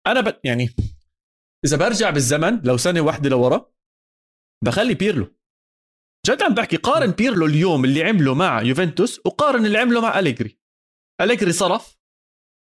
أنا 0.07 0.21
ب... 0.21 0.35
يعني 0.43 0.69
إذا 1.65 1.78
برجع 1.78 2.10
بالزمن 2.10 2.62
لو 2.63 2.78
سنة 2.78 3.02
واحدة 3.02 3.30
لورا 3.30 3.71
بخلي 4.65 4.93
بيرلو. 4.93 5.36
جد 6.28 6.43
عم 6.43 6.54
بحكي 6.54 6.78
قارن 6.78 7.12
بيرلو 7.12 7.45
اليوم 7.45 7.86
اللي 7.86 8.04
عمله 8.04 8.34
مع 8.34 8.62
يوفنتوس 8.62 9.21
وقارن 9.26 9.65
اللي 9.65 9.78
عمله 9.78 10.02
مع 10.02 10.19
أليجري. 10.19 10.60
أليجري 11.21 11.52
صرف 11.52 11.97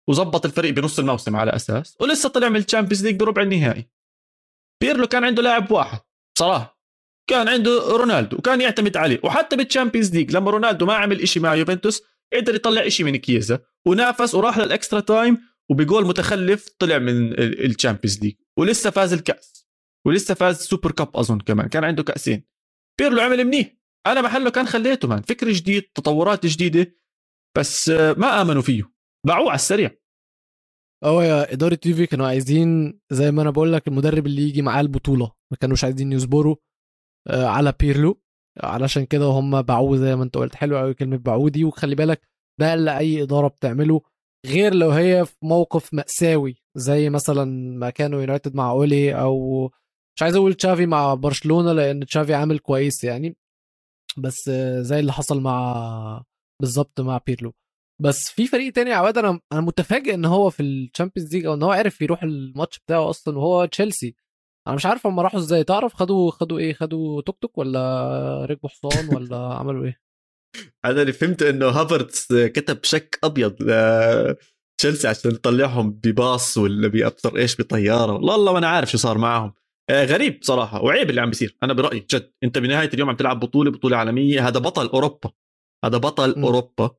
وظبط 0.09 0.46
الفريق 0.46 0.74
بنص 0.74 0.98
الموسم 0.98 1.37
على 1.37 1.57
أساس 1.57 1.96
ولسه 2.00 2.28
طلع 2.28 2.48
من 2.48 2.57
ال 2.56 2.62
Champions 2.62 3.06
League 3.06 3.16
بربع 3.16 3.42
النهائي. 3.42 3.90
بيرلو 4.83 5.07
كان 5.07 5.24
عنده 5.24 5.42
لاعب 5.42 5.72
واحد 5.72 6.00
صراحة 6.38 6.80
كان 7.30 7.48
عنده 7.48 7.70
رونالدو 7.88 8.37
وكان 8.37 8.61
يعتمد 8.61 8.96
عليه. 8.96 9.20
وحتى 9.24 9.57
بال 9.56 9.67
Champions 9.67 10.14
League 10.14 10.32
لما 10.33 10.50
رونالدو 10.50 10.87
ما 10.87 10.94
عمل 10.94 11.20
إشي 11.20 11.40
مع 11.40 11.54
يوفنتوس 11.54 12.02
قدر 12.33 12.54
يطلع 12.54 12.87
إشي 12.87 13.04
من 13.04 13.16
كييزا 13.16 13.61
ونافس 13.87 14.35
وراح 14.35 14.59
لل 14.58 14.70
extra 14.70 15.00
time 15.00 15.38
وبجول 15.70 16.07
متخلف 16.07 16.68
طلع 16.78 16.98
من 16.98 17.33
ال 17.40 17.48
Champions 17.48 18.20
League. 18.22 18.34
ولسه 18.58 18.90
فاز 18.90 19.12
الكأس. 19.12 19.68
ولسه 20.06 20.34
فاز 20.34 20.56
Super 20.56 20.92
Cup 20.92 21.16
أظن 21.16 21.38
كمان. 21.38 21.68
كان 21.68 21.84
عنده 21.84 22.02
كأسين. 22.02 22.44
بيرلو 23.00 23.20
عمل 23.20 23.44
منيح. 23.44 23.76
أنا 24.06 24.22
محله 24.22 24.50
كان 24.50 24.66
خليته 24.66 25.08
مان. 25.08 25.22
فكر 25.22 25.50
جديد 25.50 25.82
تطورات 25.82 26.46
جديدة 26.46 26.96
بس 27.58 27.88
ما 27.88 28.42
آمنوا 28.42 28.62
فيه. 28.62 28.92
باعوه 29.26 29.48
على 29.48 29.54
السريع. 29.54 29.90
هو 31.04 31.22
يا 31.22 31.52
إدارة 31.52 31.74
اليوفي 31.74 32.06
كانوا 32.06 32.26
عايزين 32.26 33.00
زي 33.12 33.30
ما 33.30 33.42
أنا 33.42 33.50
بقول 33.50 33.72
لك 33.72 33.88
المدرب 33.88 34.26
اللي 34.26 34.42
يجي 34.42 34.62
معاه 34.62 34.80
البطولة. 34.80 35.32
ما 35.50 35.56
كانوش 35.60 35.84
عايزين 35.84 36.12
يصبروا 36.12 36.56
آه، 37.28 37.46
على 37.46 37.74
بيرلو. 37.80 38.22
علشان 38.62 39.06
كده 39.06 39.24
هم 39.24 39.62
باعوه 39.62 39.96
زي 39.96 40.16
ما 40.16 40.22
أنت 40.24 40.37
قلت. 40.37 40.54
حلو 40.54 40.79
قوي 40.79 40.94
كلمة 40.94 41.16
باعوه 41.16 41.50
دي. 41.50 41.64
وخلي 41.64 41.94
بالك 41.94 42.29
ده 42.60 42.74
اللي 42.74 42.98
أي 42.98 43.22
إدارة 43.22 43.48
بتعمله. 43.48 44.00
غير 44.46 44.74
لو 44.74 44.90
هي 44.90 45.24
في 45.26 45.34
موقف 45.42 45.94
مأساوي 45.94 46.56
زي 46.74 47.10
مثلا 47.10 47.44
ما 47.78 47.90
كانوا 47.90 48.20
يونايتد 48.20 48.54
مع 48.54 48.70
أولي 48.70 49.20
أو 49.20 49.64
مش 50.16 50.22
عايز 50.22 50.36
أقول 50.36 50.54
تشافي 50.54 50.86
مع 50.86 51.14
برشلونة 51.14 51.72
لأن 51.72 52.06
تشافي 52.06 52.34
عامل 52.34 52.58
كويس 52.58 53.04
يعني 53.04 53.36
بس 54.18 54.50
زي 54.80 55.00
اللي 55.00 55.12
حصل 55.12 55.40
مع 55.40 56.24
بالظبط 56.60 57.00
مع 57.00 57.20
بيرلو. 57.26 57.52
بس 58.02 58.30
في 58.30 58.46
فريق 58.46 58.72
تاني 58.72 58.92
عواد 58.92 59.18
أنا 59.18 59.40
أنا 59.52 59.60
متفاجئ 59.60 60.14
إن 60.14 60.24
هو 60.24 60.50
في 60.50 60.62
ال 60.62 60.70
Champions 60.70 61.35
League 61.35 61.46
أو 61.46 61.54
إن 61.54 61.62
هو 61.62 61.70
عرف 61.72 62.02
يروح 62.02 62.22
الماتش 62.22 62.78
بتاعه 62.78 63.10
أصلا 63.10 63.38
وهو 63.38 63.64
تشيلسي. 63.64 64.16
أنا 64.66 64.74
مش 64.74 64.86
عارف 64.86 65.06
هم 65.06 65.20
راحوا 65.20 65.40
إزاي 65.40 65.64
تعرف 65.64 65.94
خدوا 65.94 66.30
خدوا 66.30 66.58
إيه؟ 66.58 66.74
خدوا 66.74 67.22
توك 67.22 67.38
توك 67.40 67.58
ولا 67.58 68.44
ركبوا 68.50 68.68
حصان 68.70 69.08
ولا 69.16 69.36
عملوا 69.54 69.84
إيه؟ 69.84 70.04
أنا 70.85 71.02
اللي 71.02 71.13
فهمت 71.13 71.42
إنه 71.42 71.67
هافرتس 71.67 72.33
كتب 72.33 72.79
شك 72.83 73.19
أبيض 73.25 73.63
لتشيلسي 73.63 75.09
عشان 75.09 75.31
يطلعهم 75.31 75.90
بباص 75.90 76.59
ولا 76.59 76.88
بأبصر 76.88 77.37
إيش 77.37 77.61
بطيارة. 77.61 78.13
والله 78.13 78.35
الله 78.35 78.52
ما 78.52 78.59
أنا 78.59 78.69
عارف 78.69 78.90
شو 78.90 78.98
صار 78.98 79.19
معهم 79.19 79.52
آه، 79.90 80.05
غريب 80.05 80.38
صراحة. 80.42 80.83
وعيب 80.83 81.11
اللي 81.11 81.21
عم 81.21 81.31
بيصير. 81.31 81.57
أنا 81.63 81.73
برأيي 81.73 82.07
جد 82.11 82.33
أنت 82.44 82.59
بنهاية 82.59 82.90
اليوم 82.94 83.09
عم 83.09 83.17
تلعب 83.17 83.40
بطولة 83.40 83.71
بطولة 83.71 83.96
عالمية. 83.96 84.48
هذا 84.48 84.59
بطل 84.61 84.87
أوروبا. 84.87 85.31
هذا 85.85 85.98
بطل 85.98 86.40
م. 86.40 86.44
أوروبا. 86.44 86.90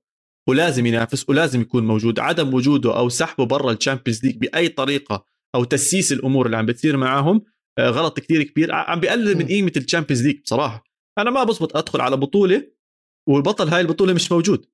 ولازم 0.49 0.85
ينافس 0.85 1.29
ولازم 1.29 1.61
يكون 1.61 1.87
موجود. 1.87 2.19
عدم 2.19 2.53
وجوده 2.53 2.97
أو 2.97 3.09
سحبه 3.09 3.45
برا 3.45 3.71
ال 3.71 3.76
Champions 3.76 4.25
League 4.25 4.37
بأي 4.37 4.67
طريقة 4.67 5.25
أو 5.55 5.63
تسييس 5.63 6.11
الأمور 6.11 6.45
اللي 6.45 6.57
عم 6.57 6.65
بتصير 6.65 6.97
معاهم 6.97 7.41
آه، 7.79 7.89
غلط 7.89 8.19
كثير 8.19 8.43
كبير. 8.43 8.73
عم 8.73 8.99
بيقلل 8.99 9.37
من 9.37 9.47
قيمة 9.47 9.71
ال 9.77 9.82
Champions 9.82 10.27
League 10.27 10.41
بصراحة. 10.41 10.83
أنا 11.17 11.31
ما 11.31 11.43
بزبط 11.43 11.77
أدخل 11.77 12.01
على 12.01 12.17
بطولة 12.17 12.67
والبطل 13.29 13.67
هاي 13.67 13.81
البطولة 13.81 14.13
مش 14.13 14.31
موجود. 14.31 14.65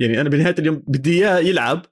يعني 0.00 0.20
أنا 0.20 0.28
بنهاية 0.28 0.54
اليوم 0.58 0.82
بدي 0.86 1.10
إياه 1.12 1.38
يلعب 1.38 1.86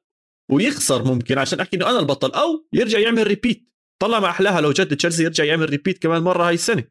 ويخسر 0.50 1.04
ممكن 1.04 1.38
عشان 1.38 1.60
أحكي 1.60 1.76
إنه 1.76 1.90
أنا 1.90 1.98
البطل 1.98 2.30
أو 2.30 2.68
يرجع 2.72 2.98
يعمل 2.98 3.26
repeat 3.26 3.68
طلع 4.02 4.20
ما 4.20 4.30
أحلاها 4.30 4.60
لو 4.60 4.72
جد 4.72 4.96
تشيلسي 4.96 5.24
يرجع 5.24 5.44
يعمل 5.44 5.70
repeat 5.70 6.02
كمان 6.02 6.22
مرة 6.22 6.48
هاي 6.48 6.54
السنة. 6.54 6.84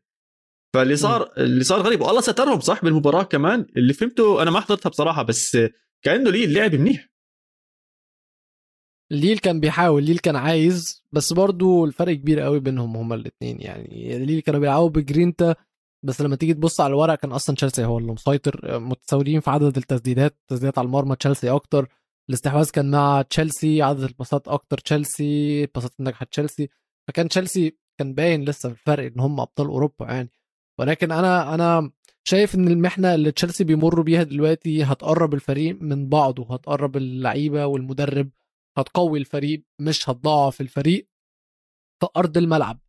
فاللي 0.73 0.95
صار 0.95 1.33
اللي 1.37 1.63
صار 1.63 1.81
غريب. 1.81 2.01
والله 2.01 2.21
سترهم 2.21 2.59
صح 2.59 2.83
بالمباراة 2.83 3.23
كمان. 3.23 3.65
اللي 3.77 3.93
فهمته 3.93 4.41
أنا 4.41 4.51
ما 4.51 4.59
حضرتها 4.59 4.89
بصراحة 4.89 5.23
بس 5.23 5.57
كأنه 6.05 6.29
ليل 6.29 6.45
لعب 6.45 6.75
منيح. 6.75 7.09
ليل 9.11 9.37
كان 9.39 9.59
بيحاول 9.59 10.03
ليل 10.03 10.19
كان 10.19 10.35
عايز 10.35 11.05
بس 11.11 11.33
برضو 11.33 11.85
الفرق 11.85 12.13
كبير 12.13 12.39
قوي 12.39 12.59
بينهم 12.59 12.97
هما 12.97 13.15
الاثنين 13.15 13.61
يعني 13.61 14.25
ليل 14.25 14.39
كانوا 14.39 14.59
بيلعبوا 14.59 14.89
بجرينتا 14.89 15.55
بس 16.05 16.21
لما 16.21 16.35
تيجي 16.35 16.53
تبص 16.53 16.81
على 16.81 16.89
الورق 16.89 17.15
كان 17.15 17.31
أصلا 17.31 17.55
تشيلسي 17.55 17.85
هو 17.85 17.97
اللي 17.97 18.11
مسيطر 18.11 18.79
متساويين 18.79 19.39
في 19.39 19.49
عدد 19.49 19.77
التسديدات 19.77 20.37
التسديدات 20.41 20.77
على 20.77 20.85
المرمى 20.85 21.15
تشيلسي 21.15 21.49
أكتر. 21.49 21.89
الاستحواذ 22.29 22.69
كان 22.69 22.91
مع 22.91 23.21
تشيلسي 23.21 23.81
عدد 23.81 24.03
الباصات 24.03 24.47
أكتر 24.47 24.77
تشيلسي 24.77 25.63
الباصات 25.63 25.91
الناجحه 25.99 26.25
تشيلسي 26.25 26.69
فكان 27.07 27.29
تشيلسي 27.29 27.77
كان 27.99 28.13
باين 28.13 28.45
لسه 28.45 28.69
الفرق 28.69 29.03
إن 29.05 29.19
هم 29.19 29.39
أبطال 29.39 29.67
أوروبا 29.67 30.05
يعني. 30.05 30.29
ولكن 30.79 31.11
أنا 31.11 31.53
أنا 31.53 31.91
شايف 32.23 32.55
إن 32.55 32.67
المحنة 32.67 33.13
اللي 33.15 33.31
تشيلسي 33.31 33.63
بيمروا 33.63 34.03
بيها 34.03 34.23
دلوقتي 34.23 34.83
هتقرب 34.83 35.33
الفريق 35.33 35.77
من 35.81 36.09
بعضه 36.09 36.53
هتقرب 36.53 36.97
اللعيبة 36.97 37.65
والمدرب 37.65 38.29
هتقوي 38.77 39.19
الفريق 39.19 39.63
مش 39.79 40.09
هتضعف 40.09 40.61
الفريق 40.61 41.09
في 41.99 42.07
أرض 42.17 42.37
الملعب. 42.37 42.79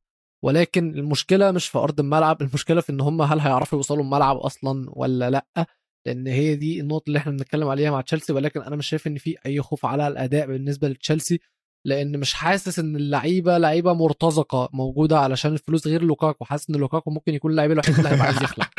ولكن 0.44 0.94
المشكلة 0.94 1.50
مش 1.50 1.68
في 1.68 1.78
أرض 1.78 2.00
الملعب 2.00 2.42
المشكلة 2.42 2.80
في 2.80 2.92
إن 2.92 3.00
هم 3.00 3.22
هل 3.22 3.40
هيعرفوا 3.40 3.78
يوصلوا 3.78 4.04
الملعب 4.04 4.36
أصلا 4.36 4.86
ولا 4.88 5.30
لأ؟ 5.30 5.66
لأن 6.06 6.26
هي 6.26 6.56
دي 6.56 6.80
النقطة 6.80 7.08
اللي 7.08 7.18
إحنا 7.18 7.32
بنتكلم 7.32 7.68
عليها 7.68 7.90
مع 7.90 8.00
تشيلسي 8.00 8.32
ولكن 8.32 8.62
أنا 8.62 8.76
مش 8.76 8.86
شايف 8.86 9.06
إن 9.06 9.16
في 9.16 9.36
أي 9.46 9.62
خوف 9.62 9.86
على 9.86 10.08
الأداء 10.08 10.46
بالنسبة 10.46 10.88
لتشيلسي 10.88 11.40
لأن 11.86 12.20
مش 12.20 12.34
حاسس 12.34 12.78
إن 12.78 12.96
اللعيبة 12.96 13.58
لعيبة 13.58 13.92
مرتزقة 13.92 14.68
موجودة 14.72 15.18
علشان 15.18 15.52
الفلوس 15.52 15.86
غير 15.86 16.02
لوكاكو 16.02 16.44
حاسس 16.44 16.70
إن 16.70 16.76
لوكاكو 16.76 17.10
ممكن 17.10 17.34
يكون 17.34 17.50
اللعيب 17.50 17.72
الوحيد 17.72 17.94
اللي 17.96 18.08
هيبقى 18.08 18.26
عايز 18.26 18.42
يخلع. 18.42 18.70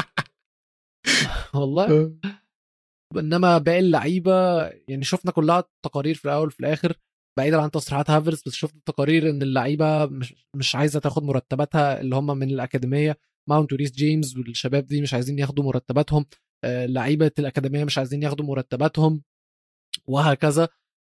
والله. 1.59 2.13
إنما 3.17 3.57
باقي 3.57 3.79
اللعيبة 3.79 4.61
يعني 4.67 5.03
شفنا 5.03 5.31
كلها 5.31 5.63
تقارير 5.85 6.15
في 6.15 6.25
الأول 6.25 6.47
وفي 6.47 6.59
الآخر 6.59 6.97
بعيدا 7.39 7.61
عن 7.61 7.71
تصريحات 7.71 8.09
هافرز 8.09 8.43
بس 8.45 8.53
شفت 8.53 8.75
تقارير 8.85 9.29
إن 9.29 9.41
اللعيبة 9.41 10.05
مش 10.05 10.33
مش 10.55 10.75
عايزة 10.75 10.99
تاخد 10.99 11.23
مرتباتها 11.23 12.01
اللي 12.01 12.15
هم 12.15 12.37
من 12.37 12.49
الأكاديمية. 12.49 13.17
ماونت 13.49 13.73
وريس 13.73 13.91
جيمس 13.91 14.37
والشباب 14.37 14.85
دي 14.85 15.01
مش 15.01 15.13
عايزين 15.13 15.39
ياخدوا 15.39 15.63
مرتباتهم. 15.63 16.25
آه، 16.63 16.85
لعيبة 16.85 17.31
الأكاديمية 17.39 17.83
مش 17.83 17.97
عايزين 17.97 18.23
ياخدوا 18.23 18.45
مرتباتهم. 18.45 19.23
وهكذا. 20.07 20.67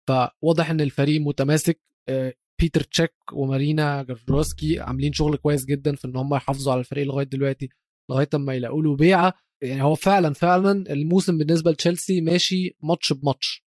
فواضح 0.08 0.70
إن 0.70 0.80
الفريق 0.80 1.20
متماسك. 1.20 1.80
آه، 2.08 2.34
بيتر 2.60 2.80
تشيك 2.80 3.14
ومارينا 3.32 4.02
جرانوفسكايا 4.02 4.80
عاملين 4.80 5.12
شغل 5.12 5.36
كويس 5.36 5.64
جدا 5.64 5.94
في 5.94 6.04
إن 6.04 6.16
هم 6.16 6.34
يحافظوا 6.34 6.72
على 6.72 6.80
الفريق 6.80 7.06
لغاية 7.06 7.26
دلوقتي 7.26 7.68
لغاية 8.10 8.28
أما 8.34 8.54
يلاقوا 8.54 8.82
له 8.82 8.96
بيعة. 8.96 9.34
يعني 9.62 9.82
هو 9.82 9.94
فعلا 9.94 10.32
فعلا 10.32 10.92
الموسم 10.92 11.38
بالنسبة 11.38 11.70
لتشيلسي 11.70 12.20
ماشي 12.20 12.76
match 12.82 13.12
ب 13.12 13.20
match. 13.20 13.65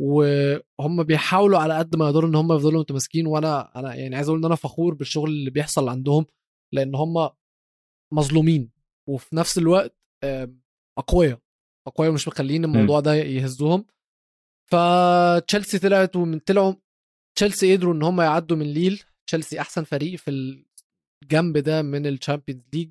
وهم 0.00 1.02
بيحاولوا 1.02 1.58
على 1.58 1.78
قد 1.78 1.96
ما 1.96 2.04
يقدروا 2.04 2.28
إن 2.30 2.34
هم 2.34 2.52
يفضلوا 2.52 2.80
متماسكين 2.80 3.26
وأنا 3.26 3.78
أنا 3.78 3.94
يعني 3.94 4.16
عايز 4.16 4.28
أقول 4.28 4.38
إن 4.40 4.44
أنا 4.44 4.54
فخور 4.54 4.94
بالشغل 4.94 5.30
اللي 5.30 5.50
بيحصل 5.50 5.88
عندهم 5.88 6.26
لأن 6.72 6.94
هم 6.94 7.30
مظلومين 8.12 8.70
وفي 9.08 9.36
نفس 9.36 9.58
الوقت 9.58 9.96
أقوياء 10.98 11.38
أقوياء 11.88 12.12
مش 12.12 12.28
مخلين 12.28 12.64
الموضوع 12.64 13.00
ده 13.00 13.14
يهزهم. 13.14 13.84
فتشيلسي 14.70 15.78
طلعت 15.78 16.16
ومن 16.16 16.38
طلعوا 16.38 16.74
تشيلسي 17.36 17.76
قدروا 17.76 17.94
إن 17.94 18.02
هم 18.02 18.20
يعدوا 18.20 18.56
من 18.56 18.66
ليل. 18.66 19.02
تشيلسي 19.26 19.60
أحسن 19.60 19.84
فريق 19.84 20.18
في 20.18 20.30
الجنب 21.22 21.58
ده 21.58 21.82
من 21.82 22.06
ال 22.06 22.12
Champions 22.12 22.62
League 22.74 22.90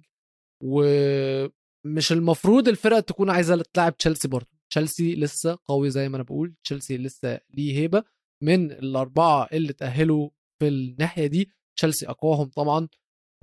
ومش 0.64 2.12
المفروض 2.12 2.68
الفرق 2.68 3.00
تكون 3.00 3.30
عايزة 3.30 3.64
تلعب 3.74 3.98
تشيلسي 3.98 4.28
برضه. 4.28 4.53
تشيلسي 4.74 5.16
لسه 5.16 5.60
قوي 5.66 5.90
زي 5.90 6.10
ما 6.10 6.16
أنا 6.16 6.24
بقول 6.24 6.56
تشيلسي 6.64 6.98
لسه 6.98 7.40
ليه 7.50 7.78
هيبة. 7.80 8.04
من 8.44 8.72
الأربعة 8.72 9.50
اللي 9.54 9.74
تأهلوا 9.74 10.30
في 10.60 10.68
الناحية 10.68 11.28
دي 11.28 11.52
تشيلسي 11.78 12.10
أقواهم 12.10 12.50
طبعا 12.50 12.88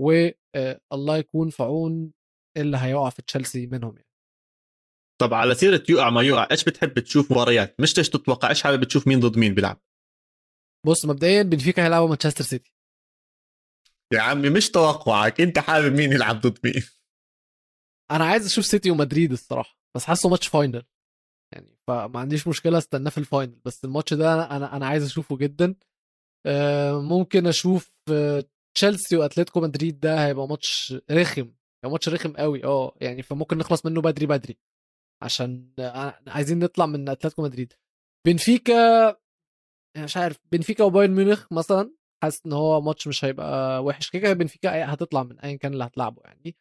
والله 0.01 1.16
يكون 1.16 1.51
في 1.51 1.62
عون 1.62 2.12
اللي 2.57 2.76
هيقع 2.76 3.11
في 3.11 3.22
تشيلسي 3.22 3.66
منهم 3.66 3.97
يعني. 3.97 4.11
طب 5.20 5.35
على 5.35 5.55
سيرة 5.55 5.83
يقع 5.89 6.11
ما 6.11 6.22
يقع 6.22 6.49
إيش 6.51 6.64
بتحب 6.64 6.99
تشوف 6.99 7.33
مباريات؟ 7.33 7.81
مش 7.81 7.99
إيش 7.99 8.09
تتوقع 8.09 8.49
إيش 8.49 8.62
حابب 8.62 8.85
تشوف 8.85 9.09
مين 9.09 9.20
ضد 9.20 9.39
مين 9.39 9.55
بيلعب. 9.55 9.81
بص 10.87 11.07
مبدئيا 11.07 11.43
بنفيكا 11.43 11.85
هيلعبوا 11.85 12.09
مانشستر 12.09 12.45
سيتي. 12.45 12.74
يا 14.12 14.20
عمي 14.20 14.51
مش 14.51 14.70
توقعك 14.70 15.41
أنت 15.41 15.59
حابب 15.59 15.93
مين 15.93 16.12
يلعب 16.12 16.41
ضد 16.41 16.59
مين؟ 16.64 16.83
أنا 18.11 18.24
عايز 18.24 18.47
أشوف 18.47 18.64
سيتي 18.64 18.91
ومدريد 18.91 19.33
الصراحة 19.33 19.78
بس 19.97 20.05
حاسه 20.05 20.28
match 20.28 20.49
final 20.49 20.87
يعني 21.53 21.76
فما 21.86 22.20
عنديش 22.20 22.48
مشكلة 22.48 22.78
استناه 22.78 23.11
في 23.11 23.18
ال 23.18 23.26
final 23.26 23.61
بس 23.64 23.84
الماتش 23.84 24.14
ده 24.14 24.57
أنا 24.57 24.76
أنا 24.76 24.86
عايز 24.86 25.05
أشوفه 25.05 25.36
جدا. 25.36 25.74
آه، 26.46 27.01
ممكن 27.01 27.46
أشوف 27.46 27.92
آه، 28.12 28.44
تشيلسي 28.76 29.16
وأتلتيكو 29.16 29.61
مدريد 29.61 30.01
ده 30.01 30.26
هيبقى 30.26 30.48
ماتش 30.48 30.94
رخم. 31.11 31.42
هيبقى 31.84 31.90
ماتش 31.92 32.09
رخم 32.09 32.32
قوي. 32.32 32.64
آه 32.64 32.96
يعني 33.01 33.22
فممكن 33.22 33.59
نخلص 33.59 33.86
منه 33.86 34.01
بدري 34.01 34.26
بدري. 34.26 34.59
عشان 35.22 35.72
عايزين 36.26 36.59
نطلع 36.59 36.86
من 36.86 37.09
أتلتيكو 37.09 37.42
مدريد. 37.42 37.72
بنفيكا 38.26 38.72
يعني 39.96 40.05
مش 40.05 40.16
عارف 40.16 40.38
بنفيكا 40.53 40.84
وبايرن 40.84 41.14
ميونخ 41.14 41.53
مثلا 41.53 41.94
حاسس 42.22 42.46
إن 42.46 42.53
هو 42.53 42.80
ماتش 42.80 43.09
مش 43.09 43.24
هيبقى 43.24 43.84
وحش. 43.84 44.11
كده 44.11 44.32
بنفيكا 44.32 44.92
هتطلع 44.94 45.22
من 45.22 45.40
ايا 45.40 45.57
كان 45.57 45.72
اللي 45.72 45.84
هتلعبه 45.84 46.22
يعني. 46.24 46.57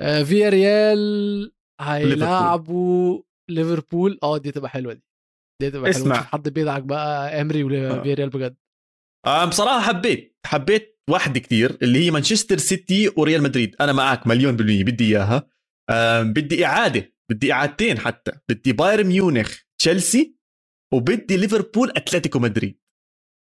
آه، 0.00 0.22
فيا 0.22 0.48
ريال 0.48 1.52
هيلعبوا 1.80 3.22
ليفربول 3.48 4.18
آه 4.22 4.38
دي 4.38 4.52
تبقى 4.52 4.70
حلوة 4.70 4.92
دي. 4.92 5.02
دي 5.62 5.70
تبقى 5.70 5.90
اسمع. 5.90 6.14
حلوة 6.14 6.26
حد 6.26 6.48
بيدعك 6.48 6.82
بقى 6.82 7.40
إمري 7.40 7.64
وفيا 7.64 8.14
ريال 8.14 8.30
بجد. 8.30 8.56
آه 9.26 9.44
بصراحة 9.44 9.80
حبيت 9.80 10.38
حبيت 10.46 11.00
واحدة 11.10 11.40
كتير 11.40 11.78
اللي 11.82 12.06
هي 12.06 12.10
مانشستر 12.10 12.58
سيتي 12.58 13.12
وريال 13.16 13.42
مدريد. 13.42 13.76
أنا 13.80 13.92
معك 13.92 14.26
مليون 14.26 14.56
بالمية 14.56 14.84
بدي 14.84 15.04
إياها. 15.04 15.48
آه 15.90 16.22
بدي 16.22 16.66
إعادة 16.66 17.14
بدي 17.30 17.52
إعادتين 17.52 17.98
حتى. 17.98 18.32
بدي 18.48 18.72
بايرن 18.72 19.06
ميونخ 19.06 19.58
تشيلسي 19.78 20.36
وبدي 20.94 21.36
ليفربول 21.36 21.90
أتلتيكو 21.96 22.38
مدريد. 22.38 22.80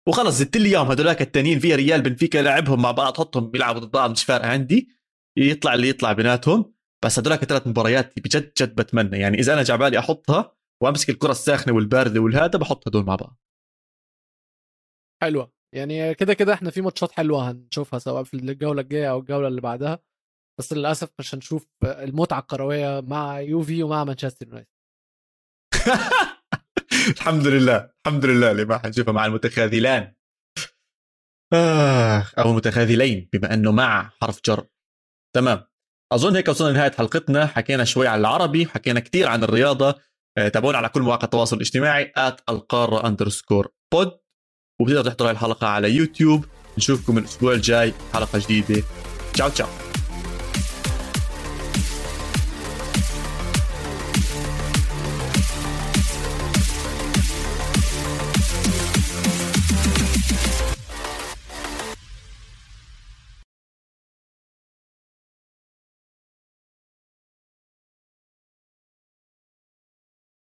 وخلص 0.08 0.34
زدت 0.38 0.56
لي 0.56 0.68
اياهم 0.68 0.90
هذولاك 0.90 1.22
التانيين 1.22 1.58
في 1.58 1.74
ريال 1.74 2.02
بنفيكا 2.02 2.38
لعبهم 2.38 2.82
مع 2.82 2.90
بعض 2.90 3.16
حطهم 3.16 3.50
بيلعبوا 3.50 3.80
ضد 3.80 3.90
بعض 3.90 4.10
مش 4.10 4.24
فارقة 4.24 4.48
عندي. 4.48 4.88
يطلع 5.38 5.74
اللي 5.74 5.88
يطلع 5.88 6.12
بيناتهم. 6.12 6.72
بس 7.04 7.18
هذولاك 7.18 7.44
ثلاث 7.44 7.66
مباريات 7.66 8.18
بجد 8.18 8.52
جد 8.62 8.74
بتمنى. 8.74 9.18
يعني 9.18 9.38
إذا 9.38 9.52
أنا 9.52 9.62
جعبالي 9.62 9.98
أحطها 9.98 10.56
وأمسك 10.82 11.10
الكرة 11.10 11.30
الساخنة 11.30 11.74
والباردة 11.74 12.20
والهذا 12.20 12.58
بحط 12.58 12.88
هدول 12.88 13.04
مع 13.04 13.16
بعض. 13.16 13.38
حلوة. 15.22 15.52
يعني 15.74 16.14
كده 16.14 16.34
كده 16.34 16.52
إحنا 16.52 16.70
في 16.70 16.80
ماتشات 16.80 17.12
حلوة 17.12 17.50
هنشوفها 17.50 17.98
سواء 17.98 18.24
في 18.24 18.34
الجولة 18.34 18.80
الجاية 18.80 19.10
أو 19.10 19.18
الجولة 19.18 19.48
اللي 19.48 19.60
بعدها. 19.60 19.98
بس 20.58 20.72
للأسف 20.72 21.10
مش 21.18 21.34
هنشوف 21.34 21.66
المتعة 21.84 22.40
الكروية 22.40 23.00
مع 23.00 23.40
يوفي 23.40 23.82
ومع 23.82 24.04
مانشستر 24.04 24.46
يونايتد. 24.46 24.68
الحمد 27.16 27.46
لله 27.46 27.90
الحمد 28.06 28.24
لله 28.24 28.50
اللي 28.50 28.64
ما 28.64 28.78
حنشوفها 28.78 29.12
مع 29.12 29.26
المتخاذلان. 29.26 30.14
آه 31.52 32.24
أو 32.38 32.50
المتخاذلين 32.50 33.28
بما 33.32 33.54
أنه 33.54 33.72
مع 33.72 34.10
حرف 34.22 34.40
جر. 34.44 34.66
تمام. 35.34 35.71
أظن 36.14 36.36
هيك 36.36 36.48
وصلنا 36.48 36.70
لنهاية 36.70 36.92
حلقتنا. 36.92 37.46
حكينا 37.46 37.84
شوي 37.84 38.08
عن 38.08 38.20
العربي 38.20 38.66
حكينا 38.66 39.00
كثير 39.00 39.28
عن 39.28 39.44
الرياضة. 39.44 39.94
آه، 40.38 40.48
تابعونا 40.48 40.78
على 40.78 40.88
كل 40.88 41.02
مواقع 41.02 41.24
التواصل 41.24 41.56
الاجتماعي 41.56 42.12
القارة 42.48 43.06
underscore 43.06 43.68
pod 43.92 44.10
وبتقدر 44.80 45.10
تحضروا 45.10 45.30
الحلقة 45.30 45.66
على 45.66 45.90
يوتيوب. 45.90 46.44
نشوفكم 46.78 47.18
الأسبوع 47.18 47.52
الجاي. 47.52 47.92
حلقة 48.12 48.38
جديدة. 48.38 48.82
تشاو 49.34 49.48
تشاو. 49.48 49.81